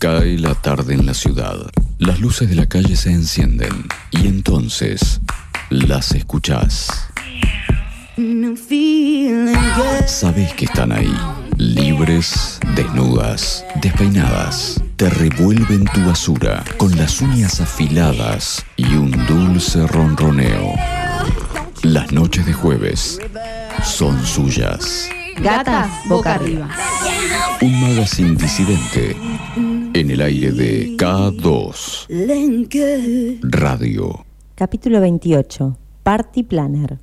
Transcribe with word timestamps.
Cae 0.00 0.38
la 0.38 0.54
tarde 0.54 0.94
en 0.94 1.04
la 1.04 1.12
ciudad. 1.12 1.58
Las 1.98 2.20
luces 2.20 2.48
de 2.48 2.54
la 2.54 2.66
calle 2.66 2.96
se 2.96 3.12
encienden 3.12 3.86
y 4.10 4.28
entonces 4.28 5.20
las 5.68 6.12
escuchás. 6.12 6.88
Sabes 10.06 10.54
que 10.54 10.64
están 10.64 10.92
ahí, 10.92 11.14
libres, 11.58 12.58
desnudas, 12.74 13.62
despeinadas. 13.82 14.82
Te 14.96 15.10
revuelven 15.10 15.84
tu 15.92 16.02
basura 16.06 16.64
con 16.78 16.96
las 16.96 17.20
uñas 17.20 17.60
afiladas 17.60 18.64
y 18.78 18.94
un 18.94 19.10
dulce 19.26 19.86
ronroneo. 19.86 20.76
Las 21.82 22.10
noches 22.10 22.46
de 22.46 22.54
jueves 22.54 23.20
son 23.84 24.24
suyas. 24.24 25.10
Gatas 25.42 25.90
boca 26.08 26.36
arriba. 26.36 26.70
Un 27.60 27.78
magazine 27.82 28.34
disidente 28.34 29.14
en 29.94 30.10
el 30.10 30.20
aire 30.20 30.52
de 30.52 30.96
K2 30.96 32.06
Radio. 33.42 34.24
Capítulo 34.54 35.00
28. 35.00 35.76
Party 36.02 36.42
Planner. 36.44 36.98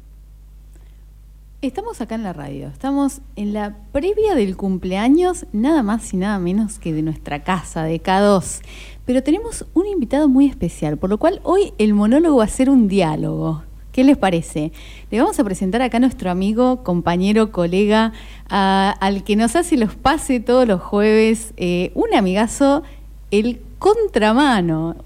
Estamos 1.61 2.01
acá 2.01 2.15
en 2.15 2.23
la 2.23 2.33
radio, 2.33 2.67
estamos 2.67 3.21
en 3.35 3.53
la 3.53 3.77
previa 3.91 4.35
del 4.35 4.55
cumpleaños, 4.55 5.47
nada 5.51 5.83
más 5.83 6.13
y 6.13 6.17
nada 6.17 6.39
menos 6.39 6.79
que 6.79 6.93
de 6.93 7.01
nuestra 7.01 7.43
casa, 7.43 7.83
de 7.83 8.01
K2. 8.01 8.61
Pero 9.05 9.23
tenemos 9.23 9.65
un 9.73 9.87
invitado 9.87 10.29
muy 10.29 10.45
especial, 10.45 10.97
por 10.97 11.09
lo 11.09 11.17
cual 11.17 11.41
hoy 11.43 11.73
el 11.77 11.93
monólogo 11.93 12.37
va 12.37 12.45
a 12.45 12.49
ser 12.49 12.69
un 12.69 12.87
diálogo. 12.87 13.63
¿Qué 13.97 14.03
les 14.03 14.15
parece? 14.15 14.71
Le 15.09 15.19
vamos 15.19 15.39
a 15.39 15.43
presentar 15.43 15.81
acá 15.81 15.97
a 15.97 15.99
nuestro 15.99 16.29
amigo, 16.29 16.83
compañero, 16.83 17.51
colega, 17.51 18.13
al 18.47 19.23
que 19.23 19.35
nos 19.35 19.55
hace 19.55 19.75
los 19.75 19.95
pase 19.95 20.39
todos 20.39 20.67
los 20.67 20.83
jueves, 20.83 21.55
eh, 21.57 21.91
un 21.95 22.13
amigazo, 22.13 22.83
el 23.31 23.59
contramano. 23.79 24.97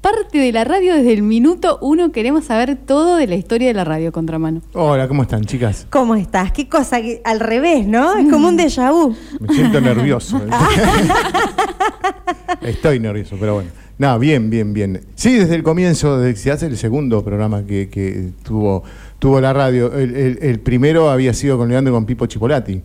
Parte 0.00 0.38
de 0.38 0.52
la 0.52 0.62
radio 0.62 0.94
desde 0.94 1.12
el 1.12 1.22
minuto 1.22 1.78
uno, 1.82 2.12
queremos 2.12 2.44
saber 2.44 2.76
todo 2.76 3.16
de 3.16 3.26
la 3.26 3.34
historia 3.34 3.66
de 3.68 3.74
la 3.74 3.84
radio 3.84 4.12
contramano. 4.12 4.62
Hola, 4.72 5.08
¿cómo 5.08 5.22
están, 5.22 5.44
chicas? 5.44 5.86
¿Cómo 5.90 6.14
estás? 6.14 6.52
Qué 6.52 6.68
cosa, 6.68 7.02
que- 7.02 7.20
al 7.24 7.40
revés, 7.40 7.84
¿no? 7.86 8.16
Es 8.16 8.28
como 8.30 8.46
un 8.48 8.56
déjà 8.56 8.92
vu. 8.92 9.14
Me 9.40 9.52
siento 9.54 9.80
nervioso. 9.80 10.40
Estoy 12.62 13.00
nervioso, 13.00 13.36
pero 13.40 13.54
bueno. 13.54 13.70
No, 13.98 14.16
bien, 14.20 14.50
bien, 14.50 14.72
bien. 14.72 15.00
Sí, 15.16 15.34
desde 15.34 15.56
el 15.56 15.64
comienzo, 15.64 16.18
desde 16.18 16.34
que 16.34 16.40
se 16.40 16.50
hace 16.52 16.66
el 16.66 16.76
segundo 16.76 17.24
programa 17.24 17.64
que, 17.66 17.88
que 17.88 18.28
tuvo, 18.44 18.84
tuvo 19.18 19.40
la 19.40 19.52
radio. 19.52 19.92
El, 19.94 20.14
el- 20.14 20.38
el 20.42 20.60
primero 20.60 21.10
había 21.10 21.34
sido 21.34 21.58
con 21.58 21.68
Leandro 21.68 21.92
y 21.92 21.96
con 21.96 22.06
Pipo 22.06 22.26
Chipolati. 22.26 22.80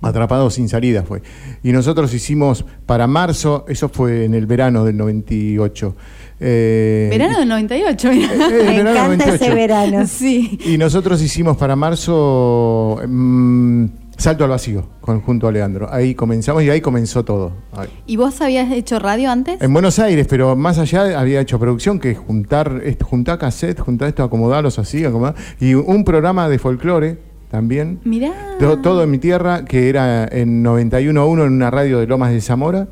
Atrapado 0.00 0.48
sin 0.50 0.68
salida 0.68 1.02
fue. 1.02 1.22
Y 1.62 1.72
nosotros 1.72 2.14
hicimos 2.14 2.64
para 2.86 3.06
marzo, 3.08 3.64
eso 3.68 3.88
fue 3.88 4.24
en 4.24 4.34
el 4.34 4.46
verano 4.46 4.84
del 4.84 4.96
98. 4.96 5.96
Eh, 6.40 7.08
Verano 7.10 7.40
del 7.40 7.48
98, 7.48 8.10
eh, 8.10 8.22
eh, 8.22 8.28
Me 8.28 8.76
verano 8.76 8.90
encanta 8.90 9.26
98. 9.26 9.34
ese 9.34 9.54
verano. 9.54 10.06
Sí. 10.06 10.58
Y 10.66 10.78
nosotros 10.78 11.20
hicimos 11.20 11.56
para 11.56 11.74
marzo 11.74 13.00
mm, 13.08 13.86
Salto 14.16 14.44
al 14.44 14.50
Vacío 14.50 14.84
con, 15.00 15.20
junto 15.20 15.48
a 15.48 15.52
Leandro. 15.52 15.92
Ahí 15.92 16.14
comenzamos 16.14 16.62
y 16.62 16.70
ahí 16.70 16.80
comenzó 16.80 17.24
todo. 17.24 17.52
Ahí. 17.72 17.88
¿Y 18.06 18.16
vos 18.16 18.40
habías 18.40 18.70
hecho 18.70 19.00
radio 19.00 19.32
antes? 19.32 19.60
En 19.60 19.72
Buenos 19.72 19.98
Aires, 19.98 20.28
pero 20.28 20.54
más 20.54 20.78
allá 20.78 21.18
había 21.18 21.40
hecho 21.40 21.58
producción 21.58 21.98
que 21.98 22.14
juntar, 22.14 22.82
juntar 23.02 23.38
cassette, 23.38 23.80
juntar 23.80 24.08
esto, 24.08 24.22
acomodarlos 24.22 24.78
así, 24.78 25.04
acomodar. 25.04 25.34
Y 25.60 25.74
un 25.74 26.04
programa 26.04 26.48
de 26.48 26.60
folclore 26.60 27.27
también. 27.50 28.00
Mirá. 28.04 28.32
To- 28.60 28.78
Todo 28.78 29.02
en 29.02 29.10
mi 29.10 29.18
tierra, 29.18 29.64
que 29.64 29.88
era 29.88 30.26
en 30.30 30.62
91.1 30.64 31.46
en 31.46 31.52
una 31.52 31.70
radio 31.70 31.98
de 31.98 32.06
Lomas 32.06 32.32
de 32.32 32.40
Zamora. 32.40 32.88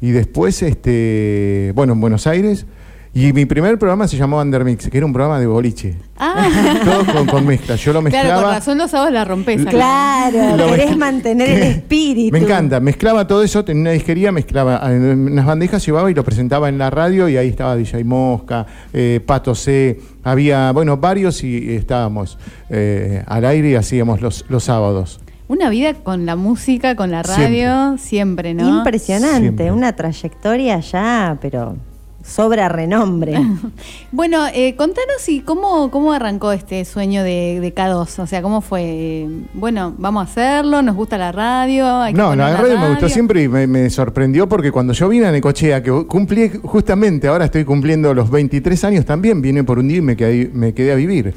Y 0.00 0.10
después, 0.10 0.62
este, 0.62 1.72
bueno, 1.74 1.92
en 1.92 2.00
Buenos 2.00 2.26
Aires. 2.26 2.66
Y 3.14 3.30
mi 3.34 3.44
primer 3.44 3.78
programa 3.78 4.08
se 4.08 4.16
llamó 4.16 4.40
Undermix, 4.40 4.88
que 4.88 4.96
era 4.96 5.04
un 5.04 5.12
programa 5.12 5.38
de 5.38 5.46
boliche. 5.46 5.96
Ah, 6.16 6.48
Todo 6.84 7.04
con, 7.12 7.26
con 7.26 7.46
mezcla. 7.46 7.76
Yo 7.76 7.92
lo 7.92 8.00
mezclaba. 8.00 8.24
claro, 8.26 8.42
con 8.46 8.50
razón 8.54 8.78
los 8.78 8.90
sábados 8.90 9.12
la 9.12 9.24
rompés. 9.26 9.60
acá. 9.60 9.70
Claro, 9.70 10.56
Lo 10.56 10.66
querés 10.70 10.92
mezcl- 10.92 10.96
mantener 10.96 11.50
el 11.50 11.62
espíritu. 11.62 12.32
Me 12.32 12.38
encanta, 12.42 12.80
mezclaba 12.80 13.26
todo 13.26 13.42
eso, 13.42 13.64
tenía 13.66 13.82
una 13.82 13.90
disquería, 13.90 14.32
mezclaba 14.32 14.80
en 14.90 15.02
unas 15.30 15.44
bandejas, 15.44 15.84
llevaba 15.84 16.10
y 16.10 16.14
lo 16.14 16.24
presentaba 16.24 16.70
en 16.70 16.78
la 16.78 16.88
radio 16.88 17.28
y 17.28 17.36
ahí 17.36 17.48
estaba 17.48 17.76
DJ 17.76 18.02
Mosca, 18.04 18.64
eh, 18.94 19.20
Pato 19.26 19.54
C, 19.54 20.00
había, 20.24 20.72
bueno, 20.72 20.96
varios 20.96 21.44
y 21.44 21.74
estábamos 21.74 22.38
eh, 22.70 23.22
al 23.26 23.44
aire 23.44 23.70
y 23.72 23.74
hacíamos 23.74 24.22
los, 24.22 24.46
los 24.48 24.64
sábados. 24.64 25.20
Una 25.48 25.68
vida 25.68 25.92
con 25.92 26.24
la 26.24 26.34
música, 26.36 26.96
con 26.96 27.10
la 27.10 27.22
radio, 27.22 27.98
siempre, 27.98 28.54
¿no? 28.54 28.78
Impresionante, 28.78 29.40
Siempre. 29.40 29.70
una 29.70 29.94
trayectoria 29.94 30.80
ya, 30.80 31.36
pero 31.42 31.76
sobra 32.24 32.68
renombre. 32.68 33.34
Bueno, 34.12 34.44
eh, 34.52 34.76
contanos 34.76 35.26
y 35.28 35.40
cómo, 35.40 35.90
cómo 35.90 36.12
arrancó 36.12 36.52
este 36.52 36.84
sueño 36.84 37.22
de, 37.22 37.58
de 37.60 37.74
K2. 37.74 38.18
O 38.22 38.26
sea, 38.26 38.42
cómo 38.42 38.60
fue. 38.60 38.82
Eh, 38.84 39.28
Bueno, 39.54 39.94
vamos 39.96 40.20
a 40.20 40.30
hacerlo, 40.30 40.82
nos 40.82 40.94
gusta 40.96 41.16
la 41.16 41.32
radio. 41.32 41.86
hay 42.02 42.12
que 42.12 42.18
No, 42.18 42.36
la 42.36 42.54
radio 42.56 42.78
me 42.78 42.90
gustó 42.90 43.08
siempre 43.08 43.42
y 43.42 43.48
me, 43.48 43.66
me 43.66 43.88
sorprendió 43.90 44.48
porque 44.48 44.70
cuando 44.70 44.92
yo 44.92 45.08
vine 45.08 45.26
a 45.26 45.32
Necochea, 45.32 45.82
que 45.82 45.90
cumplí 46.06 46.50
justamente, 46.62 47.28
ahora 47.28 47.46
estoy 47.46 47.64
cumpliendo 47.64 48.12
los 48.12 48.30
23 48.30 48.84
años 48.84 49.04
también, 49.06 49.40
vine 49.40 49.64
por 49.64 49.78
un 49.78 49.88
día 49.88 49.98
y 49.98 50.02
me 50.02 50.16
quedé, 50.16 50.50
me 50.52 50.74
quedé 50.74 50.92
a 50.92 50.96
vivir. 50.96 51.34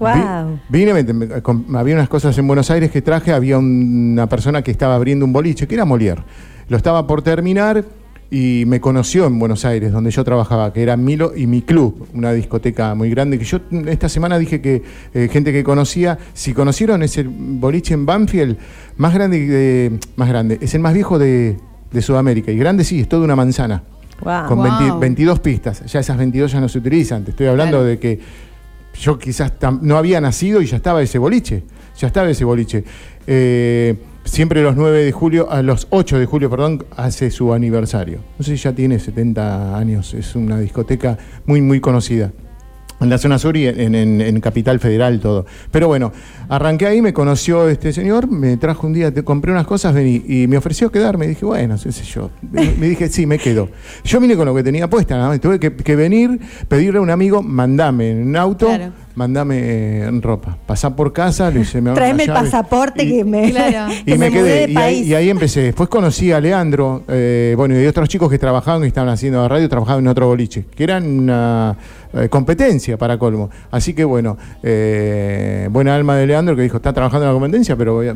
Vi- 0.00 0.58
vine, 0.68 0.94
me- 0.94 1.12
me- 1.14 1.42
con- 1.42 1.64
había 1.76 1.94
unas 1.94 2.08
cosas 2.08 2.36
en 2.36 2.46
Buenos 2.46 2.70
Aires 2.70 2.90
que 2.90 3.00
traje, 3.02 3.32
había 3.32 3.56
una 3.58 4.28
persona 4.28 4.60
que 4.62 4.70
estaba 4.70 4.96
abriendo 4.96 5.24
un 5.24 5.32
boliche, 5.32 5.66
que 5.68 5.74
era 5.76 5.84
Molière. 5.84 6.22
Lo 6.68 6.76
estaba 6.76 7.06
por 7.06 7.22
terminar 7.22 7.84
y 8.34 8.64
me 8.66 8.80
conoció 8.80 9.26
en 9.26 9.38
Buenos 9.38 9.66
Aires, 9.66 9.92
donde 9.92 10.10
yo 10.10 10.24
trabajaba, 10.24 10.72
que 10.72 10.82
era 10.82 10.96
Milo 10.96 11.32
y 11.36 11.46
mi 11.46 11.60
club, 11.60 12.08
una 12.14 12.32
discoteca 12.32 12.94
muy 12.94 13.10
grande, 13.10 13.38
que 13.38 13.44
yo 13.44 13.58
esta 13.86 14.08
semana 14.08 14.38
dije 14.38 14.62
que 14.62 14.82
eh, 15.12 15.28
gente 15.30 15.52
que 15.52 15.62
conocía, 15.62 16.16
si 16.32 16.54
conocieron 16.54 17.02
ese 17.02 17.24
boliche 17.28 17.92
en 17.92 18.06
Banfield, 18.06 18.56
más 18.96 19.12
grande, 19.12 19.46
de- 19.46 19.98
más 20.16 20.30
grande, 20.30 20.56
es 20.62 20.74
el 20.74 20.80
más 20.80 20.94
viejo 20.94 21.18
de, 21.18 21.58
de 21.92 22.00
Sudamérica, 22.00 22.50
y 22.50 22.56
grande 22.56 22.84
sí, 22.84 23.00
es 23.00 23.08
toda 23.08 23.22
una 23.24 23.36
manzana. 23.36 23.82
Con 24.18 24.58
Wow. 24.58 24.78
20 24.78 24.98
22 25.00 25.40
pistas, 25.40 25.84
ya 25.92 26.00
esas 26.00 26.16
22 26.16 26.52
ya 26.52 26.60
no 26.60 26.68
se 26.70 26.78
utilizan, 26.78 27.24
te 27.24 27.32
estoy 27.32 27.48
hablando 27.48 27.78
Claro. 27.78 27.84
de 27.86 27.98
que 27.98 28.18
yo 28.98 29.18
quizás 29.18 29.52
no 29.82 29.98
había 29.98 30.20
nacido 30.22 30.62
y 30.62 30.66
ya 30.66 30.76
estaba 30.76 31.02
ese 31.02 31.18
boliche, 31.18 31.64
ya 31.98 32.06
estaba 32.06 32.30
ese 32.30 32.44
boliche. 32.44 32.82
Eh, 33.26 33.94
siempre 34.24 34.62
los 34.62 34.76
9 34.76 35.04
de 35.04 35.12
julio, 35.12 35.50
a 35.50 35.62
los 35.62 35.86
8 35.90 36.18
de 36.18 36.26
julio, 36.26 36.50
perdón, 36.50 36.84
hace 36.96 37.30
su 37.30 37.52
aniversario. 37.52 38.20
No 38.38 38.44
sé 38.44 38.56
si 38.56 38.62
ya 38.62 38.72
tiene 38.72 38.98
70 38.98 39.76
años, 39.76 40.14
es 40.14 40.34
una 40.36 40.58
discoteca 40.58 41.18
muy, 41.46 41.60
muy 41.60 41.80
conocida. 41.80 42.32
En 43.00 43.10
la 43.10 43.18
zona 43.18 43.36
sur 43.36 43.56
y 43.56 43.66
en, 43.66 43.96
en- 43.96 44.20
en 44.20 44.40
Capital 44.40 44.78
Federal, 44.78 45.18
todo. 45.18 45.44
Pero 45.72 45.88
bueno, 45.88 46.12
arranqué 46.48 46.86
ahí, 46.86 47.02
me 47.02 47.12
conoció 47.12 47.68
este 47.68 47.92
señor, 47.92 48.30
me 48.30 48.56
trajo 48.58 48.86
un 48.86 48.92
día, 48.92 49.12
te 49.12 49.24
compré 49.24 49.50
unas 49.50 49.66
cosas 49.66 49.92
vení, 49.92 50.22
y 50.28 50.46
me 50.46 50.56
ofreció 50.56 50.92
quedarme. 50.92 51.26
Dije, 51.26 51.44
bueno, 51.44 51.74
qué 51.82 51.90
sé 51.90 52.04
yo. 52.04 52.30
Me 52.52 52.88
dije, 52.88 53.08
sí, 53.08 53.26
me 53.26 53.38
quedo. 53.38 53.70
Yo 54.04 54.20
vine 54.20 54.36
con 54.36 54.46
lo 54.46 54.54
que 54.54 54.62
tenía 54.62 54.88
puesta. 54.88 55.36
Tuve 55.40 55.58
que, 55.58 55.74
que 55.74 55.96
venir, 55.96 56.38
pedirle 56.68 56.98
a 57.00 57.02
un 57.02 57.10
amigo, 57.10 57.42
mandame 57.42 58.12
en 58.12 58.22
un 58.28 58.36
auto, 58.36 58.66
Claro. 58.68 58.92
Mandame 59.14 59.58
eh, 59.58 60.10
ropa. 60.20 60.56
Pasá 60.66 60.94
por 60.96 61.12
casa, 61.12 61.50
le 61.50 61.60
hice, 61.60 61.80
me 61.80 61.94
las 61.94 62.18
el 62.20 62.32
pasaporte 62.32 63.04
y- 63.04 63.08
que 63.10 63.24
me, 63.24 63.50
Claro. 63.50 63.92
que 64.04 64.14
y 64.14 64.18
me, 64.18 64.30
mudé 64.30 64.38
quedé, 64.42 64.66
de 64.66 64.72
y 64.72 64.76
ahí, 64.76 65.00
y 65.02 65.14
ahí 65.14 65.30
empecé. 65.30 65.60
Después 65.62 65.88
conocí 65.88 66.32
a 66.32 66.40
Leandro, 66.40 67.02
eh, 67.08 67.54
bueno, 67.56 67.80
y 67.80 67.86
otros 67.86 68.08
chicos 68.08 68.30
que 68.30 68.38
trabajaban, 68.38 68.82
que 68.82 68.88
estaban 68.88 69.10
haciendo 69.10 69.46
radio, 69.48 69.68
trabajaban 69.68 70.04
en 70.04 70.08
otro 70.08 70.26
boliche, 70.26 70.64
que 70.74 70.84
eran 70.84 71.04
una 71.20 71.76
eh, 72.14 72.28
competencia 72.28 72.96
para 72.98 73.18
colmo. 73.18 73.48
Así 73.70 73.94
que 73.94 74.04
bueno, 74.04 74.36
eh, 74.62 75.68
buena 75.70 75.94
alma 75.94 76.16
de 76.16 76.26
Leandro 76.26 76.54
que 76.56 76.62
dijo, 76.62 76.76
está 76.76 76.92
trabajando 76.92 77.26
en 77.26 77.32
la 77.34 77.40
competencia, 77.40 77.76
pero 77.76 77.94
voy 77.94 78.08
a- 78.08 78.14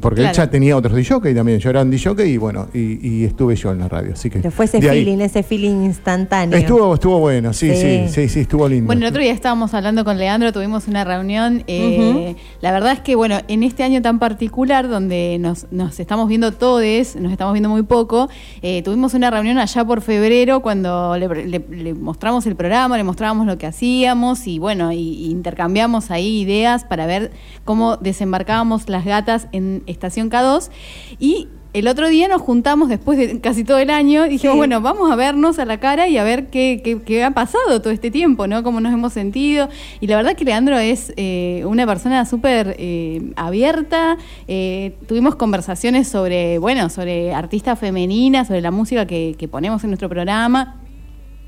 porque 0.00 0.20
él 0.20 0.26
Claro. 0.26 0.32
ya 0.36 0.50
tenía 0.50 0.76
otros 0.76 0.94
DJ 0.96 1.34
también. 1.34 1.58
Yo 1.58 1.70
era 1.70 1.82
un 1.82 1.90
DJ 1.90 2.26
y 2.26 2.36
bueno, 2.36 2.68
y, 2.74 3.06
y 3.08 3.24
estuve 3.24 3.54
yo 3.56 3.70
en 3.72 3.78
la 3.78 3.88
radio. 3.88 4.12
Así 4.14 4.30
que 4.30 4.40
Pero 4.40 4.50
fue 4.50 4.64
ese 4.66 4.80
de 4.80 4.90
ahí- 4.90 5.04
feeling, 5.04 5.20
ese 5.22 5.42
feeling 5.42 5.84
instantáneo. 5.84 6.58
Estuvo, 6.58 6.94
estuvo 6.94 7.18
bueno, 7.20 7.52
sí, 7.52 7.70
sí, 7.74 7.80
Sí. 7.80 8.08
sí, 8.08 8.28
sí, 8.28 8.40
estuvo 8.40 8.68
lindo. 8.68 8.86
Bueno, 8.86 9.02
el 9.02 9.08
otro 9.10 9.22
día 9.22 9.32
estábamos 9.32 9.72
hablando 9.74 10.04
con 10.04 10.18
Leandro, 10.20 10.52
tuvimos 10.52 10.86
una 10.86 11.02
reunión. 11.02 11.64
eh, 11.66 12.36
La 12.60 12.70
verdad 12.70 12.92
es 12.92 13.00
que, 13.00 13.16
bueno, 13.16 13.38
en 13.48 13.62
este 13.64 13.82
año 13.82 14.00
tan 14.02 14.18
particular, 14.20 14.88
donde 14.88 15.38
nos, 15.40 15.66
nos 15.72 15.98
estamos 15.98 16.28
viendo 16.28 16.52
todos, 16.52 16.80
nos 17.16 17.32
estamos 17.32 17.52
viendo 17.54 17.68
muy 17.68 17.82
poco, 17.82 18.28
eh, 18.62 18.82
tuvimos 18.82 19.14
una 19.14 19.30
reunión 19.30 19.58
allá 19.58 19.84
por 19.84 20.00
febrero 20.02 20.60
cuando 20.60 21.16
le, 21.18 21.26
le- 21.46 21.58
le 21.68 21.94
mostramos 21.94 22.46
el 22.46 22.54
programa, 22.54 22.96
le 22.96 23.02
mostrábamos 23.04 23.46
lo 23.46 23.58
que 23.58 23.66
hacíamos 23.66 24.46
y, 24.46 24.58
bueno, 24.60 24.92
y, 24.92 24.98
y 24.98 25.30
intercambiamos 25.30 26.10
ahí 26.12 26.40
ideas 26.42 26.84
para 26.84 27.06
ver 27.06 27.32
cómo 27.64 27.96
desembarcábamos 27.96 28.88
las 28.88 29.04
gatas 29.04 29.48
en 29.52 29.82
Estación 29.86 30.30
K2. 30.30 30.70
Y 31.18 31.48
el 31.72 31.86
otro 31.88 32.08
día 32.08 32.26
nos 32.28 32.42
juntamos 32.42 32.88
después 32.88 33.16
de 33.18 33.40
casi 33.40 33.62
todo 33.64 33.78
el 33.78 33.90
año 33.90 34.26
y 34.26 34.30
dijimos, 34.30 34.54
Sí. 34.54 34.58
bueno, 34.58 34.80
vamos 34.80 35.10
a 35.10 35.16
vernos 35.16 35.58
a 35.58 35.64
la 35.64 35.78
cara 35.78 36.08
y 36.08 36.18
a 36.18 36.24
ver 36.24 36.48
qué, 36.48 36.80
qué- 36.84 37.00
qué 37.02 37.22
ha 37.22 37.30
pasado 37.30 37.80
todo 37.80 37.92
este 37.92 38.10
tiempo, 38.10 38.46
¿no? 38.46 38.62
Cómo 38.62 38.80
nos 38.80 38.92
hemos 38.92 39.12
sentido. 39.12 39.68
Y 40.00 40.06
la 40.08 40.16
verdad 40.16 40.34
que 40.36 40.44
Leandro 40.44 40.78
es 40.78 41.12
eh, 41.16 41.62
una 41.66 41.86
persona 41.86 42.24
súper 42.26 42.74
eh, 42.78 43.32
abierta. 43.36 44.16
Eh, 44.48 44.96
tuvimos 45.06 45.36
conversaciones 45.36 46.08
sobre, 46.08 46.58
bueno, 46.58 46.88
sobre 46.90 47.32
artistas 47.34 47.78
femeninas, 47.78 48.48
sobre 48.48 48.60
la 48.62 48.70
música 48.72 49.06
que, 49.06 49.36
que 49.38 49.46
ponemos 49.48 49.84
en 49.84 49.90
nuestro 49.90 50.08
programa 50.08 50.76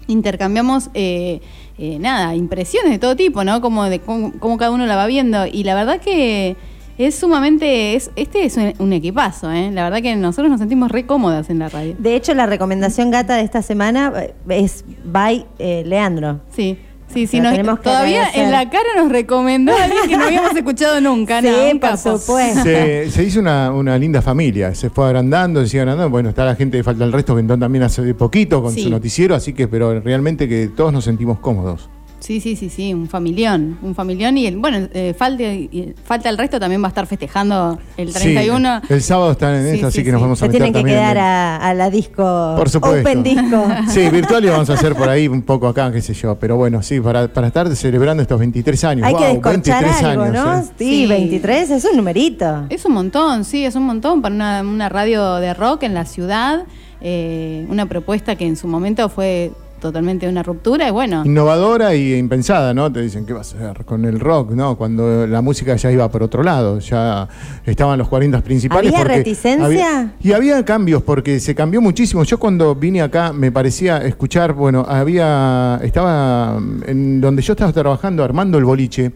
intercambiamos 0.08 0.90
eh, 0.94 1.40
eh, 1.78 1.98
nada, 2.00 2.34
impresiones 2.34 2.90
de 2.90 2.98
todo 2.98 3.14
tipo, 3.16 3.44
¿no? 3.44 3.60
Como 3.60 3.84
de 3.84 4.00
cómo, 4.00 4.32
cómo 4.40 4.56
cada 4.58 4.72
uno 4.72 4.84
la 4.86 4.96
va 4.96 5.06
viendo. 5.06 5.46
Y 5.46 5.62
la 5.64 5.74
verdad 5.76 6.00
que 6.00 6.56
es 6.98 7.14
sumamente, 7.14 7.94
es, 7.94 8.10
este 8.16 8.44
es 8.44 8.56
un, 8.56 8.72
un 8.78 8.92
equipazo, 8.92 9.50
¿eh? 9.50 9.70
La 9.72 9.84
verdad 9.84 10.02
que 10.02 10.14
nosotros 10.16 10.50
nos 10.50 10.60
sentimos 10.60 10.90
re 10.90 11.06
cómodas 11.06 11.50
en 11.50 11.58
la 11.58 11.68
radio. 11.68 11.94
De 11.98 12.14
hecho, 12.16 12.34
la 12.34 12.46
recomendación 12.46 13.10
gata 13.10 13.36
de 13.36 13.42
esta 13.42 13.62
semana 13.62 14.12
eh, 14.16 14.34
es 14.48 14.84
by 15.04 15.46
eh, 15.58 15.82
Leandro. 15.86 16.40
Sí. 16.54 16.78
Sí, 17.12 17.26
sí, 17.26 17.40
nos- 17.40 17.52
tenemos 17.52 17.78
que 17.80 17.84
todavía 17.84 18.20
agradecer. 18.22 18.44
en 18.44 18.50
la 18.52 18.70
cara 18.70 18.88
nos 18.96 19.12
recomendó 19.12 19.72
a 19.76 19.84
alguien 19.84 20.00
que 20.08 20.16
no 20.16 20.24
habíamos 20.24 20.52
escuchado 20.56 20.98
nunca. 21.02 21.42
Sí, 21.42 21.48
no, 21.50 21.70
un 21.72 21.78
por 21.78 21.98
supuesto. 21.98 22.62
Se, 22.62 23.10
se 23.10 23.22
hizo 23.24 23.40
una, 23.40 23.70
una 23.70 23.98
linda 23.98 24.22
familia, 24.22 24.74
se 24.74 24.88
fue 24.88 25.04
agrandando, 25.04 25.60
se 25.60 25.68
sigue 25.68 25.82
agrandando. 25.82 26.08
Bueno, 26.08 26.30
está 26.30 26.46
la 26.46 26.54
gente 26.54 26.78
de 26.78 26.82
Falta 26.82 27.04
el 27.04 27.12
Resto 27.12 27.34
que 27.34 27.40
entró 27.40 27.58
también 27.58 27.84
hace 27.84 28.14
poquito 28.14 28.62
con 28.62 28.72
Sí. 28.72 28.84
su 28.84 28.88
noticiero, 28.88 29.34
así 29.34 29.52
que, 29.52 29.68
pero 29.68 30.00
realmente 30.00 30.48
que 30.48 30.68
todos 30.68 30.90
nos 30.90 31.04
sentimos 31.04 31.38
cómodos. 31.40 31.90
Sí, 32.22 32.40
sí, 32.40 32.54
sí, 32.54 32.70
sí, 32.70 32.94
un 32.94 33.08
familión, 33.08 33.78
un 33.82 33.96
familión 33.96 34.38
y 34.38 34.46
el, 34.46 34.56
bueno, 34.56 34.86
eh, 34.94 35.12
falta, 35.18 35.42
y- 35.42 35.92
falta 36.04 36.28
el 36.28 36.38
resto 36.38 36.60
también 36.60 36.80
va 36.80 36.86
a 36.86 36.88
estar 36.90 37.06
festejando 37.08 37.78
el 37.96 38.12
31. 38.12 38.80
Sí, 38.86 38.92
el 38.94 39.02
sábado 39.02 39.32
están 39.32 39.54
en 39.56 39.64
Sí, 39.70 39.74
esto, 39.74 39.86
así 39.88 39.98
sí, 39.98 40.04
que 40.04 40.12
nos 40.12 40.20
vamos 40.20 40.38
a 40.40 40.46
Se 40.46 40.48
meter 40.48 40.60
tienen 40.62 40.72
que 40.72 40.78
también 40.78 40.98
en 40.98 41.02
quedar 41.02 41.16
el- 41.16 41.22
a, 41.22 41.56
a 41.56 41.74
la 41.74 41.90
disco 41.90 42.54
Por 42.56 42.70
supuesto. 42.70 43.00
Open 43.00 43.22
Disco. 43.24 43.64
Sí, 43.88 44.08
virtual 44.08 44.44
y 44.44 44.48
vamos 44.48 44.70
a 44.70 44.74
hacer 44.74 44.94
por 44.94 45.08
ahí 45.08 45.26
un 45.26 45.42
poco 45.42 45.66
acá, 45.66 45.90
qué 45.90 46.00
sé 46.00 46.14
yo. 46.14 46.36
Pero 46.36 46.56
bueno, 46.56 46.80
sí, 46.82 47.00
para, 47.00 47.26
para 47.26 47.48
estar 47.48 47.74
celebrando 47.74 48.22
estos 48.22 48.38
23 48.38 48.84
años. 48.84 49.06
Hay 49.06 49.14
que 49.14 49.18
Guau, 49.18 49.32
descorchar 49.34 49.82
23 49.84 50.02
algo, 50.04 50.22
años, 50.22 50.34
¿no? 50.44 50.58
¿eh? 50.60 50.62
Sí, 50.78 51.02
Sí. 51.02 51.06
23 51.08 51.70
es 51.70 51.84
un 51.84 51.96
numerito. 51.96 52.66
Es 52.70 52.84
un 52.84 52.92
montón, 52.92 53.44
sí, 53.44 53.64
es 53.64 53.74
un 53.74 53.82
montón 53.84 54.22
para 54.22 54.32
una, 54.34 54.60
una 54.62 54.88
radio 54.88 55.34
de 55.36 55.54
rock 55.54 55.82
en 55.82 55.94
la 55.94 56.04
ciudad. 56.04 56.66
eh, 57.04 57.66
una 57.68 57.86
propuesta 57.86 58.36
que 58.36 58.46
en 58.46 58.54
su 58.54 58.68
momento 58.68 59.08
fue 59.08 59.50
totalmente 59.82 60.26
una 60.28 60.42
ruptura 60.42 60.88
y 60.88 60.90
bueno, 60.90 61.22
Innovadora 61.26 61.94
y 61.94 62.14
impensada, 62.14 62.72
¿no? 62.72 62.90
Te 62.90 63.02
dicen, 63.02 63.26
¿qué 63.26 63.34
vas 63.34 63.52
a 63.52 63.56
hacer 63.70 63.84
con 63.84 64.04
el 64.06 64.18
rock? 64.20 64.52
¿No? 64.52 64.76
Cuando 64.78 65.26
la 65.26 65.42
música 65.42 65.76
ya 65.76 65.90
iba 65.92 66.08
por 66.10 66.22
otro 66.22 66.42
lado, 66.42 66.78
ya 66.78 67.28
estaban 67.66 67.98
los 67.98 68.08
40 68.08 68.40
principales. 68.42 68.92
¿Había 68.94 69.04
reticencia? 69.04 69.66
había- 69.66 70.14
y 70.22 70.32
había 70.32 70.64
cambios, 70.64 71.02
porque 71.02 71.38
se 71.40 71.54
cambió 71.54 71.80
muchísimo. 71.82 72.22
Yo 72.24 72.38
cuando 72.38 72.74
vine 72.74 73.02
acá 73.02 73.32
me 73.34 73.52
parecía 73.52 73.98
escuchar, 73.98 74.54
bueno, 74.54 74.86
había, 74.88 75.78
estaba 75.82 76.58
en 76.86 77.20
donde 77.20 77.42
yo 77.42 77.52
estaba 77.52 77.72
trabajando, 77.72 78.24
armando 78.24 78.56
el 78.56 78.64
boliche, 78.64 79.12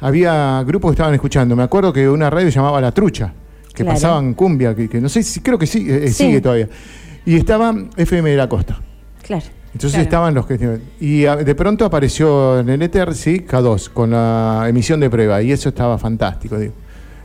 había 0.00 0.62
grupos 0.66 0.90
que 0.90 0.94
estaban 0.94 1.14
escuchando. 1.14 1.56
Me 1.56 1.62
acuerdo 1.64 1.92
que 1.92 2.08
una 2.08 2.30
radio 2.30 2.48
llamaba 2.48 2.80
La 2.80 2.92
Trucha, 2.92 3.32
que 3.74 3.82
Claro. 3.82 3.94
pasaban 3.96 4.34
cumbia, 4.34 4.74
que, 4.74 4.88
que 4.88 5.00
no 5.00 5.08
sé 5.08 5.22
si, 5.22 5.40
creo 5.40 5.58
que 5.58 5.66
sí, 5.66 5.86
eh, 5.90 6.08
Sí. 6.08 6.24
sigue 6.26 6.40
todavía. 6.40 6.68
Y 7.24 7.34
estaba 7.34 7.74
FM 7.96 8.30
de 8.30 8.36
la 8.36 8.48
Costa. 8.48 8.78
Claro. 9.22 9.44
Entonces 9.76 9.90
Claro. 9.98 10.04
estaban 10.04 10.34
los 10.34 10.46
que... 10.46 10.78
Y 11.00 11.26
a- 11.26 11.36
de 11.36 11.54
pronto 11.54 11.84
apareció 11.84 12.60
en 12.60 12.70
el 12.70 12.80
Ether, 12.80 13.14
sí, 13.14 13.44
K2, 13.46 13.90
con 13.90 14.10
la 14.12 14.64
emisión 14.70 15.00
de 15.00 15.10
prueba, 15.10 15.42
y 15.42 15.52
eso 15.52 15.68
estaba 15.68 15.98
fantástico, 15.98 16.56
digo. 16.58 16.72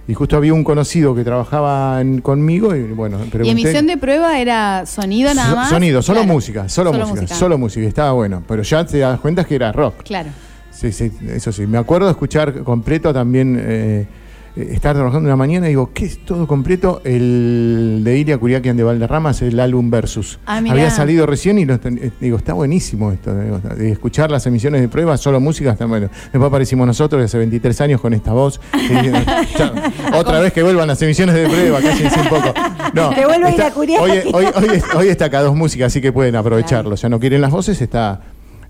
Y 0.05 0.13
justo 0.13 0.35
había 0.35 0.53
un 0.53 0.65
conocido 0.65 1.15
que 1.15 1.23
trabajaba 1.23 2.01
en- 2.01 2.19
conmigo 2.19 2.75
y 2.75 2.81
bueno, 2.91 3.19
pregunté... 3.19 3.47
y 3.47 3.51
emisión 3.51 3.87
de 3.87 3.95
prueba 3.95 4.37
era 4.37 4.85
sonido 4.85 5.33
nada 5.33 5.49
So- 5.51 5.55
más. 5.55 5.69
Sonido, 5.69 6.01
solo 6.01 6.19
Claro. 6.23 6.33
música, 6.33 6.67
solo, 6.67 6.91
música, 6.91 7.27
solo 7.33 7.57
música, 7.57 7.87
estaba 7.87 8.11
bueno. 8.11 8.43
Pero 8.45 8.63
ya 8.63 8.85
te 8.85 8.97
das 8.99 9.17
cuenta 9.21 9.45
que 9.45 9.55
era 9.55 9.71
rock. 9.71 10.03
Claro. 10.03 10.31
Sí, 10.71 10.91
sí, 10.91 11.09
eso 11.29 11.53
sí. 11.53 11.65
Me 11.67 11.77
acuerdo 11.77 12.07
de 12.07 12.11
escuchar 12.11 12.63
completo 12.63 13.13
también, 13.13 13.57
eh, 13.61 14.07
eh, 14.55 14.69
estar 14.71 14.95
trabajando 14.95 15.27
una 15.27 15.35
mañana 15.35 15.67
y 15.67 15.69
digo, 15.69 15.91
¿qué 15.93 16.05
es 16.05 16.23
todo 16.25 16.47
completo? 16.47 17.01
El 17.05 18.01
de 18.03 18.17
Iria 18.17 18.37
Curiaquian 18.37 18.75
de 18.77 18.83
Valderramas, 18.83 19.41
el 19.41 19.59
álbum 19.59 19.89
Versus. 19.89 20.39
Ah. 20.45 20.57
Había 20.57 20.89
salido 20.91 21.25
recién 21.25 21.59
y 21.59 21.65
lo 21.65 21.79
ten- 21.79 21.99
eh, 22.01 22.11
digo, 22.19 22.37
está 22.37 22.53
buenísimo 22.53 23.11
esto. 23.11 23.33
digo, 23.37 23.59
de 23.59 23.91
escuchar 23.91 24.31
las 24.31 24.45
emisiones 24.47 24.81
de 24.81 24.87
prueba, 24.89 25.17
solo 25.17 25.39
música, 25.39 25.71
está 25.71 25.85
bueno. 25.85 26.09
Después 26.31 26.43
aparecimos 26.43 26.87
nosotros 26.87 27.23
hace 27.23 27.37
23 27.37 27.79
años 27.81 28.01
con 28.01 28.13
esta 28.13 28.33
voz. 28.33 28.59
y 28.73 28.93
diciendo, 28.93 29.19
"Ya, 29.57 29.73
otra 30.17 30.39
vez 30.39 30.53
que 30.53 30.63
vuelvan 30.63 30.87
las 30.87 31.01
emisiones 31.01 31.35
de 31.35 31.47
prueba, 31.47 31.79
cállense 31.81 32.19
un 32.19 32.27
poco. 32.27 32.53
No, 32.93 33.09
Que 33.11 33.25
vuelva 33.25 33.49
está- 33.49 33.63
Iria 33.67 33.71
Curiaquian. 33.73 34.27
Hoy, 34.33 34.33
hoy, 34.33 34.45
hoy, 34.55 34.69
es- 34.75 34.95
hoy 34.95 35.07
está 35.07 35.29
K2 35.29 35.55
Música, 35.55 35.85
así 35.85 36.01
que 36.01 36.11
pueden 36.11 36.35
aprovecharlo. 36.35 36.95
Ya 36.95 37.09
no 37.09 37.19
quieren 37.19 37.41
las 37.41 37.51
voces, 37.51 37.81
está 37.81 38.21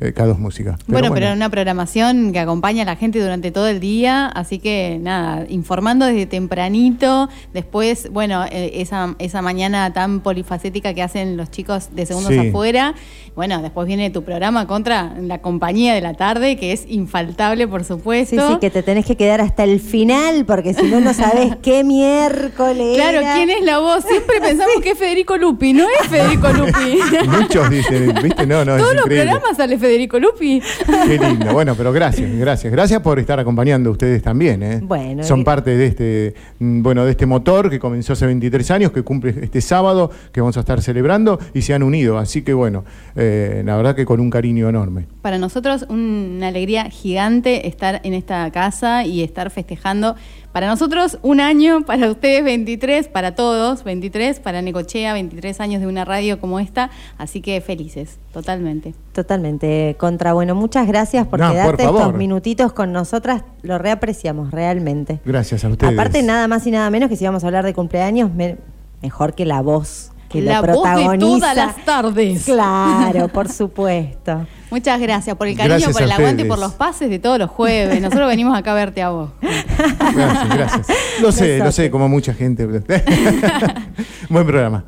eh, 0.02 0.14
K2 0.14 0.38
Música. 0.38 0.78
bueno, 0.88 1.14
pero 1.14 1.32
una 1.32 1.50
programación 1.50 2.34
que 2.34 2.40
acompaña 2.40 2.82
a 2.84 2.86
la 2.86 2.96
gente 2.98 3.20
durante 3.22 3.52
todo 3.52 3.68
el 3.68 3.80
día, 3.80 4.28
así 4.28 4.60
que 4.60 4.98
nada, 5.02 5.46
informando 5.48 6.06
desde 6.08 6.26
tempranito, 6.26 7.30
después, 7.54 8.10
bueno, 8.12 8.44
eh, 8.52 8.72
esa, 8.82 9.16
esa 9.20 9.42
mañana 9.42 9.94
tan 9.94 10.20
polifacética 10.22 10.94
que 10.94 11.02
hacen 11.04 11.38
los 11.38 11.52
chicos 11.52 11.90
de 11.96 12.06
segundos 12.06 12.34
Sí. 12.34 12.50
afuera, 12.50 12.96
bueno, 13.36 13.62
después 13.62 13.88
viene 13.88 14.10
tu 14.10 14.24
programa 14.24 14.68
contra 14.68 15.14
la 15.22 15.38
compañía 15.40 15.94
de 15.94 16.02
la 16.02 16.16
tarde, 16.16 16.58
que 16.58 16.74
es 16.74 16.86
infaltable, 16.90 17.68
por 17.68 17.82
Sí, 17.84 17.88
supuesto. 17.90 18.50
sí, 18.50 18.58
que 18.60 18.70
te 18.70 18.84
tenés 18.84 19.06
que 19.06 19.16
quedar 19.16 19.40
hasta 19.40 19.64
el 19.64 19.80
final 19.80 20.46
porque 20.46 20.74
si 20.74 20.84
no, 20.88 21.00
no 21.00 21.14
sabes 21.14 21.56
qué 21.62 21.84
miércoles. 21.84 22.96
Claro, 22.96 23.20
era. 23.20 23.36
¿quién 23.36 23.50
es 23.50 23.62
la 23.64 23.80
voz? 23.80 24.04
Siempre 24.04 24.42
pensamos 24.42 24.82
que 24.82 24.92
es 24.92 24.98
Federico 24.98 25.38
Lupi, 25.38 25.74
no 25.74 25.86
es 26.02 26.08
Federico 26.10 26.50
Lupi. 26.50 27.00
Muchos 27.28 27.70
dicen, 27.70 28.14
¿viste? 28.24 28.46
No, 28.48 28.66
no, 28.66 28.76
es 28.76 28.82
Todos 28.82 28.96
los 28.96 29.06
programas 29.06 29.56
sale 29.58 29.78
Federico 29.78 29.91
Lupi. 30.20 30.62
Qué 31.08 31.18
lindo. 31.18 31.54
Bueno, 31.54 31.76
pero 31.76 31.92
gracias, 31.92 32.30
gracias. 32.38 32.72
Gracias 32.72 33.02
por 33.02 33.20
estar 33.20 33.40
acompañando 33.40 33.90
a 33.90 33.94
ustedes 33.94 34.22
también. 34.22 34.64
¿eh? 34.64 34.80
Bueno, 34.82 35.24
Son 35.24 35.42
y- 35.42 35.44
parte 35.44 35.76
de 35.78 35.86
este, 35.88 36.34
mm, 36.60 36.82
bueno, 36.82 37.06
de 37.06 37.12
este 37.12 37.26
motor 37.26 37.70
que 37.70 37.80
comenzó 37.80 38.14
hace 38.14 38.26
23 38.26 38.72
años, 38.72 38.92
que 38.92 39.04
cumple 39.04 39.36
este 39.42 39.62
sábado, 39.62 40.12
que 40.32 40.42
vamos 40.42 40.58
a 40.58 40.62
estar 40.62 40.82
celebrando 40.82 41.40
y 41.54 41.62
se 41.62 41.74
han 41.74 41.84
unido. 41.84 42.18
Así 42.18 42.42
que 42.42 42.54
bueno, 42.54 42.84
eh, 43.16 43.62
la 43.66 43.76
verdad 43.78 43.96
que 43.96 44.06
con 44.06 44.20
un 44.20 44.30
cariño 44.30 44.70
enorme. 44.70 45.06
Para 45.22 45.38
nosotros 45.38 45.86
una 45.90 46.48
alegría 46.48 46.86
gigante 46.90 47.68
estar 47.68 48.02
en 48.04 48.14
esta 48.14 48.50
casa 48.52 49.06
y 49.06 49.24
estar 49.24 49.50
festejando. 49.52 50.16
Para 50.52 50.68
nosotros 50.68 51.18
un 51.22 51.40
año, 51.40 51.84
para 51.86 52.10
ustedes 52.12 52.44
23, 52.44 53.08
para 53.08 53.36
todos 53.36 53.84
23, 53.86 54.40
para 54.42 54.62
Necochea 54.62 55.14
23 55.14 55.62
años 55.62 55.80
de 55.82 55.88
una 55.88 56.04
radio 56.04 56.42
como 56.42 56.60
esta. 56.60 56.90
Así 57.18 57.40
que 57.42 57.62
felices, 57.62 58.20
totalmente. 58.34 58.94
Totalmente. 59.14 59.96
Contra, 59.98 60.34
bueno, 60.34 60.54
muchas 60.54 60.88
gracias 60.88 61.26
por 61.28 61.40
No, 61.40 61.48
por 61.48 61.56
quedarte 61.56 61.84
estos 61.86 62.14
minutitos 62.16 62.74
con 62.74 62.92
nosotras. 62.92 63.44
Lo 63.62 63.78
reapreciamos 63.78 64.52
realmente. 64.52 65.22
Gracias 65.24 65.64
a 65.64 65.70
ustedes. 65.70 65.94
Aparte, 65.94 66.22
nada 66.22 66.48
más 66.50 66.68
y 66.68 66.72
nada 66.72 66.90
menos 66.90 67.10
que 67.10 67.16
si 67.16 67.24
vamos 67.26 67.44
a 67.44 67.48
hablar 67.48 67.64
de 67.64 67.74
cumpleaños, 67.74 68.34
me- 68.34 68.58
mejor 69.02 69.34
que 69.34 69.46
la 69.46 69.62
voz 69.62 70.12
que 70.28 70.42
La 70.42 70.62
lo 70.62 70.74
voz 70.74 70.84
de 71.12 71.18
todas 71.18 71.56
las 71.56 71.84
tardes. 71.86 72.46
Claro, 72.46 73.28
por 73.30 73.50
supuesto. 73.50 74.46
Muchas 74.72 75.00
gracias 75.02 75.36
por 75.36 75.48
el 75.48 75.56
cariño, 75.58 75.76
Gracias 75.76 75.94
por 75.94 76.02
el 76.02 76.12
aguante, 76.12 76.44
ustedes. 76.44 76.50
por 76.50 76.60
los 76.60 76.72
pases 76.74 77.10
de 77.10 77.20
todos 77.20 77.38
los 77.38 77.50
jueves. 77.50 78.02
Nosotros 78.02 78.28
venimos 78.28 78.58
acá 78.58 78.72
a 78.72 78.76
verte 78.76 79.02
a 79.02 79.10
vos. 79.10 79.30
Gracias, 79.42 80.50
gracias. 80.50 80.88
Lo 81.22 81.32
sé, 81.32 81.60
lo 81.60 81.72
sé, 81.72 81.92
como 81.92 82.08
mucha 82.10 82.34
gente. 82.34 82.66
Buen 84.30 84.46
programa. 84.48 84.86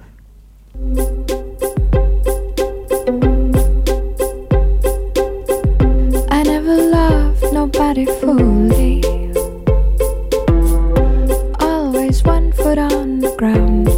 I 6.29 6.43
never 6.43 6.75
loved 6.75 7.53
nobody 7.53 8.05
fully. 8.05 9.01
Always 11.59 12.23
one 12.23 12.51
foot 12.53 12.77
on 12.77 13.19
the 13.19 13.33
ground. 13.37 13.89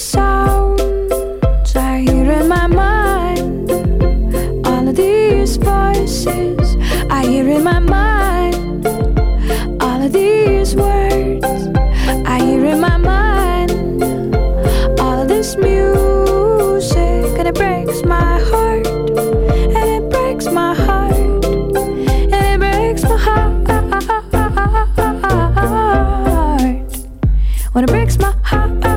Sounds 0.00 1.76
I 1.76 2.00
hear 2.08 2.30
in 2.32 2.48
my 2.48 2.66
mind. 2.66 3.70
All 4.66 4.88
of 4.88 4.96
these 4.96 5.58
voices 5.58 6.76
I 7.10 7.26
hear 7.26 7.46
in 7.50 7.62
my 7.62 7.78
mind. 7.80 8.86
All 9.82 10.02
of 10.02 10.10
these 10.12 10.74
words 10.74 11.44
I 12.26 12.40
hear 12.40 12.64
in 12.64 12.80
my 12.80 12.96
mind. 12.96 13.72
All 14.98 15.20
of 15.20 15.28
this 15.28 15.58
music 15.58 17.38
and 17.38 17.48
it 17.48 17.54
breaks 17.54 18.02
my 18.02 18.40
heart. 18.40 18.86
And 18.86 19.88
it 20.02 20.08
breaks 20.10 20.46
my 20.46 20.74
heart. 20.74 21.14
And 21.14 22.34
it 22.34 22.58
breaks 22.58 23.02
my 23.02 23.18
heart. 23.18 23.50
When 27.72 27.84
it 27.84 27.90
breaks 27.90 28.18
my 28.18 28.34
heart. 28.42 28.89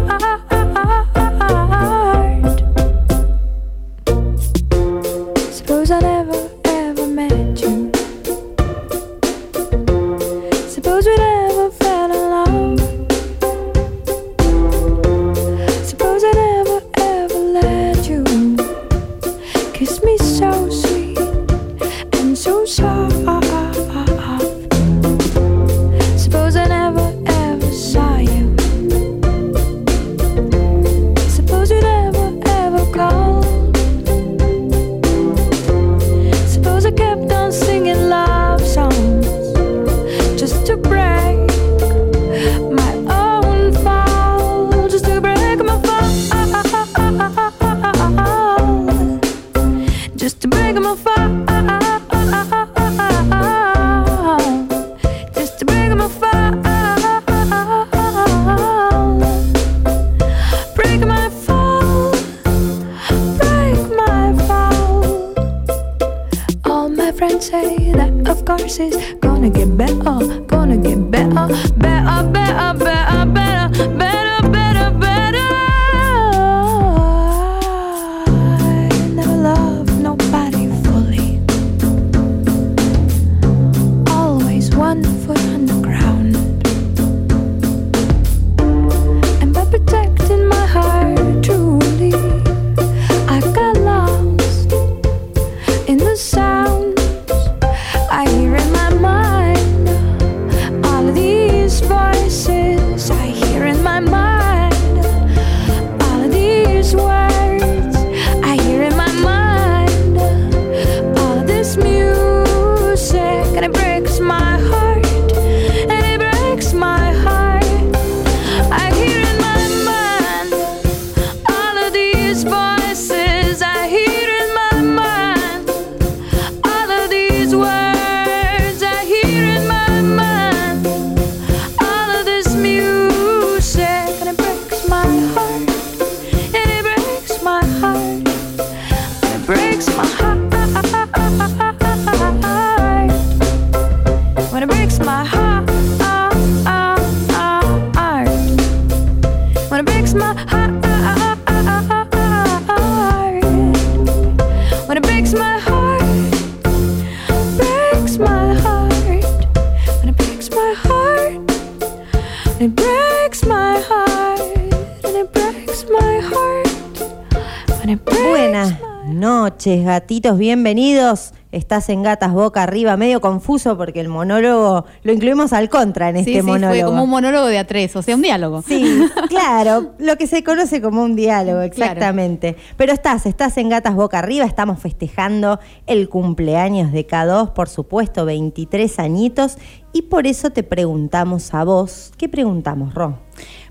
Buenas 167.85 168.79
noches, 169.07 169.83
gatitos, 169.83 170.37
bienvenidos. 170.37 171.33
Estás 171.51 171.89
en 171.89 172.01
Gatas 172.01 172.31
Boca 172.31 172.63
Arriba, 172.63 172.95
medio 172.95 173.19
confuso 173.19 173.75
porque 173.77 173.99
el 173.99 174.07
monólogo 174.07 174.85
lo 175.03 175.11
incluimos 175.11 175.51
al 175.51 175.67
contra 175.67 176.07
en 176.07 176.15
Sí, 176.23 176.31
este 176.31 176.33
sí, 176.35 176.41
monólogo. 176.43 176.73
fue 176.73 176.83
como 176.85 177.03
un 177.03 177.09
monólogo 177.09 177.47
de 177.47 177.57
a 177.59 177.67
tres, 177.67 177.93
o 177.97 178.01
sea, 178.01 178.15
un 178.15 178.21
diálogo. 178.21 178.61
Sí, 178.61 178.85
claro, 179.27 179.91
lo 179.99 180.15
que 180.15 180.27
se 180.27 180.45
conoce 180.45 180.81
como 180.81 181.03
un 181.03 181.17
diálogo, 181.17 181.59
exactamente. 181.59 182.55
Pero 182.77 182.93
estás, 182.93 183.25
estás 183.25 183.57
en 183.57 183.67
Gatas 183.67 183.95
Boca 183.95 184.19
Arriba, 184.19 184.45
estamos 184.45 184.79
festejando 184.79 185.59
el 185.85 186.07
cumpleaños 186.07 186.93
de 186.93 187.05
K2, 187.05 187.51
por 187.51 187.67
supuesto, 187.67 188.23
23 188.23 188.97
añitos, 188.99 189.57
y 189.91 190.03
por 190.03 190.25
eso 190.25 190.51
te 190.51 190.63
preguntamos 190.63 191.53
a 191.53 191.65
vos, 191.65 192.13
¿qué 192.17 192.29
preguntamos, 192.29 192.93
Ro? 192.93 193.19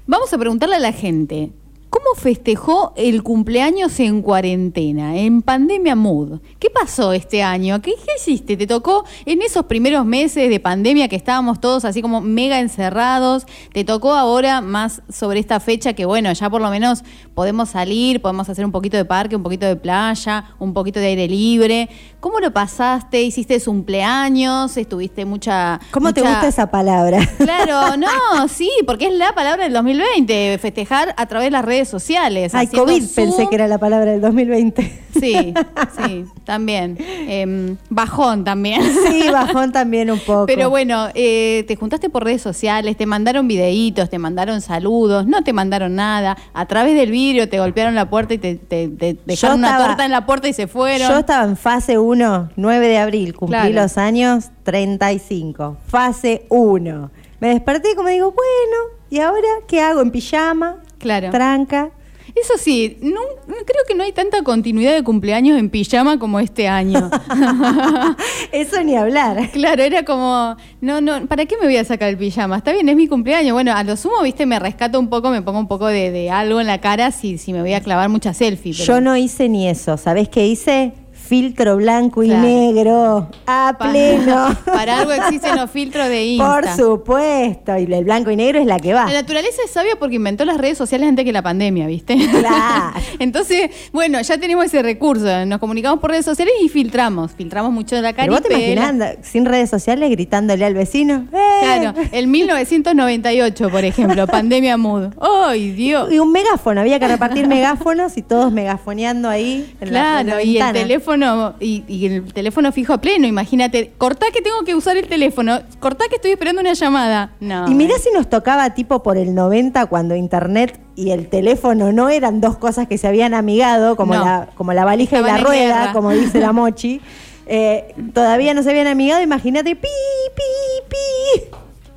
Vamos 0.06 0.30
a 0.34 0.38
preguntarle 0.38 0.76
a 0.76 0.80
la 0.80 0.92
gente, 0.92 1.52
¿cómo 1.92 2.14
festejó 2.16 2.94
el 2.96 3.22
cumpleaños 3.22 4.00
en 4.00 4.22
cuarentena, 4.22 5.14
en 5.18 5.42
pandemia 5.42 5.94
mood? 5.94 6.40
¿Qué 6.58 6.70
pasó 6.70 7.12
este 7.12 7.42
año? 7.42 7.82
¿Qué, 7.82 7.92
qué 7.92 8.12
hiciste? 8.16 8.56
¿Te 8.56 8.66
tocó 8.66 9.04
en 9.26 9.42
esos 9.42 9.66
primeros 9.66 10.06
meses 10.06 10.48
de 10.48 10.58
pandemia 10.58 11.08
que 11.08 11.16
estábamos 11.16 11.60
todos 11.60 11.84
así 11.84 12.00
como 12.00 12.22
mega 12.22 12.60
encerrados? 12.60 13.44
¿Te 13.74 13.84
tocó 13.84 14.14
ahora 14.14 14.62
más 14.62 15.02
sobre 15.10 15.38
esta 15.38 15.60
fecha 15.60 15.92
que 15.92 16.06
bueno, 16.06 16.32
ya 16.32 16.48
por 16.48 16.62
lo 16.62 16.70
menos 16.70 17.04
podemos 17.34 17.68
salir, 17.68 18.22
podemos 18.22 18.48
hacer 18.48 18.64
un 18.64 18.72
poquito 18.72 18.96
de 18.96 19.04
parque, 19.04 19.36
un 19.36 19.42
poquito 19.42 19.66
de 19.66 19.76
playa, 19.76 20.46
un 20.58 20.72
poquito 20.72 20.98
de 20.98 21.08
aire 21.08 21.28
libre? 21.28 21.90
¿Cómo 22.20 22.40
lo 22.40 22.54
pasaste? 22.54 23.20
¿Hiciste 23.20 23.60
cumpleaños? 23.60 24.78
¿Estuviste 24.78 25.26
mucha... 25.26 25.78
¿Cómo 25.90 26.14
te 26.14 26.22
gusta 26.22 26.48
esa 26.48 26.70
palabra? 26.70 27.18
Claro, 27.36 27.96
no, 27.98 28.48
sí, 28.48 28.70
porque 28.86 29.08
es 29.08 29.12
la 29.12 29.34
palabra 29.34 29.64
del 29.64 29.74
2020, 29.74 30.58
festejar 30.58 31.14
a 31.18 31.26
través 31.26 31.48
de 31.48 31.50
las 31.50 31.64
redes 31.64 31.81
sociales. 31.88 32.54
Ay, 32.54 32.66
COVID 32.68 33.02
pensé 33.14 33.46
que 33.48 33.54
era 33.54 33.66
la 33.68 33.78
palabra 33.78 34.10
del 34.12 34.20
2020. 34.20 35.00
Sí, 35.20 35.54
sí, 36.06 36.24
también. 36.44 36.96
Em, 37.28 37.76
bajón 37.90 38.44
también. 38.44 38.82
Sí, 39.08 39.24
bajón 39.30 39.72
también 39.72 40.10
un 40.10 40.18
poco. 40.20 40.46
Pero 40.46 40.70
bueno, 40.70 41.08
eh, 41.14 41.64
te 41.68 41.76
juntaste 41.76 42.08
por 42.10 42.24
redes 42.24 42.42
sociales, 42.42 42.96
te 42.96 43.06
mandaron 43.06 43.46
videitos, 43.46 44.08
te 44.10 44.18
mandaron 44.18 44.60
saludos, 44.60 45.26
no 45.26 45.44
te 45.44 45.52
mandaron 45.52 45.94
nada. 45.94 46.36
A 46.54 46.66
través 46.66 46.94
del 46.94 47.10
vidrio 47.10 47.48
te 47.48 47.58
golpearon 47.58 47.94
la 47.94 48.08
puerta 48.08 48.34
y 48.34 48.38
te, 48.38 48.54
te- 48.56 48.88
te 48.88 49.16
dejaron 49.26 49.58
una 49.58 49.78
torta 49.78 50.04
en 50.04 50.10
la 50.10 50.24
puerta 50.26 50.48
y 50.48 50.52
se 50.52 50.66
fueron. 50.66 51.08
Yo 51.08 51.18
estaba 51.18 51.44
en 51.44 51.56
fase 51.56 51.98
1, 51.98 52.50
9 52.56 52.88
de 52.88 52.98
abril, 52.98 53.34
cumplí 53.34 53.58
Claro. 53.58 53.74
los 53.82 53.98
años 53.98 54.50
35. 54.64 55.76
Fase 55.86 56.46
1. 56.48 57.10
Me 57.40 57.48
desperté 57.48 57.90
y 57.92 57.94
como 57.96 58.08
digo, 58.08 58.26
bueno, 58.32 58.98
¿y 59.10 59.18
ahora 59.18 59.48
qué 59.66 59.80
hago? 59.80 60.00
¿En 60.00 60.10
pijama? 60.10 60.76
Claro. 61.02 61.30
Tranca. 61.30 61.90
Eso 62.34 62.54
sí, 62.56 62.96
no- 63.02 63.20
creo 63.46 63.82
que 63.86 63.94
no 63.94 64.04
hay 64.04 64.12
tanta 64.12 64.42
continuidad 64.42 64.94
de 64.94 65.02
cumpleaños 65.02 65.58
en 65.58 65.68
pijama 65.68 66.18
como 66.18 66.40
este 66.40 66.66
año. 66.66 67.10
Eso 68.52 68.82
ni 68.82 68.96
hablar. 68.96 69.50
Claro, 69.52 69.82
era 69.82 70.04
como, 70.04 70.56
no, 70.80 71.00
no, 71.00 71.26
¿para 71.26 71.44
qué 71.46 71.56
me 71.58 71.66
voy 71.66 71.76
a 71.76 71.84
sacar 71.84 72.08
el 72.08 72.16
pijama? 72.16 72.56
Está 72.58 72.72
bien, 72.72 72.88
es 72.88 72.96
mi 72.96 73.06
cumpleaños. 73.08 73.52
Bueno, 73.52 73.72
a 73.74 73.82
lo 73.84 73.96
sumo, 73.96 74.22
viste, 74.22 74.46
me 74.46 74.58
rescato 74.58 74.98
un 74.98 75.08
poco, 75.08 75.30
me 75.30 75.42
pongo 75.42 75.58
un 75.58 75.68
poco 75.68 75.86
de, 75.88 76.10
de 76.10 76.30
algo 76.30 76.60
en 76.60 76.66
la 76.68 76.80
cara 76.80 77.10
si, 77.10 77.36
si 77.38 77.52
me 77.52 77.60
voy 77.60 77.74
a 77.74 77.80
clavar 77.82 78.08
mucha 78.08 78.32
selfie. 78.32 78.72
pero- 78.72 78.84
Yo 78.84 79.00
no 79.00 79.16
hice 79.16 79.48
ni 79.48 79.68
eso. 79.68 79.96
¿Sabés 79.96 80.28
qué 80.28 80.46
hice? 80.46 80.92
Filtro 81.26 81.76
blanco 81.76 82.22
y 82.22 82.26
Claro. 82.28 82.42
negro. 82.42 83.28
A 83.46 83.76
pleno. 83.78 84.56
Para 84.66 84.98
algo 85.00 85.12
existen 85.12 85.56
los 85.56 85.70
filtros 85.70 86.08
de 86.08 86.24
Insta. 86.26 86.52
Por 86.52 86.68
supuesto. 86.68 87.78
Y 87.78 87.92
el 87.92 88.04
blanco 88.04 88.30
y 88.30 88.36
negro 88.36 88.58
es 88.58 88.66
la 88.66 88.78
que 88.78 88.92
va. 88.92 89.06
La 89.06 89.12
naturaleza 89.22 89.62
es 89.64 89.70
sabia 89.70 89.96
porque 89.98 90.16
inventó 90.16 90.44
las 90.44 90.58
redes 90.58 90.76
sociales 90.78 91.08
antes 91.08 91.24
que 91.24 91.32
la 91.32 91.42
pandemia, 91.42 91.86
¿viste? 91.86 92.16
Claro. 92.30 92.92
Entonces, 93.18 93.70
bueno, 93.92 94.20
ya 94.20 94.38
tenemos 94.38 94.64
ese 94.66 94.82
recurso. 94.82 95.46
Nos 95.46 95.58
comunicamos 95.58 96.00
por 96.00 96.10
redes 96.10 96.24
sociales 96.24 96.54
y 96.62 96.68
filtramos. 96.68 97.32
Filtramos 97.32 97.72
mucho 97.72 97.96
de 97.96 98.02
la 98.02 98.12
Pero 98.12 98.32
vos 98.32 98.42
te 98.42 98.52
imaginás 98.52 99.16
sin 99.22 99.44
redes 99.46 99.70
sociales 99.70 100.10
gritándole 100.10 100.64
al 100.64 100.74
vecino. 100.74 101.26
¡Eh! 101.32 101.38
Claro, 101.62 101.94
el 102.12 102.26
1998, 102.26 103.70
por 103.70 103.84
ejemplo, 103.84 104.26
pandemia 104.26 104.76
mood. 104.76 105.12
¡Ay, 105.20 105.70
Dios! 105.72 106.12
Y 106.12 106.18
un 106.18 106.32
megáfono, 106.32 106.80
había 106.80 106.98
que 106.98 107.08
repartir 107.08 107.46
megáfonos 107.48 108.16
y 108.16 108.22
todos 108.22 108.52
megafoneando 108.52 109.28
ahí. 109.28 109.72
en 109.80 109.92
la- 109.92 110.20
en 110.20 110.26
la 110.26 110.32
Claro, 110.34 110.40
y 110.44 110.56
el 110.58 110.64
ventana. 110.64 110.72
Teléfono, 111.16 111.54
y, 111.60 111.84
y 111.88 112.06
el 112.06 112.32
teléfono 112.32 112.72
fijo 112.72 112.92
a 112.92 112.98
pleno, 113.00 113.26
imagínate, 113.26 113.92
cortá 113.98 114.26
que 114.32 114.40
tengo 114.42 114.62
que 114.64 114.74
usar 114.74 114.96
el 114.96 115.06
teléfono, 115.08 115.60
cortá 115.80 116.04
que 116.08 116.16
estoy 116.16 116.30
esperando 116.32 116.60
una 116.60 116.72
llamada. 116.74 117.32
No. 117.40 117.68
Y 117.70 117.74
mirá 117.74 117.94
si 117.98 118.10
nos 118.12 118.28
tocaba 118.30 118.74
tipo 118.74 119.02
por 119.02 119.16
el 119.16 119.34
90 119.34 119.86
cuando 119.86 120.14
internet 120.16 120.80
y 120.96 121.10
el 121.10 121.28
teléfono 121.28 121.92
no 121.92 122.08
eran 122.08 122.40
dos 122.40 122.56
cosas 122.58 122.86
que 122.88 122.98
se 122.98 123.06
habían 123.08 123.34
amigado, 123.34 123.96
como, 123.96 124.14
No. 124.14 124.24
la, 124.24 124.48
como 124.54 124.72
la 124.72 124.84
valija 124.84 125.18
y 125.18 125.22
la 125.22 125.38
rueda, 125.38 125.78
guerra. 125.80 125.92
como 125.92 126.10
dice 126.10 126.40
la 126.40 126.52
mochi. 126.52 127.00
Eh, 127.44 127.94
todavía 128.14 128.54
no 128.54 128.62
se 128.62 128.70
habían 128.70 128.86
amigado, 128.86 129.20
imagínate, 129.20 129.74
pi, 129.74 129.88
pi, 130.34 130.42
pi. 130.88 131.44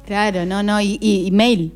Claro, 0.06 0.44
no, 0.46 0.64
no, 0.64 0.82
y, 0.82 0.98
y- 1.00 1.28
y 1.28 1.32
mail. 1.32 1.72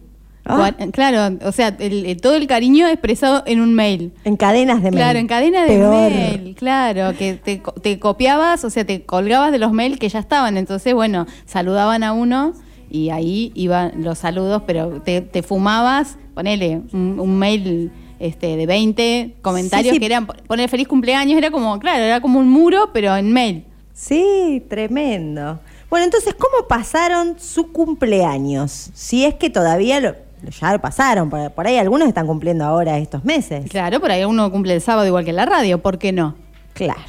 Ah. 0.50 0.72
Claro, 0.92 1.38
o 1.46 1.52
sea, 1.52 1.76
el- 1.80 2.06
el- 2.06 2.22
todo 2.22 2.36
el 2.36 2.48
cariño 2.48 2.88
expresado 2.88 3.44
en 3.46 3.62
un 3.62 3.74
mail. 3.74 4.12
En 4.24 4.36
cadenas 4.38 4.78
de 4.84 4.92
mail. 4.92 4.96
Claro, 4.96 5.20
en 5.20 5.28
cadena 5.28 5.66
de 5.66 5.78
mail, 5.78 6.56
claro, 6.58 7.16
que 7.18 7.34
te, 7.36 7.62
te 7.82 8.00
copiabas, 8.00 8.64
o 8.66 8.70
sea, 8.70 8.86
te 8.86 9.04
colgabas 9.04 9.52
de 9.52 9.60
los 9.60 9.72
mails 9.72 10.00
que 10.00 10.10
ya 10.10 10.20
estaban, 10.20 10.58
entonces, 10.58 10.94
bueno, 10.94 11.28
saludaban 11.46 12.04
a 12.04 12.14
uno 12.14 12.54
y 12.92 13.10
ahí 13.12 13.52
iban 13.56 14.04
los 14.04 14.18
saludos, 14.18 14.64
pero 14.66 15.02
te, 15.02 15.22
te 15.22 15.44
fumabas, 15.44 16.18
ponele 16.34 16.82
un, 16.94 17.20
un 17.20 17.38
mail 17.38 17.92
este, 18.20 18.58
de 18.58 18.66
20 18.66 19.36
comentarios 19.42 19.90
Sí, 19.92 19.96
sí. 19.96 20.00
que 20.00 20.06
eran, 20.08 20.26
poner 20.26 20.70
feliz 20.70 20.88
cumpleaños, 20.88 21.38
era 21.38 21.52
como, 21.52 21.78
claro, 21.80 22.04
era 22.04 22.20
como 22.20 22.40
un 22.40 22.50
muro, 22.50 22.90
pero 22.92 23.16
en 23.16 23.32
mail. 23.32 23.64
Sí, 23.94 24.64
tremendo. 24.70 25.60
Bueno, 25.90 26.06
entonces, 26.06 26.34
¿cómo 26.36 26.68
pasaron 26.68 27.36
su 27.40 27.72
cumpleaños? 27.72 28.92
Si 28.94 29.26
es 29.26 29.36
que 29.36 29.50
todavía 29.50 30.00
lo, 30.00 30.16
ya 30.60 30.72
lo 30.74 30.80
pasaron, 30.80 31.30
por, 31.30 31.52
por 31.52 31.68
ahí 31.68 31.78
algunos 31.78 32.08
están 32.08 32.28
cumpliendo 32.28 32.66
ahora 32.66 32.98
estos 32.98 33.24
meses. 33.26 33.70
Claro, 33.70 34.00
por 34.00 34.12
ahí 34.12 34.24
uno 34.26 34.52
cumple 34.52 34.74
el 34.74 34.82
sábado 34.82 35.08
igual 35.08 35.24
que 35.24 35.30
en 35.32 35.36
la 35.38 35.46
radio, 35.46 35.80
¿por 35.82 35.98
qué 35.98 36.12
no? 36.12 36.36
Claro. 36.74 37.02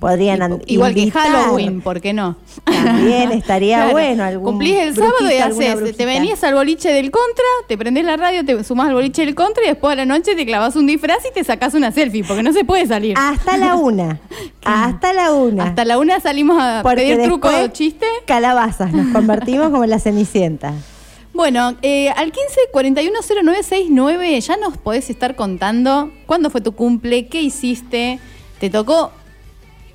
Podrían 0.00 0.42
an- 0.42 0.60
Igual 0.66 0.94
que. 0.94 1.12
Halloween, 1.12 1.80
¿por 1.80 2.00
qué 2.00 2.12
no? 2.12 2.36
También 2.64 3.30
estaría 3.32 3.76
Claro. 3.76 3.92
bueno. 3.92 4.24
Algún 4.24 4.44
Cumplís 4.46 4.76
el 4.76 4.96
sábado 4.96 5.30
y 5.32 5.36
haces, 5.36 5.96
te 5.96 6.04
venías 6.06 6.42
al 6.42 6.54
boliche 6.54 6.92
del 6.92 7.12
contra, 7.12 7.44
te 7.68 7.78
prendés 7.78 8.04
la 8.04 8.16
radio, 8.16 8.44
te 8.44 8.64
sumás 8.64 8.88
al 8.88 8.94
boliche 8.94 9.24
del 9.24 9.36
contra 9.36 9.62
y 9.62 9.68
después 9.68 9.92
a 9.92 9.94
la 9.94 10.04
noche 10.04 10.34
te 10.34 10.44
clavas 10.44 10.74
un 10.74 10.88
disfraz 10.88 11.18
y 11.30 11.32
te 11.32 11.44
sacás 11.44 11.74
una 11.74 11.92
selfie, 11.92 12.24
porque 12.24 12.42
no 12.42 12.52
se 12.52 12.64
puede 12.64 12.84
salir. 12.88 13.14
Hasta 13.16 13.56
la 13.56 13.76
una. 13.76 14.18
Hasta 14.64 15.12
la 15.12 15.32
una. 15.34 15.66
Hasta 15.66 15.84
la 15.84 15.98
una 16.00 16.18
salimos 16.18 16.60
a 16.60 16.80
Porque 16.82 17.02
pedir 17.02 17.22
truco 17.22 17.48
o 17.48 17.68
chiste. 17.68 18.06
Calabazas, 18.26 18.92
nos 18.92 19.06
convertimos 19.12 19.70
como 19.70 19.84
en 19.84 19.90
la 19.90 20.00
cenicienta. 20.00 20.72
Bueno, 21.34 21.76
eh, 21.80 22.10
al 22.10 22.30
15 22.30 22.60
410969 22.72 24.40
ya 24.40 24.56
nos 24.58 24.76
podés 24.76 25.08
estar 25.08 25.34
contando 25.34 26.12
cuándo 26.26 26.50
fue 26.50 26.60
tu 26.60 26.72
cumple, 26.72 27.26
qué 27.28 27.40
hiciste, 27.40 28.20
te 28.60 28.68
tocó 28.68 29.12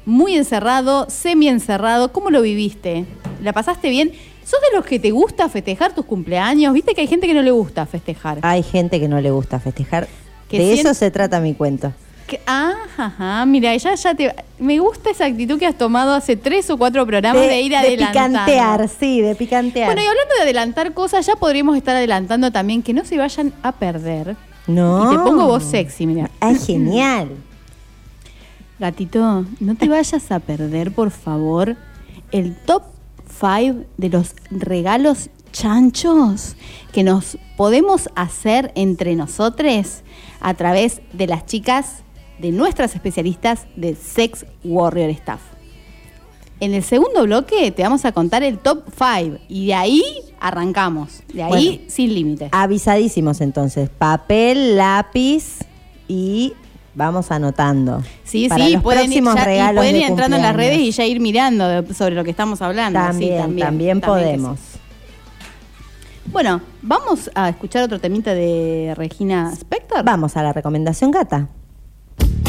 muy 0.06 0.36
encerrado, 0.36 1.08
semi 1.10 1.48
encerrado, 1.48 2.12
¿cómo 2.12 2.32
lo 2.32 2.42
viviste? 2.42 3.06
¿La 3.44 3.54
pasaste 3.54 3.90
bien? 3.90 4.14
¿Sos 4.44 4.60
de 4.72 4.78
los 4.78 4.86
que 4.86 4.98
te 4.98 5.12
gusta 5.12 5.48
festejar 5.50 5.94
tus 5.94 6.06
cumpleaños? 6.06 6.74
¿Viste 6.74 6.96
que 6.96 7.02
hay 7.02 7.08
gente 7.08 7.28
que 7.28 7.34
no 7.34 7.44
le 7.44 7.52
gusta 7.52 7.86
festejar? 7.86 8.40
Hay 8.42 8.64
gente 8.64 9.00
que 9.00 9.08
no 9.08 9.22
le 9.22 9.30
gusta 9.30 9.60
festejar. 9.60 10.08
Que 10.50 10.60
de 10.60 10.74
eso 10.74 10.94
se 10.94 11.12
trata 11.12 11.42
mi 11.42 11.54
cuento. 11.54 11.94
Que- 12.28 12.42
ah, 12.46 12.74
ajá, 12.98 13.46
mira, 13.46 13.76
ya, 13.78 13.96
ya 13.96 14.14
te... 14.14 14.36
Me 14.60 14.80
gusta 14.80 15.10
esa 15.12 15.26
actitud 15.26 15.58
que 15.58 15.66
has 15.66 15.78
tomado 15.78 16.14
hace 16.14 16.36
tres 16.36 16.70
o 16.70 16.78
cuatro 16.78 17.06
programas 17.06 17.42
de, 17.42 17.62
ir 17.62 17.72
de 17.72 17.78
adelantando. 17.78 18.40
picantear, 18.40 18.90
sí, 18.90 19.22
de 19.22 19.34
picantear. 19.36 19.88
Bueno, 19.88 20.02
y 20.02 20.06
hablando 20.06 20.36
de 20.36 20.42
adelantar 20.42 20.94
cosas, 20.94 21.26
ya 21.26 21.36
podríamos 21.38 21.78
estar 21.78 21.96
adelantando 21.96 22.52
también 22.52 22.84
que 22.84 22.94
no 22.94 23.06
se 23.06 23.18
vayan 23.18 23.54
a 23.64 23.72
perder. 23.72 24.36
no. 24.68 25.06
Y 25.12 25.16
te 25.16 25.24
pongo 25.24 25.48
voz 25.48 25.64
sexy, 25.64 26.06
mira. 26.06 26.30
Ay, 26.42 26.58
genial. 26.60 27.30
Gatito, 28.80 29.46
no 29.60 29.76
te 29.76 29.88
vayas 29.88 30.32
a 30.32 30.40
perder, 30.40 30.92
por 30.92 31.10
favor, 31.12 31.76
el 32.32 32.56
top 32.56 32.84
5 33.40 33.86
de 33.98 34.10
los 34.10 34.36
regalos 34.52 35.30
chanchos 35.52 36.56
que 36.92 37.04
nos 37.04 37.38
podemos 37.56 38.10
hacer 38.16 38.72
entre 38.76 39.16
nosotros 39.16 40.04
a 40.42 40.54
través 40.54 41.02
de 41.14 41.26
las 41.28 41.46
chicas 41.48 42.04
de 42.40 42.52
nuestras 42.52 42.94
especialistas 42.96 43.66
de 43.76 43.96
Sex 43.96 44.46
Warrior 44.64 45.10
Staff. 45.12 45.42
En 46.60 46.74
el 46.74 46.84
segundo 46.84 47.24
bloque 47.24 47.72
te 47.72 47.84
vamos 47.84 48.04
a 48.06 48.12
contar 48.12 48.42
el 48.44 48.58
top 48.58 48.84
5 48.98 49.38
y 49.48 49.68
de 49.68 49.74
ahí 49.76 50.04
arrancamos, 50.40 51.22
de 51.32 51.44
ahí 51.44 51.50
Bueno. 51.78 51.82
sin 51.92 52.14
límite. 52.14 52.50
Avisadísimos 52.52 53.42
entonces. 53.42 53.90
Papel, 53.90 54.76
lápiz 54.76 55.60
y 56.08 56.54
vamos 56.96 57.30
anotando. 57.30 58.02
Sí, 58.24 58.50
Para 58.50 58.66
sí, 58.66 58.74
los 58.74 58.82
pueden 58.82 59.04
ir, 59.12 59.22
próximos 59.24 59.36
ya- 59.36 59.42
y 59.42 59.46
regalos 59.46 59.80
pueden 59.82 59.94
de 59.94 60.00
ir 60.00 60.06
entrando 60.08 60.36
en 60.38 60.42
las 60.42 60.56
redes 60.56 60.80
y 60.80 60.90
ya 60.92 61.06
ir 61.06 61.20
mirando 61.20 61.68
de- 61.68 61.94
sobre 61.94 62.16
lo 62.16 62.24
que 62.24 62.32
estamos 62.32 62.60
hablando. 62.64 63.00
sí, 63.14 63.30
También, 63.38 63.60
también, 63.60 64.02
podemos. 64.02 64.60
sí. 64.60 64.80
Bueno, 66.32 66.60
vamos 66.82 67.30
a 67.36 67.50
escuchar 67.50 67.84
otro 67.84 68.00
temita 68.00 68.34
de 68.34 68.94
Regina 68.98 69.52
Spector. 69.54 70.04
Vamos 70.04 70.36
a 70.38 70.44
la 70.44 70.54
recomendación 70.54 71.12
gata. 71.12 71.48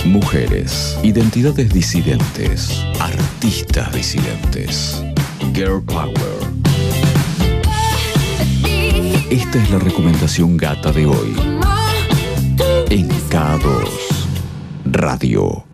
Mujeres, 0.09 0.99
identidades 1.03 1.68
disidentes, 1.68 2.83
artistas 2.99 3.92
disidentes, 3.92 5.03
girl 5.53 5.83
power. 5.83 6.14
Esta 9.31 9.62
es 9.62 9.71
la 9.71 9.79
recomendación 9.79 10.57
gata 10.57 10.92
de 10.92 11.05
hoy 11.05 11.37
en 12.88 13.09
K2 13.29 13.88
Radio. 14.87 15.64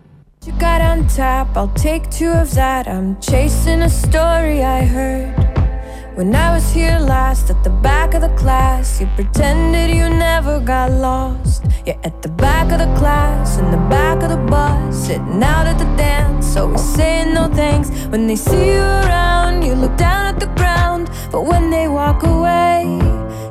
When 6.14 6.32
I 6.32 6.54
was 6.54 6.72
here 6.72 6.96
last 7.00 7.50
at 7.50 7.64
the 7.64 7.70
back 7.70 8.14
of 8.14 8.20
the 8.20 8.28
class, 8.36 9.00
you 9.00 9.08
pretended 9.16 9.90
you 9.90 10.08
never 10.08 10.60
got 10.60 10.92
lost. 10.92 11.64
You're 11.84 11.98
at 12.04 12.22
the 12.22 12.28
back 12.28 12.70
of 12.70 12.78
the 12.78 12.94
class, 12.96 13.58
in 13.58 13.68
the 13.72 13.84
back 13.90 14.22
of 14.22 14.28
the 14.28 14.36
bus, 14.36 14.94
sitting 15.06 15.42
out 15.42 15.66
at 15.66 15.76
the 15.76 15.96
dance, 15.96 16.56
always 16.56 16.84
saying 16.94 17.34
no 17.34 17.48
thanks. 17.48 17.90
When 18.12 18.28
they 18.28 18.36
see 18.36 18.74
you 18.74 18.80
around, 18.80 19.64
you 19.64 19.74
look 19.74 19.96
down 19.96 20.32
at 20.32 20.38
the 20.38 20.46
ground. 20.54 21.10
But 21.32 21.46
when 21.46 21.70
they 21.70 21.88
walk 21.88 22.22
away, 22.22 22.84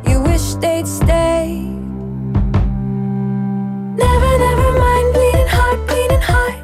you 0.07 0.21
wish 0.21 0.53
they'd 0.53 0.87
stay. 0.87 1.67
Never, 4.03 4.31
never 4.47 4.71
mind 4.79 5.13
bleeding 5.13 5.49
heart, 5.49 5.85
bleeding 5.85 6.21
heart. 6.21 6.62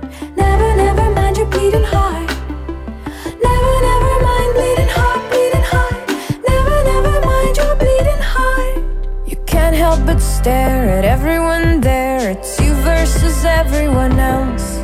Stare 10.39 10.88
at 10.97 11.04
everyone 11.04 11.82
there. 11.82 12.30
It's 12.32 12.58
you 12.62 12.73
versus 12.75 13.43
everyone 13.43 14.17
else. 14.17 14.78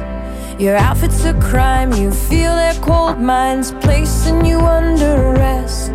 Your 0.60 0.76
outfit's 0.76 1.24
a 1.24 1.34
crime, 1.36 1.94
you 1.94 2.12
feel 2.12 2.54
their 2.54 2.74
cold 2.82 3.20
minds 3.20 3.72
placing 3.80 4.44
you 4.46 4.60
under 4.60 5.14
arrest. 5.30 5.92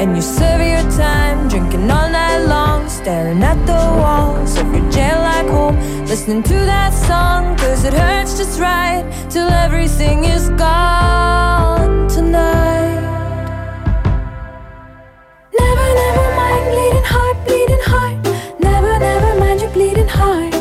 And 0.00 0.16
you 0.16 0.22
serve 0.22 0.62
your 0.74 0.86
time, 0.96 1.48
drinking 1.48 1.90
all 1.90 2.08
night 2.08 2.46
long, 2.46 2.88
staring 2.88 3.42
at 3.42 3.60
the 3.66 3.82
walls 4.02 4.56
of 4.56 4.66
your 4.74 4.90
jail 4.90 5.20
like 5.30 5.48
home. 5.48 5.76
Listening 6.06 6.42
to 6.42 6.58
that 6.72 6.94
song, 6.94 7.58
cause 7.58 7.84
it 7.84 7.92
hurts 7.92 8.38
just 8.38 8.58
right 8.58 9.04
till 9.28 9.48
everything 9.50 10.24
is 10.24 10.48
gone 10.50 12.08
tonight. 12.08 13.02
Never, 15.60 15.88
never 16.02 16.26
mind 16.40 16.64
bleeding 16.72 17.08
heart, 17.12 17.36
bleeding 17.46 17.84
heart. 17.92 18.23
Bleeding 19.74 20.06
heart. 20.06 20.53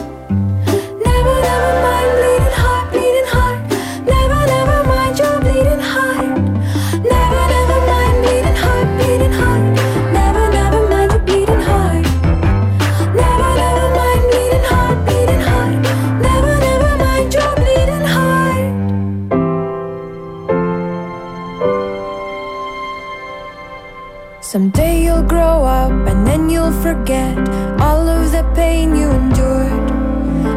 Someday 24.54 25.02
you'll 25.04 25.24
grow 25.24 25.66
up 25.66 25.90
and 26.08 26.28
then 26.28 26.48
you'll 26.48 26.80
forget 26.84 27.36
all 27.82 28.08
of 28.08 28.32
the 28.32 28.44
pain 28.54 28.96
you 28.96 29.10
endured. 29.10 29.90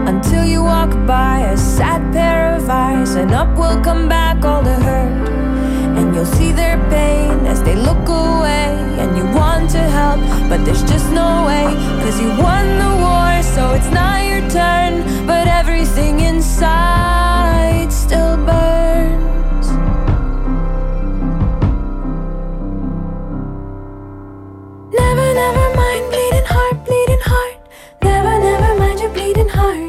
Until 0.07 0.45
you 0.45 0.63
walk 0.63 0.91
by 1.07 1.39
a 1.39 1.57
sad 1.57 2.13
pair 2.13 2.55
of 2.57 2.69
eyes, 2.69 3.15
and 3.15 3.33
up 3.33 3.57
will 3.57 3.81
come 3.81 4.07
back 4.07 4.45
all 4.45 4.61
the 4.61 4.75
hurt. 4.75 5.29
And 5.97 6.15
you'll 6.15 6.27
see 6.27 6.53
their 6.53 6.77
pain 6.91 7.47
as 7.47 7.63
they 7.63 7.75
look 7.75 8.07
away. 8.07 8.69
And 9.01 9.17
you 9.17 9.25
want 9.35 9.71
to 9.71 9.79
help, 9.79 10.21
but 10.51 10.63
there's 10.67 10.83
just 10.83 11.11
no 11.11 11.47
way. 11.47 11.65
Cause 12.03 12.21
you 12.21 12.29
won 12.37 12.67
the 12.77 12.93
war, 13.01 13.43
so 13.55 13.73
it's 13.73 13.91
not 13.95 14.23
your 14.29 14.43
turn. 14.51 15.27
But 15.27 15.49
everything 15.49 16.21
inside 16.21 17.91
still 17.91 18.37
burns. 18.45 19.36
hiding 29.27 29.49
heart. 29.49 29.86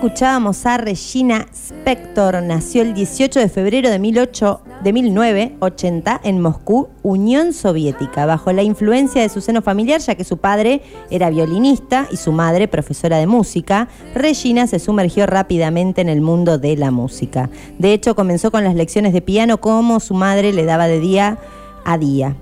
Escuchábamos 0.00 0.64
a 0.64 0.78
Regina 0.78 1.46
Spector. 1.52 2.42
Nació 2.42 2.80
el 2.80 2.94
18 2.94 3.38
de 3.38 3.50
febrero 3.50 3.90
de, 3.90 3.98
18 3.98 4.62
de 4.82 4.92
1980 4.94 6.22
en 6.24 6.40
Moscú, 6.40 6.88
Unión 7.02 7.52
Soviética, 7.52 8.24
bajo 8.24 8.50
la 8.50 8.62
influencia 8.62 9.20
de 9.20 9.28
su 9.28 9.42
seno 9.42 9.60
familiar, 9.60 10.00
ya 10.00 10.14
que 10.14 10.24
su 10.24 10.38
padre 10.38 10.80
era 11.10 11.28
violinista 11.28 12.08
y 12.10 12.16
su 12.16 12.32
madre 12.32 12.66
profesora 12.66 13.18
de 13.18 13.26
música. 13.26 13.88
Regina 14.14 14.66
se 14.66 14.78
sumergió 14.78 15.26
rápidamente 15.26 16.00
en 16.00 16.08
el 16.08 16.22
mundo 16.22 16.56
de 16.56 16.78
la 16.78 16.90
música. 16.90 17.50
De 17.78 17.92
hecho, 17.92 18.14
comenzó 18.14 18.50
con 18.50 18.64
las 18.64 18.74
lecciones 18.74 19.12
de 19.12 19.20
piano 19.20 19.60
como 19.60 20.00
su 20.00 20.14
madre 20.14 20.54
le 20.54 20.64
daba 20.64 20.88
de 20.88 20.98
día 20.98 21.36
a 21.84 21.98
día. 21.98 22.36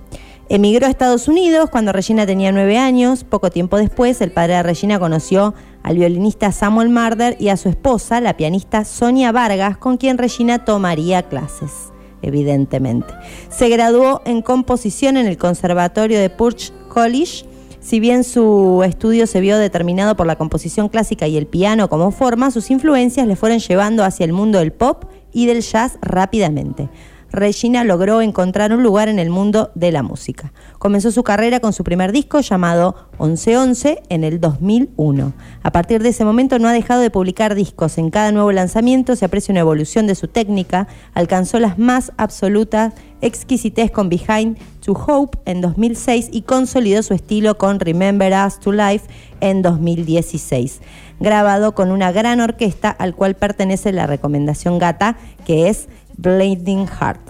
Emigró 0.51 0.87
a 0.87 0.90
Estados 0.90 1.29
Unidos 1.29 1.68
cuando 1.68 1.92
Regina 1.92 2.25
tenía 2.25 2.53
nueve 2.53 2.79
años. 2.79 3.23
Poco 3.23 3.51
tiempo 3.51 3.77
después, 3.77 4.18
el 4.23 4.31
padre 4.31 4.55
de 4.55 4.62
Regina 4.62 4.99
conoció 4.99 5.55
al 5.88 5.96
violinista 5.96 6.53
Samuel 6.53 6.90
Marder 6.90 7.35
y 7.40 7.48
a 7.48 7.57
su 7.57 7.70
esposa, 7.70 8.20
la 8.20 8.37
pianista 8.37 8.85
Sonia 8.85 9.33
Vargas, 9.33 9.79
con 9.79 9.96
quien 9.96 10.18
Regina 10.18 10.66
tomaría 10.66 11.22
clases, 11.22 11.94
evidentemente. 12.20 13.14
Se 13.48 13.70
graduó 13.70 14.20
en 14.27 14.42
composición 14.42 15.16
en 15.16 15.27
el 15.27 15.38
Conservatorio 15.38 16.20
de 16.20 16.29
Purch 16.29 16.74
College. 16.88 17.46
Si 17.81 18.01
bien 18.01 18.22
su 18.22 18.83
estudio 18.85 19.27
se 19.27 19.40
vio 19.40 19.57
determinado 19.57 20.14
por 20.14 20.27
la 20.27 20.37
composición 20.37 20.90
clásica 20.90 21.27
y 21.27 21.38
el 21.38 21.46
piano 21.46 21.88
como 21.88 22.11
forma, 22.11 22.51
sus 22.51 22.70
influencias 22.70 23.27
le 23.27 23.35
fueron 23.35 23.59
llevando 23.59 24.05
hacia 24.05 24.27
el 24.27 24.35
mundo 24.35 24.59
del 24.59 24.72
pop 24.72 25.05
y 25.33 25.46
del 25.46 25.62
jazz 25.62 25.96
rápidamente. 26.03 26.90
Regina 27.31 27.85
logró 27.85 28.23
encontrar 28.23 28.73
un 28.73 28.83
lugar 28.83 29.09
en 29.09 29.19
el 29.19 29.29
mundo 29.29 29.71
de 29.75 29.93
la 29.93 30.03
música. 30.03 30.53
Comenzó 30.79 31.11
su 31.11 31.23
carrera 31.25 31.61
con 31.61 31.73
su 31.73 31.85
primer 31.85 32.11
disco 32.11 32.41
llamado 32.41 32.97
1111 33.19 34.03
en 34.09 34.25
el 34.25 34.41
2001. 34.41 35.33
A 35.62 35.73
partir 35.73 36.03
de 36.03 36.09
ese 36.09 36.25
momento 36.25 36.59
no 36.59 36.69
ha 36.69 36.73
dejado 36.73 37.03
de 37.03 37.11
publicar 37.11 37.55
discos. 37.55 37.99
En 37.99 38.11
cada 38.11 38.33
nuevo 38.33 38.51
lanzamiento 38.53 39.14
se 39.14 39.27
aprecia 39.27 39.53
una 39.53 39.61
evolución 39.61 40.07
de 40.07 40.14
su 40.14 40.29
técnica. 40.29 40.88
Alcanzó 41.12 41.59
las 41.59 41.79
más 41.79 42.12
absolutas 42.17 42.95
exquisitez 43.21 43.91
con 43.91 44.09
Behind 44.09 44.57
to 44.81 44.93
Hope 44.93 45.38
en 45.45 45.61
2006 45.61 46.29
y 46.33 46.43
consolidó 46.43 47.03
su 47.03 47.12
estilo 47.12 47.59
con 47.59 47.81
Remember 47.81 48.33
Us 48.47 48.59
to 48.59 48.73
Life 48.73 49.07
en 49.41 49.61
2016. 49.61 50.81
Grabado 51.21 51.75
con 51.75 51.91
una 51.91 52.12
gran 52.12 52.41
orquesta 52.41 52.91
al 52.91 53.14
cual 53.14 53.35
pertenece 53.35 53.93
la 53.93 54.07
recomendación 54.07 54.79
Gata, 54.79 55.19
que 55.45 55.69
es 55.69 55.88
Blazing 56.19 56.87
Heart. 56.87 57.21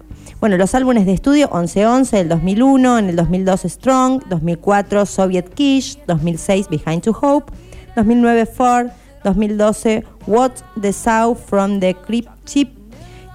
Bueno, 0.40 0.56
los 0.56 0.74
álbumes 0.74 1.06
de 1.06 1.12
estudio 1.12 1.48
1111 1.52 2.16
del 2.16 2.28
2001, 2.28 2.98
en 2.98 3.08
el 3.10 3.16
2002 3.16 3.62
Strong, 3.62 4.24
2004 4.28 5.06
Soviet 5.06 5.48
Kish, 5.54 5.98
2006 6.06 6.68
Behind 6.68 7.02
to 7.02 7.10
Hope, 7.12 7.52
2009 7.96 8.46
Ford, 8.46 8.88
2012 9.24 10.04
What 10.26 10.52
the 10.80 10.92
South 10.92 11.38
from 11.46 11.80
the 11.80 11.94
Crypt 11.94 12.30
Chip 12.44 12.70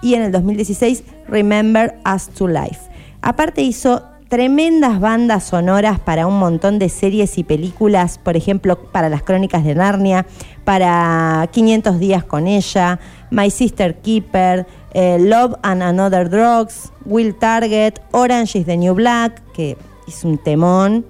y 0.02 0.16
en 0.16 0.24
el 0.24 0.32
2016 0.32 1.04
Remember 1.28 1.98
Us 2.06 2.28
to 2.30 2.48
Life. 2.48 2.80
Aparte 3.22 3.62
hizo 3.62 4.04
tremendas 4.34 5.00
bandas 5.00 5.44
sonoras 5.44 6.00
para 6.00 6.26
un 6.26 6.40
montón 6.40 6.80
de 6.80 6.90
series 6.90 7.38
y 7.38 7.44
películas, 7.44 8.18
por 8.18 8.36
ejemplo, 8.36 8.92
para 8.92 9.08
las 9.08 9.22
Crónicas 9.22 9.64
de 9.64 9.76
Narnia, 9.76 10.26
para 10.64 11.48
500 11.52 12.00
días 12.00 12.24
con 12.24 12.48
ella, 12.48 13.00
My 13.30 13.52
Sister 13.52 13.96
Keeper, 14.02 14.66
eh, 14.94 15.18
Love 15.20 15.56
and 15.64 15.82
Another 15.84 16.30
Drugs, 16.30 16.92
Will 17.06 17.34
Target, 17.34 18.00
Orange 18.12 18.60
is 18.60 18.66
the 18.66 18.78
New 18.78 18.94
Black, 18.94 19.42
que 19.54 19.78
es 20.08 20.24
un 20.24 20.38
temón, 20.38 21.06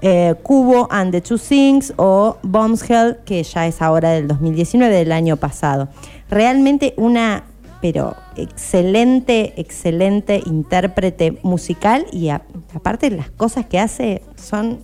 eh, 0.00 0.34
Cubo 0.42 0.86
and 0.90 1.12
the 1.12 1.20
Two 1.20 1.38
Things 1.38 1.92
o 1.96 2.36
Bombshell, 2.42 3.18
que 3.24 3.42
ya 3.42 3.66
es 3.66 3.80
ahora 3.82 4.10
del 4.10 4.28
2019, 4.28 4.94
del 4.94 5.12
año 5.12 5.36
pasado. 5.36 5.88
Realmente 6.30 6.94
una, 6.96 7.44
pero 7.80 8.14
excelente, 8.36 9.54
excelente 9.56 10.42
intérprete 10.46 11.38
musical 11.42 12.06
y 12.12 12.28
a- 12.28 12.42
aparte 12.74 13.10
las 13.10 13.30
cosas 13.30 13.66
que 13.66 13.78
hace 13.78 14.22
son, 14.36 14.80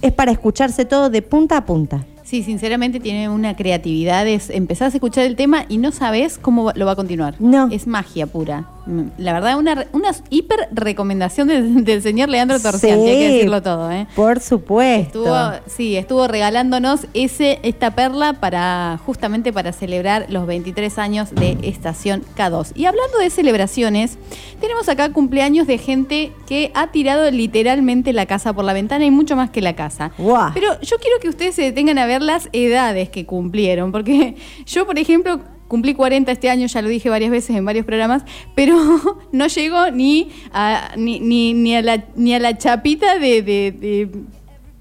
es 0.00 0.12
para 0.12 0.32
escucharse 0.32 0.84
todo 0.84 1.08
de 1.10 1.22
punta 1.22 1.56
a 1.58 1.64
punta. 1.66 2.04
Sí, 2.32 2.42
sinceramente 2.42 2.98
tiene 2.98 3.28
una 3.28 3.54
creatividad. 3.54 4.26
Es, 4.26 4.48
empezás 4.48 4.94
a 4.94 4.96
escuchar 4.96 5.26
el 5.26 5.36
tema 5.36 5.66
y 5.68 5.76
no 5.76 5.92
sabes 5.92 6.38
cómo 6.38 6.72
lo 6.74 6.86
va 6.86 6.92
a 6.92 6.96
continuar. 6.96 7.34
No. 7.38 7.68
Es 7.70 7.86
magia 7.86 8.26
pura. 8.26 8.64
Mm, 8.86 9.02
La 9.18 9.34
verdad, 9.34 9.58
una, 9.58 9.84
una 9.92 10.12
hiper 10.30 10.60
recomendación 10.72 11.48
del, 11.48 11.84
del 11.84 12.00
señor 12.00 12.30
Leandro 12.30 12.58
Torciante, 12.58 13.10
hay 13.10 13.18
que 13.18 13.28
Sí, 13.28 13.34
decirlo 13.34 13.60
todo. 13.60 13.92
¿eh? 13.92 14.06
Por 14.16 14.40
supuesto. 14.40 15.18
Estuvo, 15.18 15.60
sí, 15.66 15.94
estuvo 15.94 16.26
regalándonos 16.26 17.06
ese, 17.12 17.58
esta 17.64 17.90
perla 17.90 18.32
para 18.40 18.98
justamente 19.04 19.52
para 19.52 19.74
celebrar 19.74 20.24
los 20.30 20.46
23 20.46 20.98
años 20.98 21.34
de 21.34 21.58
Estación 21.60 22.22
K2. 22.34 22.72
Y 22.74 22.86
hablando 22.86 23.18
de 23.18 23.28
celebraciones, 23.28 24.16
tenemos 24.58 24.88
acá 24.88 25.12
cumpleaños 25.12 25.66
de 25.66 25.76
gente 25.76 26.32
que 26.46 26.70
ha 26.74 26.92
tirado 26.92 27.30
literalmente 27.30 28.14
la 28.14 28.24
casa 28.24 28.54
por 28.54 28.64
la 28.64 28.72
ventana 28.72 29.04
y 29.04 29.10
mucho 29.10 29.36
más 29.36 29.50
que 29.50 29.60
la 29.60 29.76
casa. 29.76 30.12
Guau. 30.16 30.52
Pero 30.54 30.80
yo 30.80 30.96
quiero 30.96 31.18
que 31.20 31.28
ustedes 31.28 31.54
se 31.54 31.60
detengan 31.62 31.98
a 31.98 32.06
ver 32.06 32.21
las 32.22 32.48
edades 32.52 33.08
que 33.10 33.26
cumplieron, 33.26 33.92
porque 33.92 34.34
yo, 34.66 34.86
por 34.86 34.98
ejemplo, 34.98 35.40
cumplí 35.68 35.94
40 35.94 36.30
este 36.32 36.50
año, 36.50 36.66
ya 36.66 36.82
lo 36.82 36.88
dije 36.88 37.08
varias 37.08 37.30
veces 37.30 37.56
en 37.56 37.64
varios 37.64 37.86
programas, 37.86 38.24
pero 38.54 38.76
no 39.32 39.46
llego 39.46 39.90
ni 39.90 40.28
a, 40.52 40.92
ni, 40.96 41.18
ni, 41.20 41.54
ni 41.54 41.74
a, 41.76 41.82
la, 41.82 42.04
ni 42.16 42.34
a 42.34 42.38
la 42.38 42.56
chapita 42.58 43.18
de... 43.18 43.42
de- 43.42 43.72
de- 43.72 44.08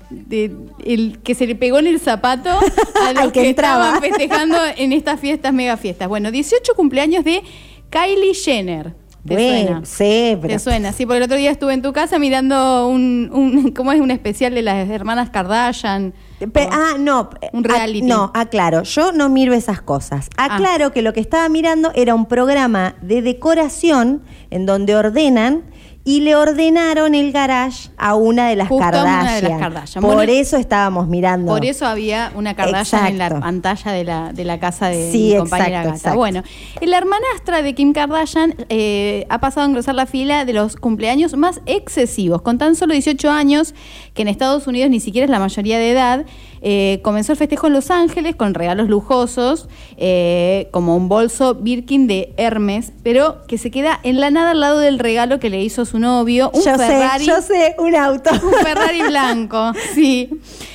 de 0.09 0.51
el 0.83 1.19
que 1.23 1.35
se 1.35 1.47
le 1.47 1.55
pegó 1.55 1.79
en 1.79 1.87
el 1.87 1.97
zapato 1.97 2.49
a 2.49 3.13
los 3.13 3.31
que 3.31 3.43
que, 3.43 3.49
entraba. 3.51 3.85
estaban 3.95 4.01
festejando 4.01 4.57
en 4.75 4.91
estas 4.91 5.21
fiestas, 5.21 5.53
mega 5.53 5.77
fiestas. 5.77 6.09
Bueno, 6.09 6.31
18 6.31 6.73
cumpleaños 6.75 7.23
de 7.23 7.41
Kylie 7.89 8.33
Jenner. 8.33 8.93
¿Te 9.25 9.33
Bueno, 9.35 9.67
suena? 9.67 9.85
sí, 9.85 10.37
pero 10.41 10.53
¿Te 10.53 10.59
suena? 10.59 10.91
Sí, 10.91 11.05
porque 11.05 11.19
el 11.19 11.23
otro 11.23 11.37
día 11.37 11.49
estuve 11.49 11.73
en 11.73 11.81
tu 11.81 11.93
casa 11.93 12.19
mirando 12.19 12.89
un, 12.89 13.29
un 13.31 13.71
¿cómo 13.75 13.93
es? 13.93 14.01
Un 14.01 14.11
especial 14.11 14.53
de 14.53 14.63
las 14.63 14.89
hermanas 14.89 15.29
Kardashian. 15.29 16.13
Pe- 16.47 16.69
ah, 16.71 16.95
no. 16.99 17.29
Un 17.53 17.63
reality. 17.63 18.01
no, 18.01 18.31
aclaro. 18.33 18.83
Yo 18.83 19.11
no 19.11 19.29
miro 19.29 19.53
esas 19.53 19.81
cosas. 19.81 20.29
Aclaro 20.37 20.91
que 20.91 21.01
lo 21.01 21.13
que 21.13 21.19
estaba 21.19 21.47
mirando 21.49 21.91
era 21.95 22.15
un 22.15 22.25
programa 22.25 22.95
de 23.01 23.21
decoración 23.21 24.23
en 24.49 24.65
donde 24.65 24.95
ordenan 24.95 25.63
y 26.03 26.21
le 26.21 26.35
ordenaron 26.35 27.13
el 27.13 27.31
garage 27.31 27.89
a 27.97 28.15
una 28.15 28.47
de 28.49 28.55
las 28.55 28.67
Justo 28.69 28.83
Kardashian. 28.83 29.19
una 29.21 29.35
de 29.35 29.41
las 29.43 29.59
Kardashian. 29.59 30.01
Por 30.03 30.15
Bueno, 30.15 30.31
eso 30.33 30.57
estábamos 30.57 31.07
mirando. 31.07 31.51
Por 31.51 31.63
eso 31.63 31.85
había 31.85 32.31
una 32.35 32.55
Kardashian 32.55 33.05
en 33.07 33.17
la 33.19 33.39
pantalla 33.39 33.91
de 33.91 34.03
la, 34.03 34.33
de 34.33 34.43
la 34.43 34.59
casa 34.59 34.87
de 34.87 35.11
Sí, 35.11 35.31
mi 35.33 35.37
compañera 35.37 35.67
exacto, 35.81 35.87
Gata. 35.89 35.97
exacto. 35.97 36.17
Bueno, 36.17 36.43
la 36.81 36.97
hermanastra 36.97 37.61
de 37.61 37.75
Kim 37.75 37.93
Kardashian 37.93 38.55
eh, 38.69 39.25
ha 39.29 39.39
pasado 39.39 39.65
a 39.65 39.69
engrosar 39.69 39.93
la 39.95 40.07
fila 40.07 40.43
de 40.45 40.53
los 40.53 40.75
cumpleaños 40.75 41.35
más 41.35 41.61
excesivos. 41.67 42.41
Con 42.41 42.57
tan 42.57 42.75
solo 42.75 42.93
18 42.93 43.29
años, 43.29 43.75
que 44.13 44.23
en 44.23 44.27
Estados 44.27 44.65
Unidos 44.65 44.89
ni 44.89 44.99
siquiera 44.99 45.25
es 45.25 45.31
la 45.31 45.39
mayoría 45.39 45.77
de 45.77 45.91
edad, 45.91 46.25
eh, 46.61 46.99
comenzó 47.01 47.31
el 47.31 47.37
festejo 47.37 47.67
en 47.67 47.73
Los 47.73 47.89
Ángeles 47.89 48.35
con 48.35 48.53
regalos 48.53 48.87
lujosos, 48.87 49.67
eh, 49.97 50.67
como 50.71 50.95
un 50.95 51.09
bolso 51.09 51.55
Birkin 51.55 52.07
de 52.07 52.33
Hermes, 52.37 52.91
pero 53.03 53.45
que 53.47 53.57
se 53.57 53.71
queda 53.71 53.99
en 54.03 54.19
la 54.19 54.29
nada 54.29 54.51
al 54.51 54.59
lado 54.59 54.79
del 54.79 54.99
regalo 54.99 55.39
que 55.39 55.49
le 55.49 55.61
hizo 55.61 55.85
su 55.85 55.97
novio, 55.97 56.51
un 56.53 56.61
yo 56.63 56.77
Ferrari. 56.77 57.25
sé, 57.25 57.31
yo 57.31 57.41
sé, 57.41 57.75
un 57.79 57.95
auto. 57.95 58.29
Un 58.31 58.53
Ferrari 58.63 59.01
blanco, 59.03 59.71
sí. 59.95 60.29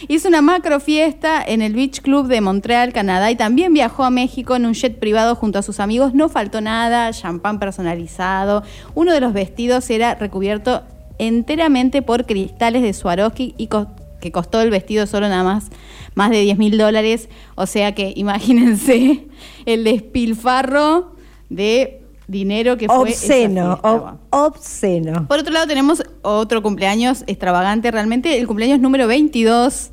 Hizo 0.08 0.28
una 0.28 0.42
macro 0.42 0.80
fiesta 0.80 1.42
en 1.46 1.62
el 1.62 1.74
Beach 1.74 2.00
Club 2.00 2.26
de 2.26 2.40
Montreal, 2.40 2.92
Canadá, 2.92 3.30
y 3.30 3.36
también 3.36 3.72
viajó 3.72 4.04
a 4.04 4.10
México 4.10 4.56
en 4.56 4.66
un 4.66 4.74
jet 4.74 4.98
privado 4.98 5.34
junto 5.36 5.58
a 5.58 5.62
sus 5.62 5.80
amigos. 5.80 6.14
No 6.14 6.28
faltó 6.28 6.60
nada, 6.60 7.12
champán 7.12 7.58
personalizado. 7.58 8.62
Uno 8.94 9.12
de 9.12 9.20
los 9.20 9.32
vestidos 9.32 9.88
era 9.90 10.14
recubierto 10.14 10.82
enteramente 11.18 12.02
por 12.02 12.26
cristales 12.26 12.82
de 12.82 12.92
Swarovski 12.92 13.54
y 13.56 13.68
que 14.26 14.32
costó 14.32 14.60
el 14.60 14.70
vestido 14.70 15.06
solo 15.06 15.28
nada 15.28 15.44
más 15.44 15.70
más 16.16 16.30
de 16.30 16.40
10 16.40 16.58
mil 16.58 16.76
dólares. 16.76 17.28
O 17.54 17.66
sea 17.66 17.94
que 17.94 18.12
imagínense 18.16 19.26
el 19.66 19.84
despilfarro 19.84 21.12
de 21.48 22.02
dinero 22.26 22.76
que 22.76 22.88
fue. 22.88 22.96
obsceno, 22.96 23.78
obsceno. 24.30 25.28
Por 25.28 25.38
otro 25.38 25.52
lado 25.52 25.68
tenemos 25.68 26.02
otro 26.22 26.60
cumpleaños 26.62 27.22
extravagante 27.28 27.92
realmente, 27.92 28.36
el 28.36 28.48
cumpleaños 28.48 28.80
número 28.80 29.06
22. 29.06 29.92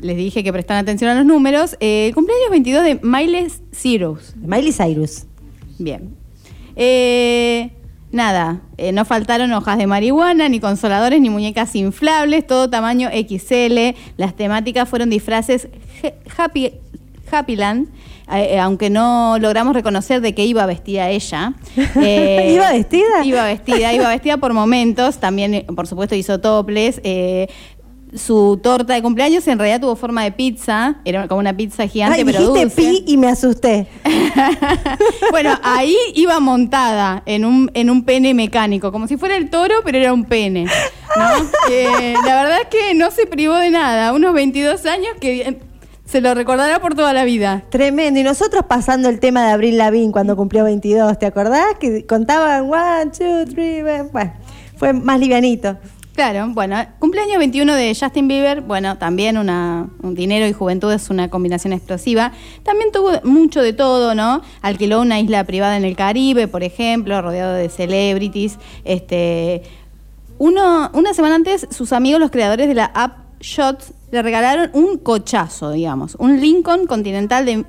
Les 0.00 0.16
dije 0.16 0.42
que 0.42 0.52
prestan 0.52 0.78
atención 0.78 1.10
a 1.10 1.14
los 1.14 1.26
números. 1.26 1.76
Eh, 1.80 2.08
el 2.08 2.14
cumpleaños 2.14 2.50
22 2.50 2.84
de 2.84 3.00
Miley 3.02 3.48
Cyrus. 3.72 4.34
Miley 4.36 4.72
Cyrus. 4.72 5.24
Bien. 5.78 6.16
Eh, 6.76 7.70
nada, 8.14 8.60
eh, 8.78 8.92
no 8.92 9.04
faltaron 9.04 9.52
hojas 9.52 9.76
de 9.76 9.86
marihuana, 9.86 10.48
ni 10.48 10.60
consoladores, 10.60 11.20
ni 11.20 11.30
muñecas 11.30 11.74
inflables, 11.74 12.46
todo 12.46 12.70
tamaño 12.70 13.10
XL. 13.10 13.94
Las 14.16 14.34
temáticas 14.34 14.88
fueron 14.88 15.10
disfraces 15.10 15.68
Happy, 16.36 16.72
Happyland, 17.30 17.88
eh, 18.32 18.54
eh, 18.54 18.58
aunque 18.60 18.88
no 18.88 19.36
logramos 19.38 19.74
reconocer 19.74 20.20
de 20.20 20.34
qué 20.34 20.46
iba 20.46 20.64
vestida 20.66 21.10
ella. 21.10 21.54
Eh, 21.96 22.52
¿Iba 22.54 22.72
vestida? 22.72 23.24
Iba 23.24 23.44
vestida, 23.44 23.92
iba 23.92 24.08
vestida 24.08 24.36
por 24.36 24.52
momentos, 24.52 25.18
también, 25.18 25.64
por 25.74 25.86
supuesto, 25.86 26.14
hizo 26.14 26.40
toples. 26.40 27.00
eh, 27.04 27.48
su 28.14 28.58
torta 28.62 28.94
de 28.94 29.02
cumpleaños 29.02 29.46
en 29.48 29.58
realidad 29.58 29.80
tuvo 29.80 29.96
forma 29.96 30.22
de 30.24 30.32
pizza, 30.32 30.96
era 31.04 31.26
como 31.28 31.40
una 31.40 31.56
pizza 31.56 31.86
gigante, 31.86 32.18
Ay, 32.18 32.24
pero 32.24 32.38
dijiste 32.38 32.60
dulce. 32.60 32.76
pi 32.76 33.04
y 33.06 33.16
me 33.16 33.28
asusté. 33.28 33.88
bueno, 35.30 35.58
ahí 35.62 35.96
iba 36.14 36.38
montada 36.40 37.22
en 37.26 37.44
un, 37.44 37.70
en 37.74 37.90
un 37.90 38.04
pene 38.04 38.34
mecánico, 38.34 38.92
como 38.92 39.08
si 39.08 39.16
fuera 39.16 39.36
el 39.36 39.50
toro, 39.50 39.74
pero 39.84 39.98
era 39.98 40.12
un 40.12 40.24
pene. 40.24 40.64
¿no? 40.64 41.24
Eh, 41.70 42.14
la 42.26 42.42
verdad 42.42 42.58
es 42.62 42.68
que 42.68 42.94
no 42.94 43.10
se 43.10 43.26
privó 43.26 43.54
de 43.54 43.70
nada, 43.70 44.12
unos 44.12 44.34
22 44.34 44.84
años 44.86 45.12
que 45.20 45.58
se 46.04 46.20
lo 46.20 46.34
recordará 46.34 46.80
por 46.80 46.94
toda 46.94 47.12
la 47.12 47.24
vida. 47.24 47.64
Tremendo. 47.70 48.20
Y 48.20 48.22
nosotros 48.22 48.64
pasando 48.68 49.08
el 49.08 49.18
tema 49.18 49.46
de 49.46 49.52
Abril 49.52 49.78
Lavín 49.78 50.12
cuando 50.12 50.36
cumplió 50.36 50.64
22, 50.64 51.18
¿te 51.18 51.26
acordás? 51.26 51.64
Que 51.80 52.04
contaban 52.06 52.70
one, 52.70 53.10
two, 53.16 53.46
three, 53.46 53.82
bueno, 54.12 54.32
fue 54.76 54.92
más 54.92 55.18
livianito. 55.18 55.78
Claro, 56.14 56.48
bueno, 56.50 56.76
cumpleaños 57.00 57.38
21 57.38 57.74
de 57.74 57.96
Justin 58.00 58.28
Bieber, 58.28 58.60
bueno, 58.60 58.98
también 58.98 59.36
una, 59.36 59.88
un 60.00 60.14
dinero 60.14 60.46
y 60.46 60.52
juventud 60.52 60.92
es 60.92 61.10
una 61.10 61.28
combinación 61.28 61.72
explosiva. 61.72 62.30
También 62.62 62.92
tuvo 62.92 63.20
mucho 63.24 63.60
de 63.62 63.72
todo, 63.72 64.14
¿no? 64.14 64.40
Alquiló 64.62 65.00
una 65.00 65.18
isla 65.18 65.42
privada 65.42 65.76
en 65.76 65.84
el 65.84 65.96
Caribe, 65.96 66.46
por 66.46 66.62
ejemplo, 66.62 67.20
rodeado 67.20 67.54
de 67.54 67.68
celebrities. 67.68 68.58
Este, 68.84 69.62
uno, 70.38 70.88
una 70.94 71.14
semana 71.14 71.34
antes, 71.34 71.66
sus 71.72 71.92
amigos, 71.92 72.20
los 72.20 72.30
creadores 72.30 72.68
de 72.68 72.74
la 72.74 72.84
app 72.84 73.18
Shots, 73.40 73.92
le 74.12 74.22
regalaron 74.22 74.70
un 74.72 74.98
cochazo, 74.98 75.72
digamos, 75.72 76.14
un 76.20 76.40
Lincoln 76.40 76.86
Continental 76.86 77.44
de 77.44 77.64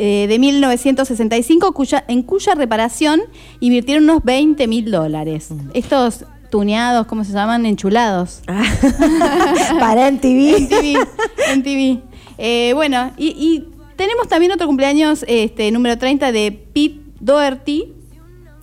eh, 0.00 0.26
de 0.28 0.38
1965, 0.38 1.72
cuya, 1.72 2.04
en 2.06 2.22
cuya 2.22 2.54
reparación 2.54 3.20
invirtieron 3.58 4.04
unos 4.04 4.22
20 4.22 4.68
mil 4.68 4.92
dólares. 4.92 5.48
Estos 5.74 6.24
tuneados, 6.50 7.06
¿cómo 7.06 7.24
se 7.24 7.32
llaman? 7.32 7.66
Enchulados. 7.66 8.42
Para 9.80 10.08
en 10.08 10.20
TV. 10.20 10.56
En 10.56 10.68
TV. 10.68 11.06
en 11.52 11.62
TV. 11.62 12.00
Eh, 12.38 12.72
bueno, 12.74 13.12
y, 13.16 13.28
y 13.28 13.68
tenemos 13.96 14.28
también 14.28 14.52
otro 14.52 14.66
cumpleaños, 14.66 15.24
este 15.26 15.70
número 15.72 15.98
30 15.98 16.30
de 16.32 16.52
Pete 16.52 17.00
Doherty, 17.20 17.92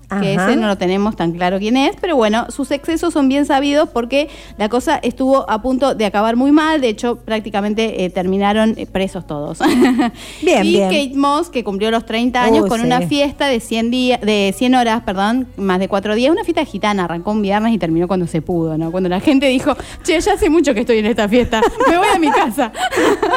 que 0.08 0.36
Ajá. 0.36 0.50
ese 0.52 0.60
no 0.60 0.68
lo 0.68 0.78
tenemos 0.78 1.16
tan 1.16 1.32
claro 1.32 1.60
quién 1.60 1.78
es, 1.78 1.96
pero 2.00 2.16
bueno, 2.16 2.46
sus 2.50 2.72
excesos 2.72 3.14
son 3.14 3.28
bien 3.28 3.46
sabidos 3.46 3.90
porque 3.90 4.30
la 4.58 4.70
cosa 4.70 4.98
estuvo 4.98 5.50
a 5.50 5.62
punto 5.62 5.96
de 5.96 6.06
acabar 6.06 6.36
muy 6.36 6.52
mal, 6.52 6.82
de 6.82 6.90
hecho 6.90 7.18
prácticamente 7.18 8.06
eh, 8.06 8.10
terminaron 8.10 8.76
eh, 8.78 8.86
presos 8.86 9.26
todos. 9.28 9.60
Bien, 10.42 10.66
y 10.66 10.72
bien. 10.72 10.90
Kate 10.90 11.18
Moss, 11.18 11.50
que 11.50 11.64
cumplió 11.64 11.92
los 11.92 12.06
30 12.06 12.44
años 12.44 12.64
Uy, 12.64 12.70
con 12.70 12.80
sí. 12.80 12.86
una 12.86 13.02
fiesta 13.02 13.48
de 13.48 13.60
100, 13.60 13.92
días, 13.92 14.22
de 14.22 14.54
100 14.56 14.76
horas, 14.76 15.02
perdón, 15.02 15.48
más 15.58 15.80
de 15.80 15.88
cuatro 15.88 16.16
días, 16.16 16.32
una 16.32 16.44
fiesta 16.44 16.66
gitana, 16.66 17.06
arrancó 17.06 17.32
un 17.32 17.42
viernes 17.42 17.74
y 17.74 17.78
terminó 17.78 18.08
cuando 18.08 18.28
se 18.28 18.42
pudo, 18.42 18.78
¿no? 18.78 18.92
Cuando 18.92 19.10
la 19.10 19.20
gente 19.20 19.48
dijo, 19.48 19.76
che, 20.04 20.20
ya 20.20 20.34
hace 20.34 20.50
mucho 20.50 20.74
que 20.74 20.82
estoy 20.82 21.00
en 21.00 21.06
esta 21.06 21.28
fiesta, 21.28 21.62
me 21.90 21.98
voy 21.98 22.08
a 22.14 22.20
mi 22.20 22.30
casa. 22.30 22.72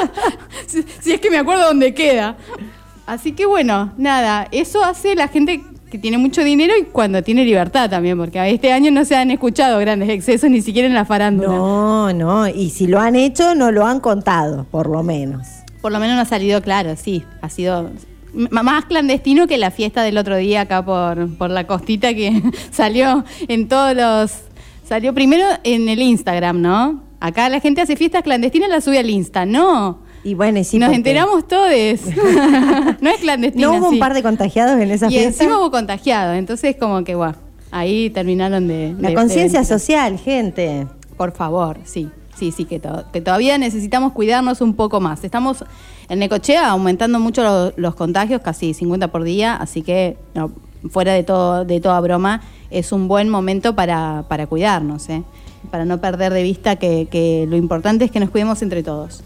si, 0.66 0.84
si 1.00 1.12
es 1.12 1.20
que 1.20 1.30
me 1.30 1.38
acuerdo 1.38 1.66
dónde 1.66 1.94
queda. 1.94 2.36
Así 3.06 3.32
que 3.32 3.46
bueno, 3.46 3.92
nada, 3.96 4.48
eso 4.50 4.84
hace 4.84 5.14
la 5.14 5.28
gente 5.28 5.62
que 5.90 5.98
tiene 5.98 6.18
mucho 6.18 6.44
dinero 6.44 6.74
y 6.78 6.84
cuando 6.84 7.22
tiene 7.22 7.44
libertad 7.44 7.88
también, 7.88 8.18
porque 8.18 8.50
este 8.50 8.72
año 8.72 8.90
no 8.90 9.04
se 9.04 9.16
han 9.16 9.30
escuchado 9.30 9.78
grandes 9.78 10.08
excesos 10.10 10.50
ni 10.50 10.60
siquiera 10.60 10.86
en 10.86 10.94
la 10.94 11.04
farándula. 11.04 11.48
No, 11.48 12.12
no. 12.12 12.48
Y 12.48 12.70
si 12.70 12.86
lo 12.86 13.00
han 13.00 13.16
hecho, 13.16 13.54
no 13.54 13.72
lo 13.72 13.86
han 13.86 14.00
contado, 14.00 14.64
por 14.70 14.88
lo 14.88 15.02
menos. 15.02 15.46
Por 15.80 15.92
lo 15.92 15.98
menos 15.98 16.16
no 16.16 16.22
ha 16.22 16.26
salido 16.26 16.60
claro, 16.60 16.94
sí. 16.96 17.24
Ha 17.40 17.48
sido 17.48 17.90
más 18.34 18.84
clandestino 18.84 19.46
que 19.46 19.56
la 19.56 19.70
fiesta 19.70 20.02
del 20.02 20.18
otro 20.18 20.36
día 20.36 20.62
acá 20.62 20.84
por, 20.84 21.36
por 21.36 21.50
la 21.50 21.66
costita 21.66 22.12
que 22.14 22.42
salió 22.70 23.24
en 23.48 23.68
todos 23.68 23.96
los... 23.96 24.32
Salió 24.84 25.12
primero 25.12 25.44
en 25.64 25.88
el 25.88 26.00
Instagram, 26.00 26.62
¿no? 26.62 27.02
Acá 27.20 27.48
la 27.48 27.60
gente 27.60 27.82
hace 27.82 27.96
fiestas 27.96 28.22
clandestinas 28.22 28.68
y 28.68 28.72
las 28.72 28.84
sube 28.84 28.98
al 28.98 29.10
Insta. 29.10 29.44
No. 29.44 30.00
Y 30.24 30.34
bueno, 30.34 30.58
y 30.58 30.64
sí. 30.64 30.78
Nos 30.78 30.88
porque 30.88 30.96
enteramos 30.96 31.46
todos. 31.48 31.70
no 33.00 33.10
es 33.10 33.20
clandestina. 33.20 33.66
No 33.68 33.74
hubo 33.78 33.88
un 33.90 33.98
par 33.98 34.14
de 34.14 34.22
contagiados 34.22 34.80
en 34.80 34.90
esa 34.90 35.06
Y 35.06 35.10
fiesta. 35.10 35.28
encima 35.44 35.58
hubo 35.58 35.70
contagiados. 35.70 36.36
Entonces, 36.36 36.76
como 36.78 37.04
que, 37.04 37.14
guau. 37.14 37.34
Ahí 37.70 38.10
terminaron 38.10 38.66
de. 38.68 38.94
La 38.98 39.14
conciencia 39.14 39.64
social, 39.64 40.18
gente. 40.18 40.86
por 41.16 41.32
favor, 41.32 41.78
sí, 41.84 42.08
sí, 42.36 42.52
sí, 42.52 42.64
que, 42.64 42.78
to- 42.80 43.04
que 43.12 43.20
todavía 43.20 43.58
necesitamos 43.58 44.12
cuidarnos 44.12 44.60
un 44.60 44.74
poco 44.74 45.00
más. 45.00 45.22
Estamos 45.24 45.64
en 46.08 46.18
Necochea 46.20 46.68
aumentando 46.70 47.18
mucho 47.20 47.42
lo- 47.42 47.72
los 47.76 47.94
contagios, 47.94 48.40
casi 48.40 48.72
50 48.72 49.08
por 49.08 49.24
día, 49.24 49.54
así 49.56 49.82
que 49.82 50.16
no, 50.34 50.50
fuera 50.90 51.12
de, 51.12 51.24
todo, 51.24 51.64
de 51.64 51.80
toda 51.80 52.00
broma, 52.00 52.40
es 52.70 52.92
un 52.92 53.08
buen 53.08 53.28
momento 53.28 53.74
para, 53.74 54.24
para 54.28 54.46
cuidarnos, 54.46 55.08
¿eh? 55.10 55.22
para 55.70 55.84
no 55.84 56.00
perder 56.00 56.32
de 56.32 56.42
vista 56.44 56.76
que, 56.76 57.08
que 57.10 57.46
lo 57.50 57.56
importante 57.56 58.04
es 58.06 58.10
que 58.10 58.20
nos 58.20 58.30
cuidemos 58.30 58.62
entre 58.62 58.82
todos. 58.82 59.22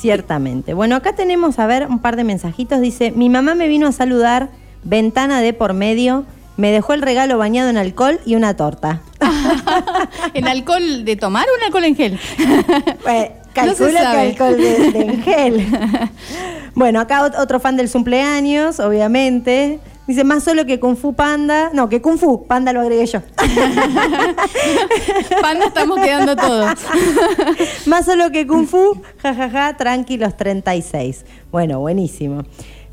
Ciertamente. 0.00 0.72
Bueno, 0.74 0.96
acá 0.96 1.12
tenemos, 1.14 1.58
a 1.58 1.66
ver, 1.66 1.86
un 1.86 1.98
par 1.98 2.16
de 2.16 2.24
mensajitos. 2.24 2.80
Dice, 2.80 3.10
mi 3.10 3.28
mamá 3.28 3.54
me 3.54 3.68
vino 3.68 3.86
a 3.86 3.92
saludar, 3.92 4.48
ventana 4.82 5.40
de 5.40 5.52
por 5.52 5.74
medio, 5.74 6.24
me 6.56 6.70
dejó 6.72 6.94
el 6.94 7.02
regalo 7.02 7.36
bañado 7.38 7.68
en 7.68 7.76
alcohol 7.76 8.18
y 8.24 8.34
una 8.34 8.54
torta. 8.56 9.02
¿En 10.34 10.48
alcohol 10.48 11.04
de 11.04 11.16
tomar 11.16 11.46
o 11.48 11.58
en 11.58 11.64
alcohol 11.64 11.84
en 11.84 11.96
gel? 11.96 12.18
No 13.56 13.74
se 13.74 13.82
calculo 13.82 13.90
que 13.98 13.98
alcohol 14.06 14.56
de, 14.56 14.90
de 14.92 15.00
en 15.00 15.22
gel. 15.22 15.66
Bueno, 16.74 17.00
acá 17.00 17.26
ot- 17.26 17.36
otro 17.38 17.58
fan 17.58 17.76
del 17.76 17.90
cumpleaños, 17.90 18.78
obviamente. 18.78 19.80
Dice, 20.10 20.24
más 20.24 20.42
solo 20.42 20.66
que 20.66 20.80
Kung 20.80 20.96
Fu 20.96 21.12
Panda. 21.14 21.70
No, 21.72 21.88
que 21.88 22.02
Kung 22.02 22.18
Fu, 22.18 22.44
Panda 22.44 22.72
lo 22.72 22.80
agregué 22.80 23.06
yo. 23.06 23.20
Panda 25.40 25.66
estamos 25.66 26.00
quedando 26.00 26.34
todos. 26.34 26.72
Más 27.86 28.06
solo 28.06 28.32
que 28.32 28.44
Kung 28.44 28.66
Fu, 28.66 29.00
jajaja, 29.22 29.76
tranqui 29.76 30.18
los 30.18 30.36
36. 30.36 31.24
Bueno, 31.52 31.78
buenísimo. 31.78 32.42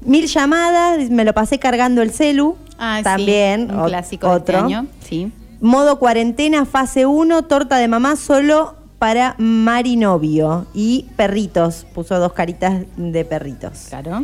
Mil 0.02 0.28
llamadas, 0.28 1.10
me 1.10 1.26
lo 1.26 1.34
pasé 1.34 1.58
cargando 1.58 2.04
el 2.04 2.12
celu. 2.12 2.56
Ah, 2.78 2.98
sí, 3.00 3.04
También, 3.04 3.72
un 3.72 3.78
ot- 3.78 3.88
clásico 3.88 4.30
de 4.30 4.38
este 4.38 4.52
otro. 4.56 4.66
año, 4.68 4.86
sí. 5.10 5.32
Modo 5.60 5.98
cuarentena, 5.98 6.66
fase 6.66 7.08
1, 7.08 7.46
torta 7.46 7.78
de 7.78 7.88
mamá 7.88 8.16
solo 8.16 8.76
para 9.00 9.34
Marinovio. 9.40 10.68
Y 10.76 11.08
perritos, 11.16 11.88
puso 11.96 12.20
dos 12.20 12.34
caritas 12.34 12.84
de 12.96 13.26
perritos. 13.26 13.88
Claro. 13.90 14.24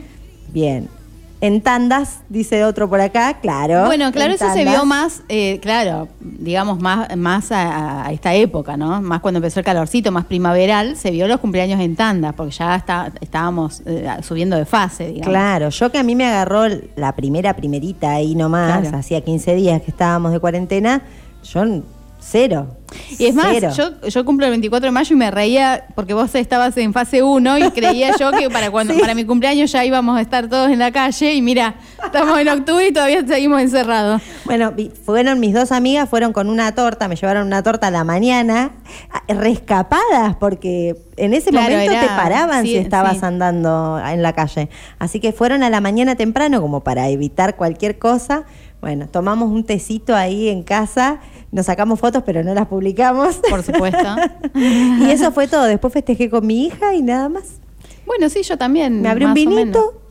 Bien. 0.49 0.87
En 1.45 1.59
tandas, 1.59 2.21
dice 2.29 2.63
otro 2.63 2.89
por 2.89 3.01
acá, 3.01 3.39
claro. 3.41 3.83
Bueno, 3.85 4.13
claro, 4.13 4.31
eso 4.31 4.49
se 4.53 4.63
vio 4.63 4.85
más, 4.85 5.23
eh, 5.27 5.59
claro, 5.61 6.07
digamos, 6.21 6.79
más, 6.79 7.13
más 7.17 7.51
a, 7.51 8.05
a 8.07 8.13
esta 8.13 8.33
época, 8.33 8.77
¿no? 8.77 9.01
Más 9.01 9.19
cuando 9.19 9.39
empezó 9.39 9.59
el 9.59 9.65
calorcito, 9.65 10.09
más 10.09 10.23
primaveral, 10.23 10.95
se 10.95 11.11
vio 11.11 11.27
los 11.27 11.41
cumpleaños 11.41 11.81
en 11.81 11.97
tandas, 11.97 12.33
porque 12.33 12.53
ya 12.53 12.77
está, 12.77 13.11
estábamos 13.19 13.83
eh, 13.85 14.07
subiendo 14.21 14.55
de 14.55 14.63
fase, 14.63 15.07
digamos. 15.07 15.27
Claro, 15.27 15.67
yo 15.67 15.91
que 15.91 15.97
a 15.97 16.03
mí 16.03 16.15
me 16.15 16.25
agarró 16.27 16.63
la 16.95 17.13
primera 17.13 17.53
primerita 17.57 18.11
ahí 18.13 18.35
nomás, 18.35 18.79
Claro. 18.79 18.97
hacía 18.97 19.19
15 19.19 19.53
días 19.55 19.81
que 19.81 19.91
estábamos 19.91 20.31
de 20.31 20.39
cuarentena, 20.39 21.01
yo 21.43 21.65
cero. 22.25 22.77
Y 23.17 23.25
es 23.25 23.33
más, 23.33 23.47
Cero. 23.51 23.71
yo, 23.75 24.07
yo 24.07 24.23
cumplo 24.25 24.45
el 24.45 24.51
24 24.51 24.85
de 24.87 24.91
mayo 24.91 25.15
y 25.15 25.17
me 25.17 25.31
reía 25.31 25.85
porque 25.95 26.13
vos 26.13 26.33
estabas 26.35 26.77
en 26.77 26.93
fase 26.93 27.23
1 27.23 27.57
y 27.57 27.71
creía 27.71 28.11
yo 28.19 28.31
que 28.31 28.49
para 28.51 28.69
cuando 28.69 28.93
Sí. 28.93 28.99
para 28.99 29.15
mi 29.15 29.25
cumpleaños 29.25 29.71
ya 29.71 29.83
íbamos 29.83 30.15
a 30.15 30.21
estar 30.21 30.47
todos 30.47 30.69
en 30.69 30.77
la 30.77 30.91
calle 30.91 31.33
y 31.33 31.41
mira, 31.41 31.75
estamos 32.05 32.37
en 32.37 32.49
octubre 32.49 32.87
y 32.87 32.91
todavía 32.93 33.25
seguimos 33.25 33.61
encerrados. 33.61 34.21
Bueno, 34.45 34.73
fueron 35.05 35.39
mis 35.39 35.55
dos 35.55 35.71
amigas, 35.71 36.07
fueron 36.07 36.33
con 36.33 36.49
una 36.49 36.75
torta, 36.75 37.07
me 37.07 37.15
llevaron 37.15 37.47
una 37.47 37.63
torta 37.63 37.87
a 37.87 37.91
la 37.91 38.03
mañana, 38.03 38.71
rescapadas, 39.27 40.35
porque 40.39 40.95
en 41.17 41.33
ese 41.33 41.49
Claro, 41.49 41.71
momento 41.73 41.91
era- 41.93 42.01
te 42.01 42.07
paraban 42.07 42.63
sí, 42.63 42.69
si 42.71 42.77
estabas 42.77 43.17
sí. 43.17 43.25
andando 43.25 43.99
en 44.05 44.21
la 44.21 44.33
calle. 44.33 44.69
Así 44.99 45.19
que 45.19 45.31
fueron 45.31 45.63
a 45.63 45.69
la 45.69 45.81
mañana 45.81 46.15
temprano 46.15 46.61
como 46.61 46.81
para 46.83 47.09
evitar 47.09 47.55
cualquier 47.55 47.97
cosa. 47.99 48.43
Bueno, 48.83 49.07
tomamos 49.07 49.49
un 49.49 49.63
tecito 49.63 50.13
ahí 50.13 50.49
en 50.49 50.61
casa, 50.61 51.21
nos 51.53 51.67
sacamos 51.67 52.01
fotos, 52.01 52.21
pero 52.25 52.43
no 52.43 52.53
las 52.53 52.67
publicamos. 52.67 53.37
Por 53.49 53.63
supuesto. 53.63 54.17
y 54.55 55.09
eso 55.09 55.31
fue 55.31 55.47
todo. 55.47 55.63
Después 55.63 55.93
festejé 55.93 56.29
con 56.29 56.45
mi 56.45 56.65
hija 56.65 56.93
y 56.93 57.01
nada 57.01 57.29
más. 57.29 57.61
Bueno, 58.05 58.27
sí, 58.27 58.43
yo 58.43 58.57
también. 58.57 59.01
Me 59.01 59.07
abrí 59.07 59.23
un 59.23 59.33
vinito. 59.35 60.02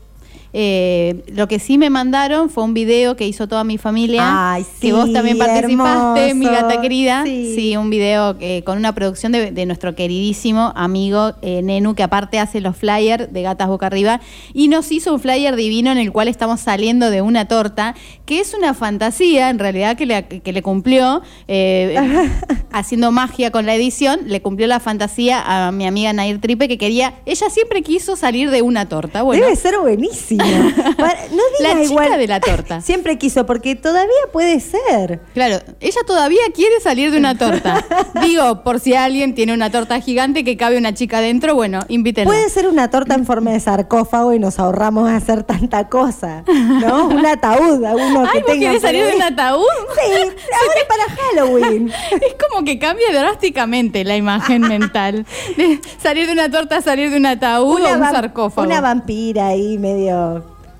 Eh, 0.55 1.23
lo 1.27 1.47
que 1.47 1.57
sí 1.59 1.77
me 1.79 1.89
mandaron 1.89 2.49
fue 2.49 2.63
un 2.63 2.73
video 2.75 3.15
que 3.15 3.27
hizo 3.27 3.47
toda 3.47 3.63
mi 3.63 3.77
familia. 3.79 4.53
Ay, 4.53 4.63
que 4.63 4.87
sí, 4.87 4.91
vos 4.91 5.11
también 5.11 5.37
participaste, 5.39 6.33
mi 6.35 6.45
gata 6.45 6.79
querida. 6.79 7.23
Sí. 7.25 7.53
Sí, 7.55 7.75
un 7.77 7.89
video 7.89 8.37
que- 8.37 8.63
con 8.63 8.77
una 8.77 8.93
producción 8.93 9.31
de, 9.31 9.51
de 9.51 9.65
nuestro 9.65 9.95
queridísimo 9.95 10.71
amigo 10.75 11.33
eh, 11.41 11.61
Nenu, 11.63 11.95
que 11.95 12.03
aparte 12.03 12.37
hace 12.39 12.61
los 12.61 12.77
flyers 12.77 13.33
de 13.33 13.41
Gatas 13.41 13.67
Boca 13.67 13.87
Arriba. 13.87 14.21
Y 14.53 14.67
nos 14.67 14.91
hizo 14.91 15.13
un 15.13 15.19
flyer 15.19 15.55
divino 15.55 15.91
en 15.91 15.97
el 15.97 16.11
cual 16.11 16.27
estamos 16.27 16.59
saliendo 16.59 17.09
de 17.09 17.21
una 17.23 17.47
torta, 17.47 17.95
que 18.25 18.39
es 18.39 18.53
una 18.53 18.73
fantasía, 18.75 19.49
en 19.49 19.57
realidad, 19.59 19.97
que 19.97 20.05
le, 20.05 20.23
que 20.27 20.53
le 20.53 20.61
cumplió, 20.61 21.21
eh, 21.47 21.95
haciendo 22.71 23.11
magia 23.11 23.51
con 23.51 23.65
la 23.65 23.73
edición, 23.75 24.19
le 24.27 24.41
cumplió 24.41 24.67
la 24.67 24.79
fantasía 24.79 25.41
a 25.67 25.71
mi 25.71 25.87
amiga 25.87 26.13
Nair 26.13 26.39
Tripe, 26.39 26.67
que 26.67 26.77
quería, 26.77 27.15
ella 27.25 27.49
siempre 27.49 27.81
quiso 27.81 28.15
salir 28.15 28.49
de 28.51 28.61
una 28.61 28.87
torta. 28.87 29.23
Bueno, 29.23 29.43
Debe 29.43 29.55
ser 29.55 29.79
buenísimo. 29.79 30.42
Para- 30.97 31.19
no 31.31 31.41
La 31.59 31.69
digas 31.75 31.89
chica 31.89 32.03
igual. 32.05 32.19
de 32.19 32.27
la 32.27 32.39
torta. 32.39 32.81
Siempre 32.93 33.17
quiso, 33.17 33.45
porque 33.45 33.75
todavía 33.75 34.13
puede 34.31 34.59
ser. 34.59 35.21
Claro, 35.33 35.59
ella 35.79 36.01
todavía 36.05 36.41
quiere 36.53 36.79
salir 36.81 37.11
de 37.11 37.17
una 37.17 37.37
torta. 37.37 37.85
Digo, 38.21 38.63
por 38.63 38.79
si 38.79 38.93
alguien 38.93 39.33
tiene 39.35 39.53
una 39.53 39.69
torta 39.71 39.99
gigante 40.01 40.43
que 40.43 40.57
cabe 40.57 40.77
una 40.77 40.93
chica 40.93 41.21
dentro, 41.21 41.55
bueno, 41.55 41.79
invítenla. 41.87 42.29
Puede 42.29 42.49
ser 42.49 42.67
una 42.67 42.89
torta 42.89 43.15
en 43.15 43.25
forma 43.25 43.51
de 43.51 43.59
sarcófago 43.59 44.33
y 44.33 44.39
nos 44.39 44.59
ahorramos 44.59 45.09
hacer 45.09 45.43
tanta 45.43 45.89
cosa. 45.89 46.43
¿No? 46.47 47.07
Un 47.07 47.25
ataúd, 47.25 47.83
a 47.85 47.95
uno 47.95 48.23
que 48.23 48.37
Ay, 48.37 48.41
¿vos 48.41 48.51
tenga. 48.51 48.59
querés 48.59 48.71
por 48.73 48.81
salir 48.81 49.05
de 49.05 49.15
un 49.15 49.21
ataúd? 49.21 49.63
Sí, 49.95 50.11
ahora 50.11 50.79
es 50.79 50.85
para 50.87 51.03
Halloween. 51.23 51.91
Es 52.11 52.35
como 52.49 52.63
que 52.65 52.79
cambia 52.79 53.07
drásticamente 53.11 54.03
la 54.03 54.15
imagen 54.15 54.61
mental. 54.61 55.25
De 55.57 55.79
salir 56.01 56.27
de 56.27 56.33
una 56.33 56.49
torta 56.49 56.81
salir 56.81 57.09
de 57.11 57.17
un 57.17 57.25
ataúd 57.25 57.81
o 57.81 57.93
un 57.93 57.99
sarcófago. 58.03 58.67
una 58.67 58.81
vampira 58.81 59.47
ahí 59.47 59.77
medio, 59.77 60.32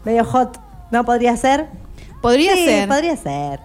medio 0.05 0.23
hot. 0.25 0.59
¿No 0.91 1.03
podría 1.05 1.35
ser? 1.37 1.67
Podría 2.21 2.53
Sí, 2.55 2.65
ser. 2.65 2.87
Podría 2.87 3.17
ser. 3.17 3.59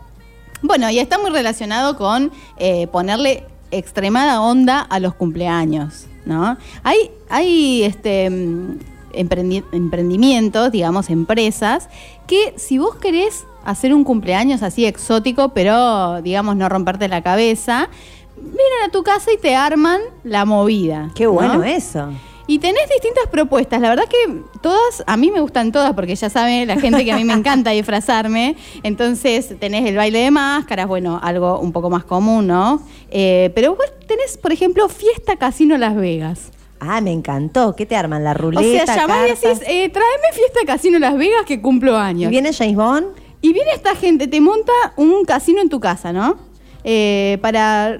Bueno, 0.62 0.90
y 0.90 0.98
está 0.98 1.18
muy 1.18 1.30
relacionado 1.30 1.96
con 1.96 2.32
eh, 2.56 2.86
ponerle 2.88 3.44
extremada 3.70 4.40
onda 4.40 4.80
a 4.80 4.98
los 4.98 5.14
cumpleaños, 5.14 6.06
¿no? 6.24 6.56
Hay, 6.82 7.10
hay 7.28 7.82
este, 7.84 8.28
mm, 8.30 8.78
emprendi- 9.12 9.64
emprendimientos, 9.72 10.72
digamos, 10.72 11.10
empresas, 11.10 11.88
que 12.26 12.54
si 12.56 12.78
vos 12.78 12.96
querés 12.96 13.44
hacer 13.64 13.92
un 13.94 14.02
cumpleaños 14.04 14.62
así 14.62 14.86
exótico, 14.86 15.50
pero, 15.50 16.22
digamos, 16.22 16.56
no 16.56 16.68
romperte 16.68 17.06
la 17.08 17.22
cabeza, 17.22 17.88
vienen 18.36 18.84
a 18.86 18.90
tu 18.90 19.02
casa 19.02 19.30
y 19.32 19.36
te 19.38 19.54
arman 19.54 20.00
la 20.24 20.44
movida. 20.44 21.10
Qué 21.14 21.24
¿no? 21.24 21.32
bueno 21.34 21.62
eso. 21.62 22.08
Y 22.48 22.58
tenés 22.60 22.88
distintas 22.88 23.26
propuestas. 23.30 23.78
La 23.80 23.90
verdad 23.90 24.06
que 24.08 24.40
todas, 24.62 25.04
a 25.06 25.18
mí 25.18 25.30
me 25.30 25.40
gustan 25.40 25.70
todas, 25.70 25.92
porque 25.92 26.16
ya 26.16 26.30
sabe 26.30 26.64
la 26.64 26.80
gente 26.80 27.04
que 27.04 27.12
a 27.12 27.16
mí 27.16 27.22
me 27.24 27.32
encanta 27.34 27.70
disfrazarme. 27.72 28.56
Entonces 28.82 29.54
tenés 29.60 29.86
el 29.86 29.96
baile 29.96 30.20
de 30.20 30.30
máscaras, 30.30 30.88
bueno, 30.88 31.20
algo 31.22 31.60
un 31.60 31.72
poco 31.72 31.90
más 31.90 32.04
común, 32.04 32.46
¿no? 32.46 32.82
Eh, 33.10 33.52
pero 33.54 33.76
vos 33.76 33.86
tenés, 34.06 34.38
por 34.38 34.50
ejemplo, 34.52 34.88
Fiesta 34.88 35.36
Casino 35.36 35.76
Las 35.76 35.94
Vegas. 35.94 36.50
Ah, 36.80 37.00
me 37.02 37.12
encantó. 37.12 37.76
¿Qué 37.76 37.84
te 37.84 37.96
arman? 37.96 38.24
La 38.24 38.30
O 38.30 38.34
ruleta, 38.34 38.86
sea, 38.86 38.96
llamás 38.96 39.26
y 39.26 39.30
decís, 39.30 39.60
eh, 39.66 39.90
tráeme 39.90 40.32
Fiesta 40.32 40.60
Casino 40.66 40.98
Las 40.98 41.16
Vegas 41.18 41.44
que 41.46 41.60
cumplo 41.60 41.92
¿Y 41.92 41.96
años. 42.00 42.30
viene 42.30 42.52
James 42.54 42.76
Bond? 42.76 43.06
Y 43.42 43.52
viene 43.52 43.72
esta 43.74 43.94
gente, 43.94 44.26
te 44.26 44.40
monta 44.40 44.72
un 44.96 45.24
casino 45.26 45.60
en 45.60 45.68
tu 45.68 45.80
casa, 45.80 46.14
¿no? 46.14 46.38
Eh, 46.82 47.38
para 47.42 47.98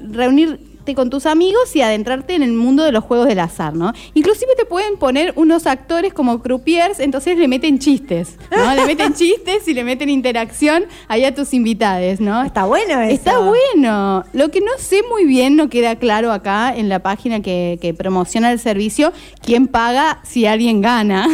con 0.95 1.11
tus 1.11 1.27
amigos 1.27 1.75
y 1.75 1.83
adentrarte 1.83 2.35
en 2.35 2.43
el 2.43 2.53
mundo 2.53 2.85
de 2.85 2.93
los 2.93 3.05
juegos 3.05 3.29
del 3.29 3.41
azar, 3.41 3.75
¿no? 3.75 3.93
Inclusive 4.15 4.55
te 4.57 4.65
pueden 4.65 4.97
poner 4.97 5.33
unos 5.37 5.67
actores 5.67 6.13
como 6.13 6.41
croupiers, 6.41 7.01
entonces 7.01 7.39
le 7.39 7.49
meten 7.49 7.79
chistes, 7.79 8.37
¿no? 8.51 8.75
le 8.75 8.87
meten 8.87 9.15
chistes 9.15 9.67
y 9.69 9.75
le 9.75 9.85
meten 9.85 10.09
interacción 10.09 10.85
ahí 11.09 11.25
a 11.25 11.35
tus 11.35 11.55
invitades, 11.55 12.21
¿no? 12.21 12.43
Está 12.43 12.65
bueno 12.65 13.01
eso. 13.01 13.15
Está 13.15 13.39
bueno. 13.39 14.25
Lo 14.33 14.51
que 14.51 14.61
no 14.61 14.73
sé 14.79 15.03
muy 15.11 15.25
bien, 15.25 15.57
no 15.57 15.69
queda 15.69 15.97
claro 15.97 16.33
acá 16.33 16.75
en 16.75 16.89
la 16.89 17.01
página 17.01 17.41
que, 17.41 17.79
que 17.81 17.95
promociona 17.95 18.53
el 18.53 18.59
servicio, 18.59 19.13
quién 19.43 19.67
paga 19.67 20.21
si 20.23 20.47
alguien 20.47 20.81
gana. 20.81 21.27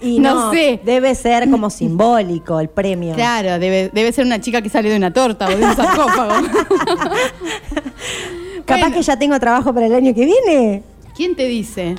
Y 0.00 0.18
no, 0.20 0.34
no, 0.34 0.52
sé. 0.52 0.80
Debe 0.84 1.14
ser 1.14 1.50
como 1.50 1.70
simbólico 1.70 2.60
el 2.60 2.68
premio. 2.68 3.14
Claro, 3.14 3.58
debe, 3.58 3.90
debe 3.92 4.12
ser 4.12 4.26
una 4.26 4.40
chica 4.40 4.62
que 4.62 4.68
sale 4.68 4.90
de 4.90 4.96
una 4.96 5.12
torta 5.12 5.46
o 5.46 5.56
de 5.56 5.64
un 5.64 5.76
sarcófago. 5.76 6.34
Capaz 8.64 8.80
Bueno. 8.80 8.96
que 8.96 9.02
ya 9.02 9.18
tengo 9.18 9.38
trabajo 9.38 9.72
para 9.74 9.86
el 9.86 9.94
año 9.94 10.14
que 10.14 10.24
viene. 10.24 10.82
¿Quién 11.16 11.36
te 11.36 11.46
dice? 11.46 11.96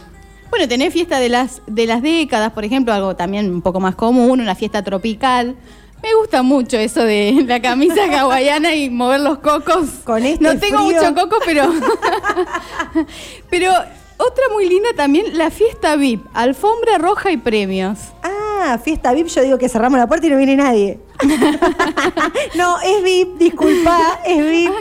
Bueno, 0.49 0.67
tenés 0.67 0.93
fiesta 0.93 1.19
de 1.19 1.29
las, 1.29 1.61
de 1.67 1.85
las 1.85 2.01
décadas, 2.01 2.51
por 2.53 2.63
ejemplo, 2.65 2.93
algo 2.93 3.15
también 3.15 3.49
un 3.53 3.61
poco 3.61 3.79
más 3.79 3.95
común, 3.95 4.39
una 4.41 4.55
fiesta 4.55 4.83
tropical. 4.83 5.55
Me 6.03 6.13
gusta 6.15 6.43
mucho 6.43 6.77
eso 6.77 7.03
de 7.03 7.43
la 7.47 7.61
camisa 7.61 8.01
hawaiana 8.19 8.73
y 8.75 8.89
mover 8.89 9.21
los 9.21 9.39
cocos. 9.39 9.87
Con 10.03 10.23
este 10.23 10.43
no 10.43 10.57
tengo 10.59 10.85
frío. 10.87 11.01
mucho 11.01 11.15
coco, 11.15 11.37
pero. 11.45 11.71
pero 13.49 13.71
otra 14.17 14.43
muy 14.51 14.67
linda 14.67 14.89
también, 14.95 15.37
la 15.37 15.49
fiesta 15.51 15.95
VIP, 15.95 16.25
alfombra 16.33 16.97
roja 16.97 17.31
y 17.31 17.37
premios. 17.37 17.99
Ah, 18.23 18.79
fiesta 18.83 19.13
VIP, 19.13 19.27
yo 19.27 19.41
digo 19.43 19.57
que 19.57 19.69
cerramos 19.69 19.99
la 19.99 20.07
puerta 20.07 20.27
y 20.27 20.29
no 20.29 20.37
viene 20.37 20.55
nadie. 20.55 20.99
no, 22.55 22.79
es 22.81 23.03
VIP, 23.03 23.37
disculpa, 23.37 24.19
es 24.25 24.49
VIP. 24.49 24.71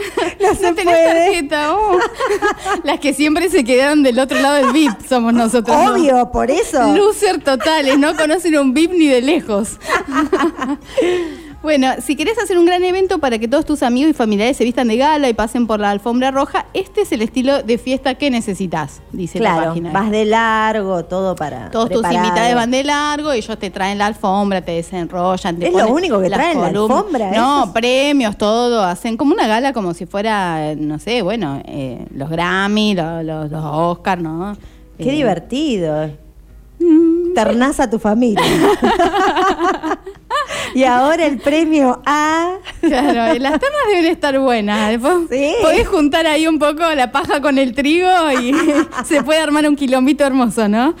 No 0.41 0.55
se 0.55 0.61
no 0.63 0.75
tenés 0.75 0.95
puede. 0.95 1.25
tarjeta, 1.25 1.75
oh. 1.75 1.99
Las 2.83 2.99
que 2.99 3.13
siempre 3.13 3.49
se 3.49 3.63
quedaron 3.63 4.03
del 4.03 4.19
otro 4.19 4.39
lado 4.39 4.55
del 4.55 4.73
VIP 4.73 5.05
somos 5.07 5.33
nosotros. 5.33 5.75
¿no? 5.77 5.93
Obvio, 5.93 6.31
por 6.31 6.49
eso. 6.51 6.93
Loser 6.95 7.43
totales, 7.43 7.97
no 7.97 8.15
conocen 8.15 8.57
un 8.57 8.73
VIP 8.73 8.91
ni 8.91 9.07
de 9.07 9.21
lejos. 9.21 9.77
Bueno, 11.65 11.87
si 11.99 12.15
querés 12.15 12.37
hacer 12.37 12.59
un 12.59 12.65
gran 12.67 12.83
evento 12.83 13.17
para 13.17 13.39
que 13.39 13.47
todos 13.47 13.65
tus 13.65 13.81
amigos 13.81 14.11
y 14.11 14.13
familiares 14.13 14.55
se 14.55 14.63
vistan 14.63 14.87
de 14.87 14.97
gala 14.97 15.29
y 15.29 15.33
pasen 15.33 15.65
por 15.65 15.79
la 15.79 15.89
alfombra 15.89 16.29
roja, 16.29 16.67
este 16.75 17.01
es 17.01 17.11
el 17.11 17.23
estilo 17.23 17.63
de 17.63 17.79
fiesta 17.79 18.13
que 18.13 18.29
necesitas, 18.29 19.01
dice 19.11 19.39
la 19.39 19.55
página. 19.55 19.91
vas 19.91 20.11
de 20.11 20.25
largo, 20.25 21.05
todo 21.05 21.35
para. 21.35 21.71
Todos 21.71 21.89
tus 21.89 22.05
invitados 22.11 22.53
van 22.53 22.69
de 22.69 22.83
largo, 22.83 23.31
ellos 23.31 23.57
te 23.57 23.71
traen 23.71 23.97
la 23.97 24.05
alfombra, 24.05 24.61
te 24.61 24.73
desenrollan. 24.73 25.57
te 25.57 25.69
¿Es 25.69 25.73
lo 25.73 25.87
único 25.87 26.21
que 26.21 26.29
traen, 26.29 26.61
la 26.61 26.67
alfombra? 26.67 27.31
No, 27.31 27.73
premios, 27.73 28.37
todo. 28.37 28.83
Hacen 28.83 29.17
como 29.17 29.33
una 29.33 29.47
gala 29.47 29.73
como 29.73 29.95
si 29.95 30.05
fuera, 30.05 30.75
no 30.75 30.99
sé, 30.99 31.23
bueno, 31.23 31.63
eh, 31.65 32.05
los 32.13 32.29
Grammy, 32.29 32.93
lo- 32.93 33.23
los, 33.23 33.49
los 33.49 33.63
Oscar, 33.65 34.21
¿no? 34.21 34.55
Qué 34.99 35.09
Eh, 35.09 35.13
divertido. 35.13 36.11
Mm, 36.77 37.33
Ternás 37.33 37.79
a 37.79 37.89
tu 37.89 37.97
familia. 37.97 38.43
y 40.73 40.83
ahora 40.83 41.25
el 41.25 41.37
premio 41.39 42.01
A. 42.05 42.55
Claro, 42.81 43.35
y 43.35 43.39
las 43.39 43.59
ternas 43.59 43.81
deben 43.89 44.05
estar 44.05 44.39
buenas. 44.39 44.89
Después 44.91 45.15
Sí. 45.29 45.53
podés 45.61 45.87
juntar 45.87 46.25
ahí 46.27 46.47
un 46.47 46.59
poco 46.59 46.83
la 46.95 47.11
paja 47.11 47.41
con 47.41 47.57
el 47.57 47.73
trigo 47.73 48.09
y 48.41 48.53
se 49.05 49.23
puede 49.23 49.39
armar 49.39 49.67
un 49.67 49.75
quilombito 49.75 50.23
hermoso, 50.25 50.67
¿no? 50.67 50.95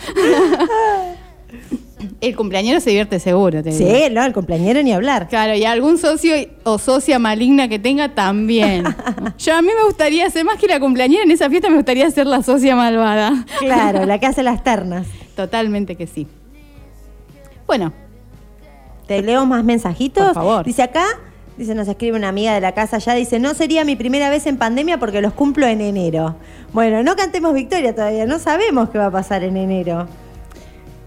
El 2.21 2.35
cumpleañero 2.35 2.79
se 2.79 2.89
divierte 2.89 3.19
seguro, 3.19 3.61
te 3.61 3.71
digo. 3.71 3.87
Sí, 3.93 4.03
no, 4.11 4.23
el 4.25 4.33
compañero 4.33 4.81
ni 4.81 4.91
hablar. 4.93 5.27
Claro, 5.27 5.53
y 5.55 5.63
algún 5.65 5.97
socio 5.97 6.33
o 6.63 6.77
socia 6.79 7.19
maligna 7.19 7.67
que 7.67 7.77
tenga 7.79 8.09
también. 8.15 8.83
Yo 9.37 9.53
a 9.55 9.61
mí 9.61 9.69
me 9.77 9.83
gustaría 9.85 10.29
ser 10.29 10.45
más 10.45 10.57
que 10.59 10.67
la 10.67 10.79
cumpleañera 10.79 11.23
en 11.23 11.31
esa 11.31 11.49
fiesta, 11.49 11.69
me 11.69 11.75
gustaría 11.75 12.09
ser 12.11 12.25
la 12.27 12.41
socia 12.41 12.75
malvada. 12.75 13.45
Claro, 13.59 14.05
la 14.05 14.19
que 14.19 14.25
hace 14.27 14.43
las 14.43 14.63
ternas. 14.63 15.07
Totalmente 15.35 15.95
que 15.95 16.07
sí. 16.07 16.25
Bueno, 17.67 17.93
Te 19.07 19.21
leo 19.21 19.45
más 19.45 19.63
mensajitos. 19.63 20.23
Por 20.25 20.33
favor. 20.33 20.65
Dice 20.65 20.81
acá, 20.83 21.05
dice, 21.57 21.75
nos 21.75 21.87
escribe 21.87 22.17
una 22.17 22.29
amiga 22.29 22.53
de 22.53 22.61
la 22.61 22.73
casa 22.73 22.97
ya, 22.97 23.13
dice, 23.13 23.39
no 23.39 23.53
sería 23.53 23.85
mi 23.85 23.95
primera 23.95 24.29
vez 24.29 24.45
en 24.47 24.57
pandemia 24.57 24.97
porque 24.99 25.21
los 25.21 25.33
cumplo 25.33 25.67
en 25.67 25.81
enero. 25.81 26.35
Bueno, 26.73 27.03
no 27.03 27.15
cantemos 27.15 27.53
victoria 27.53 27.93
todavía, 27.95 28.25
no 28.25 28.39
sabemos 28.39 28.89
qué 28.89 28.97
va 28.97 29.07
a 29.07 29.11
pasar 29.11 29.43
en 29.43 29.57
enero. 29.57 30.07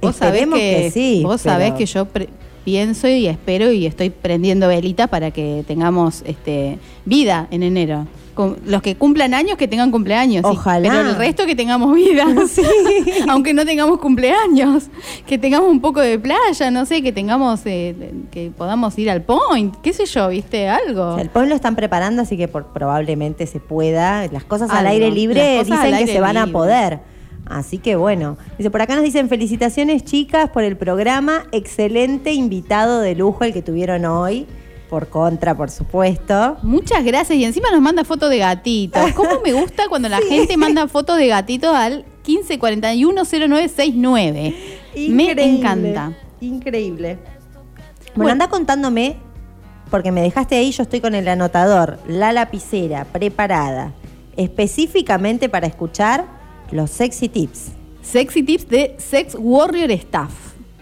vos 0.00 0.14
sabés 0.16 0.42
Esperemos 0.42 0.58
que, 0.58 0.90
sí. 0.92 1.22
vos 1.24 1.40
pero- 1.42 1.54
sabés 1.54 1.72
que 1.74 1.86
yo 1.86 2.04
pre- 2.06 2.28
pienso 2.68 3.08
y 3.08 3.26
espero 3.28 3.72
y 3.72 3.86
estoy 3.86 4.10
prendiendo 4.10 4.68
velita 4.68 5.06
para 5.06 5.30
que 5.30 5.64
tengamos 5.66 6.22
este 6.26 6.78
vida 7.06 7.46
en 7.50 7.62
enero. 7.62 8.06
Con- 8.34 8.56
los 8.66 8.82
que 8.82 8.94
cumplan 8.94 9.32
años 9.32 9.56
que 9.56 9.66
tengan 9.66 9.90
cumpleaños. 9.90 10.42
sí, 10.46 10.52
Ojalá. 10.52 10.86
pero 10.90 11.00
el 11.08 11.16
resto 11.16 11.46
que 11.46 11.56
tengamos 11.56 11.94
vida. 11.94 12.24
Aunque 13.28 13.54
no 13.54 13.64
tengamos 13.64 13.98
cumpleaños. 14.00 14.84
Que 15.26 15.38
tengamos 15.38 15.70
un 15.70 15.80
poco 15.80 16.00
de 16.00 16.18
playa, 16.18 16.70
no 16.70 16.84
sé, 16.84 17.02
que 17.02 17.10
tengamos, 17.10 17.60
eh, 17.64 17.96
que 18.30 18.50
podamos 18.56 18.96
ir 18.98 19.10
al 19.10 19.22
point, 19.22 19.74
qué 19.82 19.92
sé 19.94 20.04
yo, 20.04 20.28
viste, 20.28 20.68
algo. 20.68 21.08
O 21.12 21.14
sea, 21.14 21.22
el 21.22 21.30
pueblo 21.30 21.54
están 21.54 21.74
preparando, 21.74 22.20
así 22.22 22.36
que 22.36 22.48
por- 22.48 22.66
probablemente 22.66 23.46
se 23.46 23.60
pueda. 23.60 24.26
Las 24.30 24.44
cosas 24.44 24.68
al 24.70 24.78
Algo. 24.86 24.90
aire 24.90 25.06
Las 25.06 25.14
libre 25.14 25.58
dicen 25.60 25.72
al 25.72 25.88
que 25.88 25.94
aire 25.96 26.12
se 26.12 26.20
van 26.20 26.36
a 26.36 26.46
poder. 26.48 27.00
Así 27.48 27.78
que 27.78 27.96
bueno. 27.96 28.36
Dice, 28.58 28.70
por 28.70 28.82
acá 28.82 28.94
nos 28.94 29.04
dicen 29.04 29.28
felicitaciones 29.28 30.04
chicas 30.04 30.50
por 30.50 30.64
el 30.64 30.76
programa. 30.76 31.44
Excelente 31.52 32.32
invitado 32.32 33.00
de 33.00 33.14
lujo 33.14 33.44
el 33.44 33.52
que 33.52 33.62
tuvieron 33.62 34.04
hoy. 34.04 34.46
Por 34.90 35.08
contra, 35.08 35.54
por 35.54 35.70
supuesto. 35.70 36.56
Muchas 36.62 37.04
gracias. 37.04 37.38
Y 37.38 37.44
encima 37.44 37.70
nos 37.70 37.80
manda 37.82 38.04
fotos 38.04 38.30
de 38.30 38.38
gatitos. 38.38 39.12
¿Cómo 39.12 39.40
me 39.44 39.52
gusta 39.52 39.84
cuando 39.88 40.08
la 40.08 40.18
gente 40.28 40.56
manda 40.56 40.88
fotos 40.88 41.18
de 41.18 41.28
gatitos 41.28 41.74
al 41.74 42.04
15410969? 42.26 44.54
Me 45.10 45.30
encanta. 45.32 46.12
Increíble. 46.40 47.16
Bueno, 47.16 47.38
Bueno. 48.14 48.32
anda 48.32 48.48
contándome, 48.48 49.16
porque 49.90 50.12
me 50.12 50.22
dejaste 50.22 50.56
ahí, 50.56 50.70
yo 50.70 50.82
estoy 50.82 51.00
con 51.00 51.14
el 51.14 51.28
anotador, 51.28 51.98
la 52.06 52.32
lapicera 52.32 53.04
preparada, 53.04 53.92
específicamente 54.36 55.48
para 55.48 55.66
escuchar 55.66 56.26
los 56.72 56.90
sexy 56.90 57.28
tips. 57.28 57.68
Sexy 58.02 58.42
tips 58.42 58.68
de 58.68 58.94
Sex 58.98 59.36
Warrior 59.38 59.90
Staff. 59.92 60.32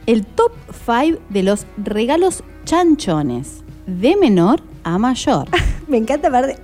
El 0.07 0.25
top 0.25 0.53
5 0.87 1.19
de 1.31 1.43
los 1.43 1.67
regalos 1.77 2.45
chanchones. 2.65 3.65
De 3.87 4.17
menor 4.17 4.63
a 4.85 4.99
mayor. 4.99 5.49
Me 5.89 5.97
encanta 5.97 6.29
ver. 6.29 6.61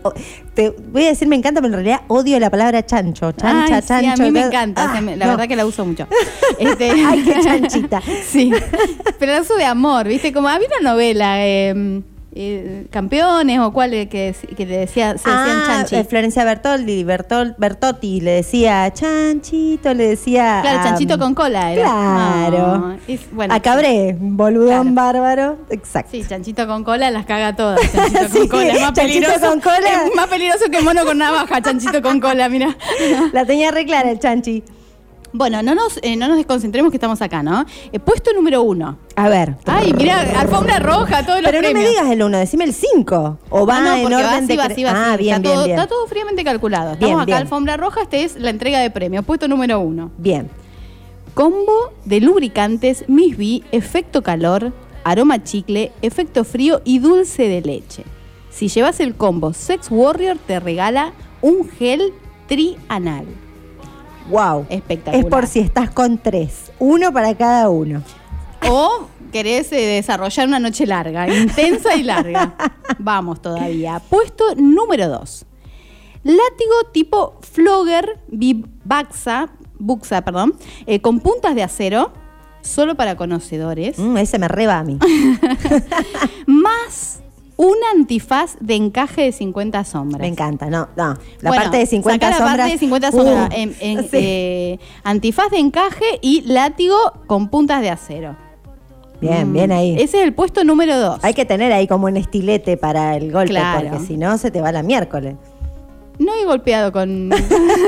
Te 0.54 0.70
voy 0.70 1.04
a 1.04 1.08
decir 1.10 1.28
me 1.28 1.36
encanta, 1.36 1.60
pero 1.60 1.74
en 1.74 1.84
realidad 1.84 2.00
odio 2.08 2.40
la 2.40 2.50
palabra 2.50 2.84
chancho. 2.84 3.30
Chancha, 3.32 3.76
Ay, 3.76 3.82
sí, 3.82 3.88
chancho. 3.88 4.22
a 4.22 4.26
mí 4.26 4.32
me 4.32 4.40
todo- 4.40 4.48
encanta. 4.50 4.92
Ah, 4.96 5.00
me- 5.00 5.16
la 5.16 5.26
no. 5.26 5.30
verdad 5.32 5.46
que 5.48 5.54
la 5.56 5.64
uso 5.64 5.84
mucho. 5.86 6.08
Este- 6.58 6.90
Ay, 6.90 7.22
qué 7.22 7.36
chanchita. 7.40 8.02
Sí, 8.26 8.52
pero 9.20 9.32
la 9.32 9.40
uso 9.42 9.54
de 9.56 9.64
amor, 9.64 10.08
¿viste? 10.08 10.32
Como 10.32 10.48
había 10.48 10.66
una 10.80 10.90
novela, 10.90 11.36
eh, 11.46 12.02
eh, 12.34 12.86
Campeones 12.90 13.58
o 13.60 13.72
cuál 13.72 13.92
eh, 13.94 14.08
que, 14.08 14.34
que 14.56 14.64
le 14.66 14.78
decía, 14.78 15.18
se 15.18 15.28
decían 15.28 15.58
Ah, 15.62 15.64
chanchi. 15.66 15.96
eh, 15.96 16.04
Florencia 16.04 16.44
Bertoldi, 16.44 17.04
Bertol, 17.04 17.54
Bertotti 17.58 18.20
le 18.20 18.30
decía 18.32 18.90
chanchito, 18.92 19.92
le 19.94 20.08
decía. 20.08 20.60
Claro, 20.62 20.82
chanchito 20.84 21.18
con 21.18 21.34
cola 21.34 21.72
era. 21.72 21.82
Claro. 21.84 22.78
No, 22.78 22.96
es- 23.06 23.30
bueno, 23.32 23.54
a 23.54 23.60
Cabré, 23.60 24.16
boludón 24.18 24.92
Claro. 24.94 25.12
bárbaro. 25.12 25.58
Exacto. 25.70 26.10
Sí, 26.12 26.24
chanchito 26.28 26.66
con 26.66 26.84
cola 26.84 27.10
las 27.10 27.26
caga 27.26 27.54
todas. 27.54 27.80
Chanchito 27.92 28.28
Sí, 28.30 28.38
con 28.48 28.60
cola 28.60 28.72
es 28.72 28.80
más 28.80 28.92
chanchito 28.94 29.26
peligroso. 29.26 29.48
con 29.50 29.60
cola. 29.60 30.04
Es 30.06 30.14
más 30.16 30.26
peligroso 30.28 30.64
que 30.70 30.80
mono 30.80 31.04
con 31.04 31.18
navaja, 31.18 31.60
chanchito 31.60 32.00
con 32.02 32.20
cola, 32.20 32.48
mira. 32.48 32.76
La 33.32 33.44
tenía 33.44 33.70
re 33.70 33.84
clara 33.84 34.10
el 34.10 34.18
chanchi. 34.18 34.62
Bueno, 35.34 35.62
no 35.62 35.74
nos, 35.74 35.98
eh, 36.02 36.14
no 36.16 36.28
nos 36.28 36.36
desconcentremos 36.36 36.90
que 36.90 36.96
estamos 36.98 37.22
acá, 37.22 37.42
¿no? 37.42 37.64
Eh, 37.90 37.98
puesto 37.98 38.32
número 38.34 38.62
uno. 38.62 38.98
A 39.16 39.28
ver. 39.30 39.56
Ay, 39.66 39.92
mira, 39.94 40.20
alfombra 40.38 40.78
roja, 40.78 41.24
todos 41.24 41.40
los 41.40 41.50
Pero 41.50 41.62
no 41.66 41.72
me 41.72 41.88
digas 41.88 42.10
el 42.10 42.22
uno, 42.22 42.36
decime 42.38 42.64
el 42.64 42.74
5. 42.74 43.38
O 43.48 43.66
va 43.66 43.78
Ah, 43.78 43.80
no, 43.80 43.96
en 43.96 44.06
orden 44.12 44.26
va 44.26 44.36
así, 44.36 44.46
de 44.46 44.56
va 44.58 44.64
cre- 44.66 44.72
así, 44.72 44.84
va 44.84 44.90
Ah, 44.90 45.12
así. 45.14 45.22
bien, 45.22 45.36
está, 45.36 45.40
bien, 45.48 45.54
todo, 45.54 45.64
bien. 45.64 45.78
está 45.78 45.88
todo 45.88 46.06
fríamente 46.06 46.44
calculado. 46.44 46.92
Estamos 46.92 47.16
Bien, 47.16 47.20
acá, 47.20 47.36
alfombra 47.38 47.76
roja, 47.78 48.02
esta 48.02 48.18
es 48.18 48.36
la 48.36 48.50
entrega 48.50 48.80
de 48.80 48.90
premios. 48.90 49.24
Puesto 49.24 49.48
número 49.48 49.80
uno. 49.80 50.10
Bien. 50.18 50.50
Combo 51.34 51.92
de 52.04 52.20
lubricantes 52.20 53.04
Miss 53.08 53.38
B, 53.38 53.62
efecto 53.72 54.22
calor, 54.22 54.72
aroma 55.02 55.42
chicle, 55.42 55.92
efecto 56.02 56.44
frío 56.44 56.82
y 56.84 56.98
dulce 56.98 57.48
de 57.48 57.62
leche. 57.62 58.04
Si 58.50 58.68
llevas 58.68 59.00
el 59.00 59.14
combo 59.14 59.54
Sex 59.54 59.88
Warrior 59.90 60.36
te 60.46 60.60
regala 60.60 61.14
un 61.40 61.68
gel 61.70 62.12
trianal. 62.48 63.24
Wow. 64.28 64.66
Espectacular. 64.68 65.24
Es 65.24 65.30
por 65.30 65.46
si 65.46 65.60
estás 65.60 65.90
con 65.90 66.18
tres. 66.18 66.72
Uno 66.78 67.12
para 67.12 67.34
cada 67.36 67.68
uno. 67.68 68.02
O 68.68 69.06
querés 69.32 69.72
eh, 69.72 69.76
desarrollar 69.76 70.46
una 70.48 70.58
noche 70.58 70.86
larga, 70.86 71.28
intensa 71.34 71.96
y 71.96 72.02
larga. 72.02 72.54
Vamos 72.98 73.40
todavía. 73.42 74.00
Puesto 74.08 74.54
número 74.56 75.08
2. 75.08 75.46
Látigo 76.24 76.74
tipo 76.92 77.38
Flogger 77.40 78.20
Bibaxa, 78.28 79.48
Buxa, 79.78 80.22
perdón, 80.22 80.54
eh, 80.86 81.00
con 81.00 81.18
puntas 81.18 81.56
de 81.56 81.64
acero, 81.64 82.12
solo 82.60 82.94
para 82.94 83.16
conocedores, 83.16 83.98
Mm, 83.98 84.16
ese 84.18 84.38
me 84.38 84.46
reba 84.46 84.78
a 84.78 84.84
mí. 84.84 84.98
más 86.46 87.20
un 87.56 87.74
antifaz 87.94 88.56
de 88.60 88.74
encaje 88.74 89.22
de 89.22 89.32
50 89.32 89.84
sombras. 89.84 90.20
Me 90.20 90.28
encanta. 90.28 90.66
No, 90.70 90.88
no. 90.96 91.16
La 91.40 91.50
Bueno, 91.50 91.62
parte 91.64 91.76
de 91.78 91.86
50 91.86 92.26
saca 92.26 92.30
la 92.30 92.36
sombras. 92.38 92.56
parte 92.58 92.72
de 92.72 92.78
50 92.78 93.12
sombras. 93.12 93.48
uh, 93.50 93.52
en- 93.54 93.74
en, 93.80 94.02
sí. 94.10 94.10
eh, 94.14 94.78
antifaz 95.04 95.50
de 95.50 95.58
encaje 95.58 96.04
y 96.22 96.42
látigo 96.42 96.96
con 97.26 97.48
puntas 97.48 97.80
de 97.82 97.90
acero. 97.90 98.36
bien, 99.20 99.50
Mm, 99.50 99.52
bien 99.52 99.70
ahí. 99.72 99.94
Ese 99.94 100.18
es 100.18 100.24
el 100.24 100.32
puesto 100.34 100.64
número 100.64 100.98
2. 100.98 101.20
Hay 101.22 101.34
que 101.34 101.44
tener 101.44 101.72
ahí 101.72 101.86
como 101.86 102.06
un 102.06 102.16
estilete 102.16 102.76
para 102.76 103.16
el 103.16 103.30
golpe, 103.30 103.50
Claro. 103.50 103.90
porque 103.90 104.06
si 104.06 104.16
no 104.16 104.36
se 104.38 104.50
te 104.50 104.60
va 104.60 104.72
la 104.72 104.82
miércoles. 104.82 105.36
No 106.18 106.32
he 106.34 106.44
golpeado 106.44 106.90
con... 106.92 107.30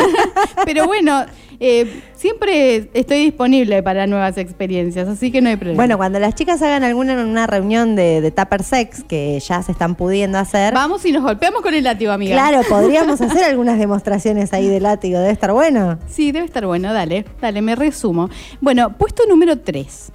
Pero 0.65 0.87
bueno, 0.87 1.25
eh, 1.61 2.03
siempre 2.15 2.89
estoy 2.95 3.19
disponible 3.25 3.83
para 3.83 4.07
nuevas 4.07 4.37
experiencias, 4.39 5.09
así 5.09 5.31
que 5.31 5.41
no 5.41 5.49
hay 5.49 5.57
problema. 5.57 5.77
Bueno, 5.77 5.97
cuando 5.97 6.19
las 6.19 6.35
chicas 6.35 6.61
hagan 6.63 6.85
alguna 6.85 7.15
una 7.25 7.47
reunión 7.47 7.97
de, 7.97 8.21
de 8.21 8.31
Tupper 8.31 8.63
Sex, 8.63 9.05
que 9.05 9.39
ya 9.41 9.63
se 9.63 9.73
están 9.73 9.95
pudiendo 9.95 10.39
hacer, 10.39 10.75
Vamos 10.75 11.05
y 11.05 11.13
nos 11.13 11.23
golpeamos 11.23 11.63
con 11.63 11.75
el 11.75 11.85
látigo, 11.85 12.13
amiga. 12.13 12.35
claro, 12.35 12.61
podríamos 12.69 13.21
hacer 13.21 13.45
algunas 13.45 13.79
demostraciones 13.79 14.53
ahí 14.53 14.69
de 14.69 14.81
látigo, 14.81 15.19
debe 15.19 15.33
estar 15.33 15.53
bueno. 15.53 15.99
Sí, 16.09 16.33
debe 16.33 16.47
estar 16.47 16.67
bueno, 16.67 16.93
dale, 16.93 17.25
dale, 17.41 17.63
me 17.63 17.75
resumo. 17.77 18.29
Bueno, 18.61 18.97
puesto 18.97 19.25
número 19.29 19.59
3. 19.61 20.13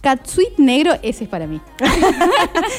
Catsuit 0.00 0.56
negro, 0.58 0.92
ese 1.02 1.24
es 1.24 1.30
para 1.30 1.46
mí. 1.46 1.60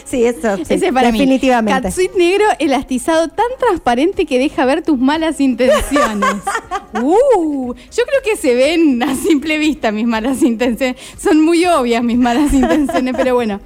Sí, 0.05 0.26
eso, 0.26 0.57
sí, 0.57 0.63
ese 0.63 0.88
es 0.88 0.93
para 0.93 1.11
definitivamente. 1.11 1.80
mí. 1.80 1.84
Catsuit 1.84 2.13
negro 2.15 2.45
elastizado 2.59 3.28
tan 3.30 3.45
transparente 3.59 4.26
que 4.26 4.39
deja 4.39 4.65
ver 4.65 4.82
tus 4.84 4.97
malas 4.97 5.39
intenciones. 5.39 6.30
uh, 7.01 7.74
yo 7.74 8.03
creo 8.05 8.22
que 8.24 8.36
se 8.36 8.55
ven 8.55 9.01
a 9.03 9.15
simple 9.15 9.57
vista 9.57 9.91
mis 9.91 10.05
malas 10.07 10.41
intenciones. 10.41 10.97
Son 11.17 11.39
muy 11.39 11.65
obvias 11.65 12.03
mis 12.03 12.17
malas 12.17 12.53
intenciones, 12.53 13.13
pero 13.15 13.36
bueno. 13.36 13.59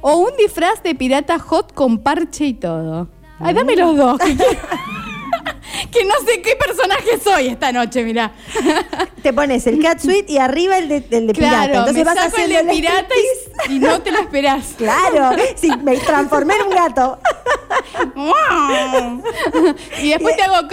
O 0.00 0.16
un 0.16 0.36
disfraz 0.36 0.82
de 0.82 0.94
pirata 0.94 1.38
hot 1.38 1.72
con 1.74 1.98
parche 1.98 2.46
y 2.46 2.54
todo. 2.54 3.08
Ay, 3.38 3.54
dame 3.54 3.76
los 3.76 3.96
dos. 3.96 4.18
Que, 4.18 4.36
quiero- 4.36 4.52
que 5.90 6.04
no 6.04 6.14
sé 6.26 6.40
qué 6.42 6.56
personaje 6.56 7.18
soy 7.22 7.48
esta 7.48 7.72
noche, 7.72 8.02
mirá. 8.04 8.32
Te 9.22 9.32
pones 9.32 9.66
el 9.66 9.82
cat 9.82 10.00
suite 10.00 10.32
y 10.32 10.38
arriba 10.38 10.78
el 10.78 10.88
de, 10.88 10.96
el 11.10 11.26
de 11.26 11.32
pirata. 11.32 11.64
Entonces 11.64 11.94
me 11.94 12.04
vas 12.04 12.14
saco 12.16 12.36
el 12.36 12.42
haciendo 12.42 12.72
de 12.72 12.76
pirata 12.78 13.14
y, 13.68 13.74
y 13.74 13.78
no 13.78 14.02
te 14.02 14.10
lo 14.10 14.18
esperás. 14.18 14.74
Claro, 14.84 15.36
sí, 15.56 15.70
me 15.82 15.96
transformé 15.96 16.54
en 16.56 16.62
un 16.62 16.70
gato. 16.70 17.18
y 20.02 20.10
después 20.10 20.36
te 20.36 20.42
hago... 20.42 20.68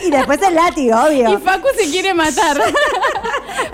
Y 0.00 0.10
después 0.10 0.42
el 0.42 0.54
látigo, 0.54 0.96
obvio. 0.96 1.32
Y 1.32 1.36
Facu 1.36 1.68
se 1.76 1.90
quiere 1.90 2.12
matar. 2.12 2.60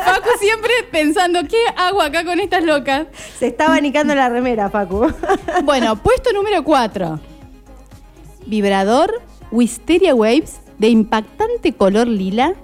Facu 0.05 0.28
siempre 0.38 0.72
pensando, 0.91 1.41
¿qué 1.49 1.59
hago 1.76 2.03
acá 2.03 2.24
con 2.24 2.38
estas 2.38 2.64
locas? 2.64 3.07
Se 3.38 3.47
está 3.47 3.66
abanicando 3.66 4.14
la 4.14 4.28
remera, 4.28 4.68
Facu. 4.68 5.11
Bueno, 5.64 5.97
puesto 5.97 6.32
número 6.32 6.62
4. 6.62 7.20
Vibrador 8.47 9.22
Wisteria 9.51 10.14
Waves 10.14 10.61
de 10.78 10.88
impactante 10.88 11.72
color 11.74 12.07
lila, 12.07 12.55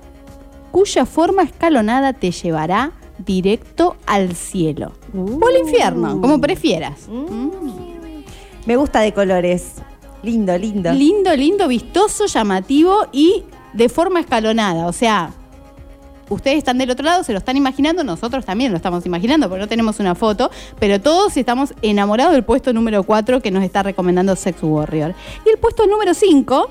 cuya 0.73 1.07
forma 1.07 1.43
escalonada 1.43 2.13
te 2.13 2.31
llevará 2.31 2.93
directo 3.19 3.97
al 4.07 4.35
cielo. 4.35 4.93
O 5.15 5.47
al 5.47 5.57
infierno, 5.59 6.21
como 6.21 6.41
prefieras. 6.41 7.09
Me 8.67 8.77
gusta 8.77 9.01
de 9.01 9.13
colores. 9.13 9.75
Lindo, 10.23 10.57
lindo. 10.59 10.93
Lindo, 10.93 11.37
lindo, 11.37 11.69
vistoso, 11.69 12.27
llamativo 12.27 13.07
y 13.13 13.45
de 13.75 13.89
forma 13.89 14.21
escalonada. 14.21 14.87
O 14.87 14.93
sea, 14.93 15.33
ustedes 16.29 16.59
están 16.59 16.79
del 16.79 16.91
otro 16.91 17.05
lado, 17.05 17.23
se 17.25 17.33
lo 17.33 17.39
están 17.39 17.57
imaginando, 17.57 18.05
nosotros 18.05 18.45
también 18.45 18.73
lo 18.73 18.77
estamos 18.77 19.07
imaginando, 19.07 19.49
porque 19.49 19.61
no 19.61 19.69
tenemos 19.69 20.01
una 20.01 20.15
foto, 20.15 20.51
pero 20.79 21.01
todos 21.01 21.37
estamos 21.37 21.75
enamorados 21.83 22.33
del 22.35 22.45
puesto 22.45 22.73
número 22.73 23.03
4 23.03 23.41
que 23.41 23.51
nos 23.51 23.65
está 23.65 23.83
recomendando 23.83 24.37
Sex 24.37 24.63
Warrior. 24.63 25.15
Y 25.45 25.51
el 25.51 25.59
puesto 25.59 25.87
número 25.87 26.15
5, 26.15 26.71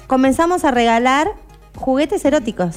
comenzamos 0.07 0.65
a 0.65 0.71
regalar 0.71 1.29
juguetes 1.77 2.25
eróticos. 2.25 2.77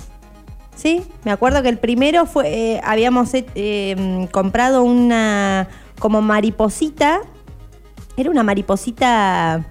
Sí, 0.78 1.04
me 1.24 1.32
acuerdo 1.32 1.64
que 1.64 1.70
el 1.70 1.80
primero 1.80 2.28
fue, 2.28 2.54
eh, 2.54 2.82
habíamos 2.84 3.32
eh, 3.34 4.28
comprado 4.32 4.84
una 4.84 5.68
como 5.98 6.22
mariposita, 6.22 7.22
era 8.16 8.30
una 8.30 8.44
mariposita 8.44 9.66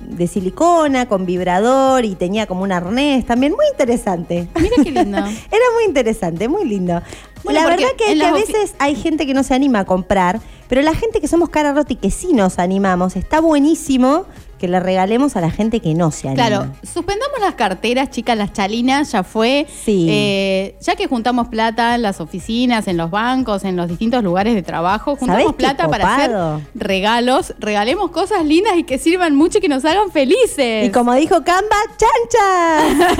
de 0.00 0.26
silicona, 0.26 1.06
con 1.06 1.26
vibrador 1.26 2.06
y 2.06 2.14
tenía 2.14 2.46
como 2.46 2.62
un 2.62 2.72
arnés 2.72 3.26
también, 3.26 3.52
muy 3.52 3.66
interesante. 3.70 4.48
Mira 4.58 4.76
qué 4.82 4.90
lindo. 4.90 5.18
Era 5.18 5.64
muy 5.74 5.84
interesante, 5.86 6.48
muy 6.48 6.64
lindo. 6.64 7.02
Bueno, 7.44 7.60
la 7.60 7.68
verdad 7.68 7.88
que, 7.98 8.14
que 8.14 8.24
a 8.24 8.32
veces 8.32 8.74
hay 8.78 8.94
gente 8.94 9.26
que 9.26 9.34
no 9.34 9.42
se 9.42 9.54
anima 9.54 9.80
a 9.80 9.84
comprar, 9.84 10.40
pero 10.68 10.80
la 10.80 10.94
gente 10.94 11.20
que 11.20 11.28
somos 11.28 11.50
cara 11.50 11.74
rota 11.74 11.92
y 11.92 11.96
que 11.96 12.10
sí 12.10 12.32
nos 12.32 12.58
animamos, 12.58 13.16
está 13.16 13.40
buenísimo 13.40 14.24
que 14.58 14.68
le 14.68 14.80
regalemos 14.80 15.36
a 15.36 15.40
la 15.40 15.50
gente 15.50 15.80
que 15.80 15.94
no 15.94 16.10
se 16.10 16.28
anima. 16.28 16.46
Claro, 16.46 16.72
suspendamos 16.82 17.38
las 17.40 17.54
carteras, 17.54 18.10
chicas, 18.10 18.36
las 18.36 18.52
chalinas, 18.52 19.12
ya 19.12 19.22
fue. 19.22 19.66
Sí. 19.84 20.06
Eh, 20.08 20.76
ya 20.80 20.96
que 20.96 21.06
juntamos 21.06 21.48
plata 21.48 21.94
en 21.94 22.02
las 22.02 22.20
oficinas, 22.20 22.88
en 22.88 22.96
los 22.96 23.10
bancos, 23.10 23.64
en 23.64 23.76
los 23.76 23.88
distintos 23.88 24.22
lugares 24.24 24.54
de 24.54 24.62
trabajo, 24.62 25.16
juntamos 25.16 25.42
¿Sabés 25.42 25.56
qué 25.56 25.58
plata 25.58 25.88
para 25.88 26.14
hacer 26.14 26.66
regalos, 26.74 27.54
regalemos 27.58 28.10
cosas 28.10 28.44
lindas 28.44 28.76
y 28.76 28.84
que 28.84 28.98
sirvan 28.98 29.34
mucho 29.34 29.58
y 29.58 29.60
que 29.60 29.68
nos 29.68 29.84
hagan 29.84 30.10
felices. 30.10 30.86
Y 30.86 30.90
como 30.90 31.14
dijo 31.14 31.42
Camba, 31.44 31.76
chancha. 31.96 32.80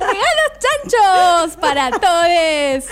¡Regalos 0.00 0.50
chanchos 0.60 1.56
para 1.56 1.90
todos! 1.90 2.84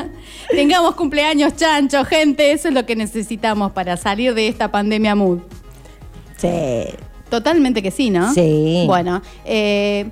Tengamos 0.50 0.94
cumpleaños 0.94 1.56
chanchos, 1.56 2.06
gente. 2.08 2.52
Eso 2.52 2.68
es 2.68 2.74
lo 2.74 2.86
que 2.86 2.96
necesitamos 2.96 3.72
para 3.72 3.96
salir 3.96 4.34
de 4.34 4.48
esta 4.48 4.70
pandemia 4.70 5.14
mood. 5.14 5.40
Sí. 6.40 6.96
Totalmente 7.28 7.82
que 7.82 7.90
sí, 7.90 8.10
¿no? 8.10 8.34
Sí. 8.34 8.84
Bueno, 8.86 9.22
eh, 9.44 10.10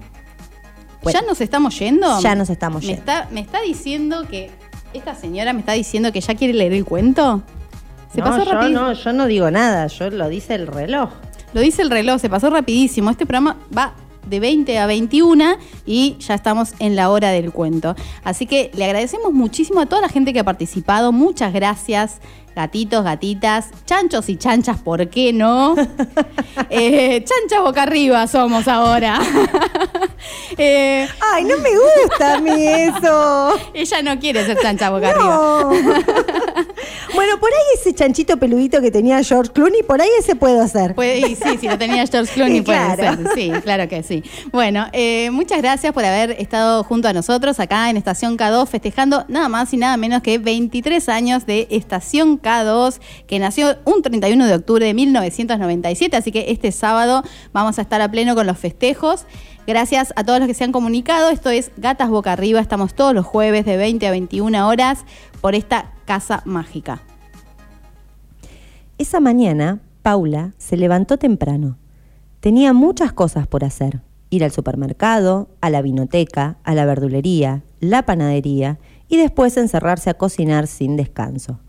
Bueno. 1.02 1.20
¿ya 1.20 1.26
nos 1.26 1.40
estamos 1.40 1.76
yendo? 1.78 2.20
Ya 2.20 2.34
nos 2.36 2.48
estamos 2.48 2.82
me 2.82 2.88
yendo. 2.88 3.00
Está, 3.00 3.28
me 3.30 3.40
está 3.40 3.60
diciendo 3.60 4.26
que. 4.28 4.50
Esta 4.94 5.14
señora 5.14 5.52
me 5.52 5.60
está 5.60 5.72
diciendo 5.72 6.12
que 6.12 6.20
ya 6.20 6.34
quiere 6.34 6.54
leer 6.54 6.72
el 6.72 6.84
cuento. 6.84 7.42
Se 8.12 8.20
no, 8.20 8.24
pasó 8.24 8.44
yo 8.44 8.52
rapidísimo. 8.52 8.80
no, 8.80 8.92
yo 8.94 9.12
no 9.12 9.26
digo 9.26 9.50
nada, 9.50 9.86
yo 9.88 10.08
lo 10.10 10.28
dice 10.28 10.54
el 10.54 10.66
reloj. 10.66 11.10
Lo 11.52 11.60
dice 11.60 11.82
el 11.82 11.90
reloj, 11.90 12.20
se 12.20 12.30
pasó 12.30 12.48
rapidísimo. 12.48 13.10
Este 13.10 13.26
programa 13.26 13.58
va 13.76 13.92
de 14.28 14.40
20 14.40 14.78
a 14.78 14.86
21 14.86 15.56
y 15.86 16.16
ya 16.18 16.34
estamos 16.34 16.74
en 16.78 16.96
la 16.96 17.10
hora 17.10 17.30
del 17.30 17.52
cuento. 17.52 17.94
Así 18.24 18.46
que 18.46 18.70
le 18.74 18.84
agradecemos 18.84 19.32
muchísimo 19.32 19.80
a 19.80 19.86
toda 19.86 20.02
la 20.02 20.08
gente 20.08 20.32
que 20.32 20.40
ha 20.40 20.44
participado. 20.44 21.12
Muchas 21.12 21.52
gracias, 21.52 22.20
gatitos, 22.54 23.04
gatitas, 23.04 23.70
chanchos 23.86 24.28
y 24.28 24.36
chanchas, 24.36 24.78
¿por 24.78 25.08
qué 25.08 25.32
no? 25.32 25.74
Eh, 26.70 27.24
chanchas 27.24 27.62
boca 27.62 27.84
arriba 27.84 28.26
somos 28.26 28.68
ahora. 28.68 29.20
Eh, 30.60 31.06
Ay, 31.32 31.44
no 31.44 31.56
me 31.58 31.70
gusta 31.70 32.34
a 32.34 32.40
mí 32.40 32.66
eso. 32.66 33.52
ella 33.74 34.02
no 34.02 34.18
quiere 34.18 34.44
ser 34.44 34.58
chancha 34.60 34.90
boca 34.90 35.10
arriba. 35.10 35.70
No. 37.08 37.14
bueno, 37.14 37.38
por 37.40 37.50
ahí 37.50 37.58
ese 37.80 37.94
chanchito 37.94 38.36
peludito 38.38 38.80
que 38.80 38.90
tenía 38.90 39.22
George 39.22 39.52
Clooney, 39.52 39.82
por 39.82 40.00
ahí 40.00 40.08
ese 40.18 40.36
puedo 40.36 40.62
hacer. 40.62 40.94
Puede, 40.94 41.18
y 41.20 41.34
sí, 41.36 41.58
si 41.60 41.68
lo 41.68 41.78
tenía 41.78 42.06
George 42.06 42.32
Clooney 42.34 42.60
puede 42.62 42.78
Claro. 42.96 43.16
ser. 43.24 43.28
Sí, 43.34 43.50
claro 43.62 43.88
que 43.88 44.02
sí. 44.02 44.22
Bueno, 44.52 44.86
eh, 44.92 45.30
muchas 45.30 45.60
gracias 45.62 45.92
por 45.92 46.04
haber 46.04 46.32
estado 46.32 46.84
junto 46.84 47.08
a 47.08 47.12
nosotros 47.12 47.58
acá 47.60 47.90
en 47.90 47.96
Estación 47.96 48.36
K2 48.36 48.66
festejando 48.68 49.24
nada 49.28 49.48
más 49.48 49.72
y 49.72 49.76
nada 49.76 49.96
menos 49.96 50.22
que 50.22 50.38
23 50.38 51.08
años 51.08 51.46
de 51.46 51.66
Estación 51.70 52.40
K2 52.40 52.98
que 53.26 53.38
nació 53.38 53.76
un 53.84 54.02
31 54.02 54.46
de 54.46 54.54
octubre 54.54 54.84
de 54.86 54.94
1997, 54.94 56.16
así 56.16 56.32
que 56.32 56.46
este 56.50 56.72
sábado 56.72 57.22
vamos 57.52 57.78
a 57.78 57.82
estar 57.82 58.00
a 58.00 58.10
pleno 58.10 58.34
con 58.34 58.46
los 58.46 58.58
festejos. 58.58 59.24
Gracias 59.66 60.14
a 60.16 60.24
todos 60.24 60.38
los 60.38 60.48
que 60.48 60.54
se 60.54 60.64
han 60.64 60.72
comunicado. 60.72 61.28
Esto 61.28 61.50
es 61.50 61.70
Gatas 61.76 62.08
Boca 62.08 62.32
Arriba. 62.32 62.58
Estamos 62.58 62.94
todos 62.94 63.12
los 63.14 63.26
jueves 63.26 63.66
de 63.66 63.76
20 63.76 64.06
a 64.06 64.10
21 64.12 64.66
horas 64.66 65.00
por 65.40 65.54
esta 65.54 65.92
casa 66.04 66.42
mágica. 66.44 67.00
Esa 68.98 69.20
mañana, 69.20 69.80
Paula 70.02 70.54
se 70.58 70.76
levantó 70.76 71.18
temprano. 71.18 71.76
Tenía 72.40 72.72
muchas 72.72 73.12
cosas 73.12 73.46
por 73.46 73.64
hacer. 73.64 74.00
Ir 74.30 74.44
al 74.44 74.52
supermercado, 74.52 75.48
a 75.60 75.70
la 75.70 75.82
vinoteca, 75.82 76.58
a 76.64 76.74
la 76.74 76.84
verdulería, 76.84 77.62
la 77.80 78.02
panadería 78.04 78.78
y 79.08 79.16
después 79.16 79.56
encerrarse 79.56 80.10
a 80.10 80.14
cocinar 80.14 80.66
sin 80.66 80.96
descanso. 80.96 81.60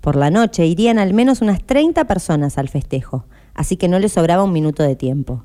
Por 0.00 0.16
la 0.16 0.30
noche 0.30 0.66
irían 0.66 0.98
al 0.98 1.12
menos 1.12 1.40
unas 1.40 1.62
30 1.64 2.04
personas 2.04 2.56
al 2.56 2.68
festejo, 2.68 3.24
así 3.54 3.76
que 3.76 3.88
no 3.88 3.98
le 3.98 4.08
sobraba 4.08 4.44
un 4.44 4.52
minuto 4.52 4.82
de 4.82 4.94
tiempo. 4.94 5.44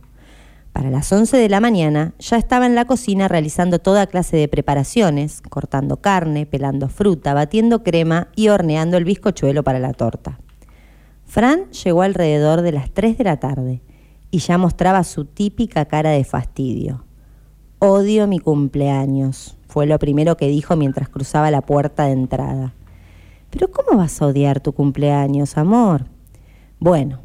Para 0.73 0.89
las 0.89 1.11
11 1.11 1.37
de 1.37 1.49
la 1.49 1.59
mañana 1.59 2.15
ya 2.17 2.37
estaba 2.37 2.65
en 2.65 2.73
la 2.73 2.85
cocina 2.85 3.27
realizando 3.27 3.77
toda 3.77 4.07
clase 4.07 4.37
de 4.37 4.47
preparaciones, 4.47 5.41
cortando 5.41 5.97
carne, 5.97 6.47
pelando 6.47 6.89
fruta, 6.89 7.35
batiendo 7.35 7.83
crema 7.83 8.29
y 8.35 8.47
horneando 8.47 8.97
el 8.97 9.05
bizcochuelo 9.05 9.63
para 9.63 9.77
la 9.77 9.93
torta. 9.93 10.39
Fran 11.25 11.69
llegó 11.71 12.01
alrededor 12.01 12.61
de 12.61 12.71
las 12.71 12.89
3 12.91 13.19
de 13.19 13.23
la 13.23 13.37
tarde 13.37 13.81
y 14.31 14.39
ya 14.39 14.57
mostraba 14.57 15.03
su 15.03 15.25
típica 15.25 15.85
cara 15.85 16.09
de 16.09 16.23
fastidio. 16.23 17.05
Odio 17.77 18.25
mi 18.25 18.39
cumpleaños, 18.39 19.57
fue 19.67 19.85
lo 19.85 19.99
primero 19.99 20.37
que 20.37 20.47
dijo 20.47 20.75
mientras 20.75 21.07
cruzaba 21.07 21.51
la 21.51 21.61
puerta 21.61 22.05
de 22.05 22.13
entrada. 22.13 22.73
Pero 23.51 23.69
¿cómo 23.69 23.99
vas 23.99 24.19
a 24.21 24.25
odiar 24.25 24.59
tu 24.59 24.73
cumpleaños, 24.73 25.55
amor? 25.57 26.05
Bueno, 26.79 27.19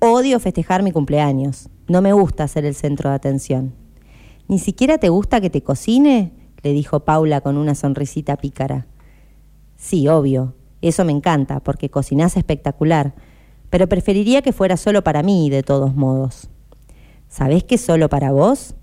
odio 0.00 0.40
festejar 0.40 0.82
mi 0.82 0.90
cumpleaños. 0.90 1.68
No 1.90 2.02
me 2.02 2.12
gusta 2.12 2.46
ser 2.46 2.66
el 2.66 2.76
centro 2.76 3.10
de 3.10 3.16
atención. 3.16 3.74
¿Ni 4.46 4.60
siquiera 4.60 4.98
te 4.98 5.08
gusta 5.08 5.40
que 5.40 5.50
te 5.50 5.64
cocine? 5.64 6.30
le 6.62 6.72
dijo 6.72 7.00
Paula 7.00 7.40
con 7.40 7.56
una 7.56 7.74
sonrisita 7.74 8.36
pícara. 8.36 8.86
Sí, 9.76 10.06
obvio. 10.06 10.54
Eso 10.82 11.04
me 11.04 11.10
encanta, 11.10 11.58
porque 11.58 11.90
cocinás 11.90 12.36
espectacular. 12.36 13.16
Pero 13.70 13.88
preferiría 13.88 14.40
que 14.40 14.52
fuera 14.52 14.76
solo 14.76 15.02
para 15.02 15.24
mí, 15.24 15.50
de 15.50 15.64
todos 15.64 15.96
modos. 15.96 16.48
¿Sabés 17.26 17.64
que 17.64 17.76
solo 17.76 18.08
para 18.08 18.30
vos? 18.30 18.76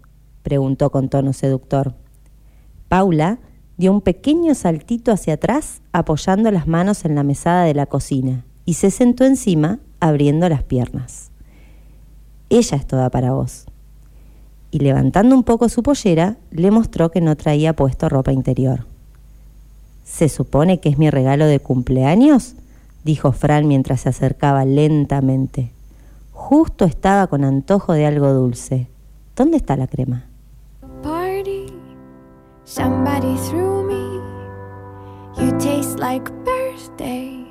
preguntó 0.43 0.89
con 0.89 1.07
tono 1.07 1.31
seductor. 1.31 1.95
Paula 2.89 3.39
dio 3.77 3.93
un 3.93 4.01
pequeño 4.01 4.53
saltito 4.53 5.13
hacia 5.13 5.35
atrás, 5.35 5.81
apoyando 5.93 6.51
las 6.51 6.67
manos 6.67 7.05
en 7.05 7.15
la 7.15 7.23
mesada 7.23 7.63
de 7.63 7.73
la 7.73 7.85
cocina, 7.85 8.43
y 8.65 8.73
se 8.73 8.91
sentó 8.91 9.23
encima, 9.23 9.79
abriendo 10.01 10.49
las 10.49 10.63
piernas. 10.63 11.26
Ella 12.49 12.77
es 12.77 12.87
toda 12.87 13.09
para 13.09 13.33
vos. 13.33 13.65
Y 14.71 14.79
levantando 14.79 15.35
un 15.35 15.43
poco 15.43 15.69
su 15.69 15.83
pollera, 15.83 16.37
le 16.51 16.71
mostró 16.71 17.11
que 17.11 17.21
no 17.21 17.35
traía 17.35 17.75
puesto 17.75 18.09
ropa 18.09 18.31
interior. 18.31 18.85
¿Se 20.03 20.29
supone 20.29 20.79
que 20.79 20.89
es 20.89 20.97
mi 20.97 21.09
regalo 21.09 21.45
de 21.45 21.59
cumpleaños? 21.59 22.55
dijo 23.03 23.31
Fran 23.31 23.67
mientras 23.67 24.01
se 24.01 24.09
acercaba 24.09 24.65
lentamente. 24.65 25.71
Justo 26.31 26.85
estaba 26.85 27.27
con 27.27 27.43
antojo 27.43 27.93
de 27.93 28.05
algo 28.05 28.33
dulce. 28.33 28.87
¿Dónde 29.35 29.57
está 29.57 29.75
la 29.77 29.87
crema? 29.87 30.25
party. 31.03 31.71
Somebody 32.65 33.37
threw 33.47 33.83
me. 33.83 34.03
You 35.39 35.57
taste 35.59 35.99
like 35.99 36.29
birthday. 36.43 37.45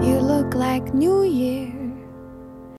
You 0.00 0.20
look 0.20 0.54
like 0.54 0.94
New 0.94 1.24
Year's. 1.24 1.93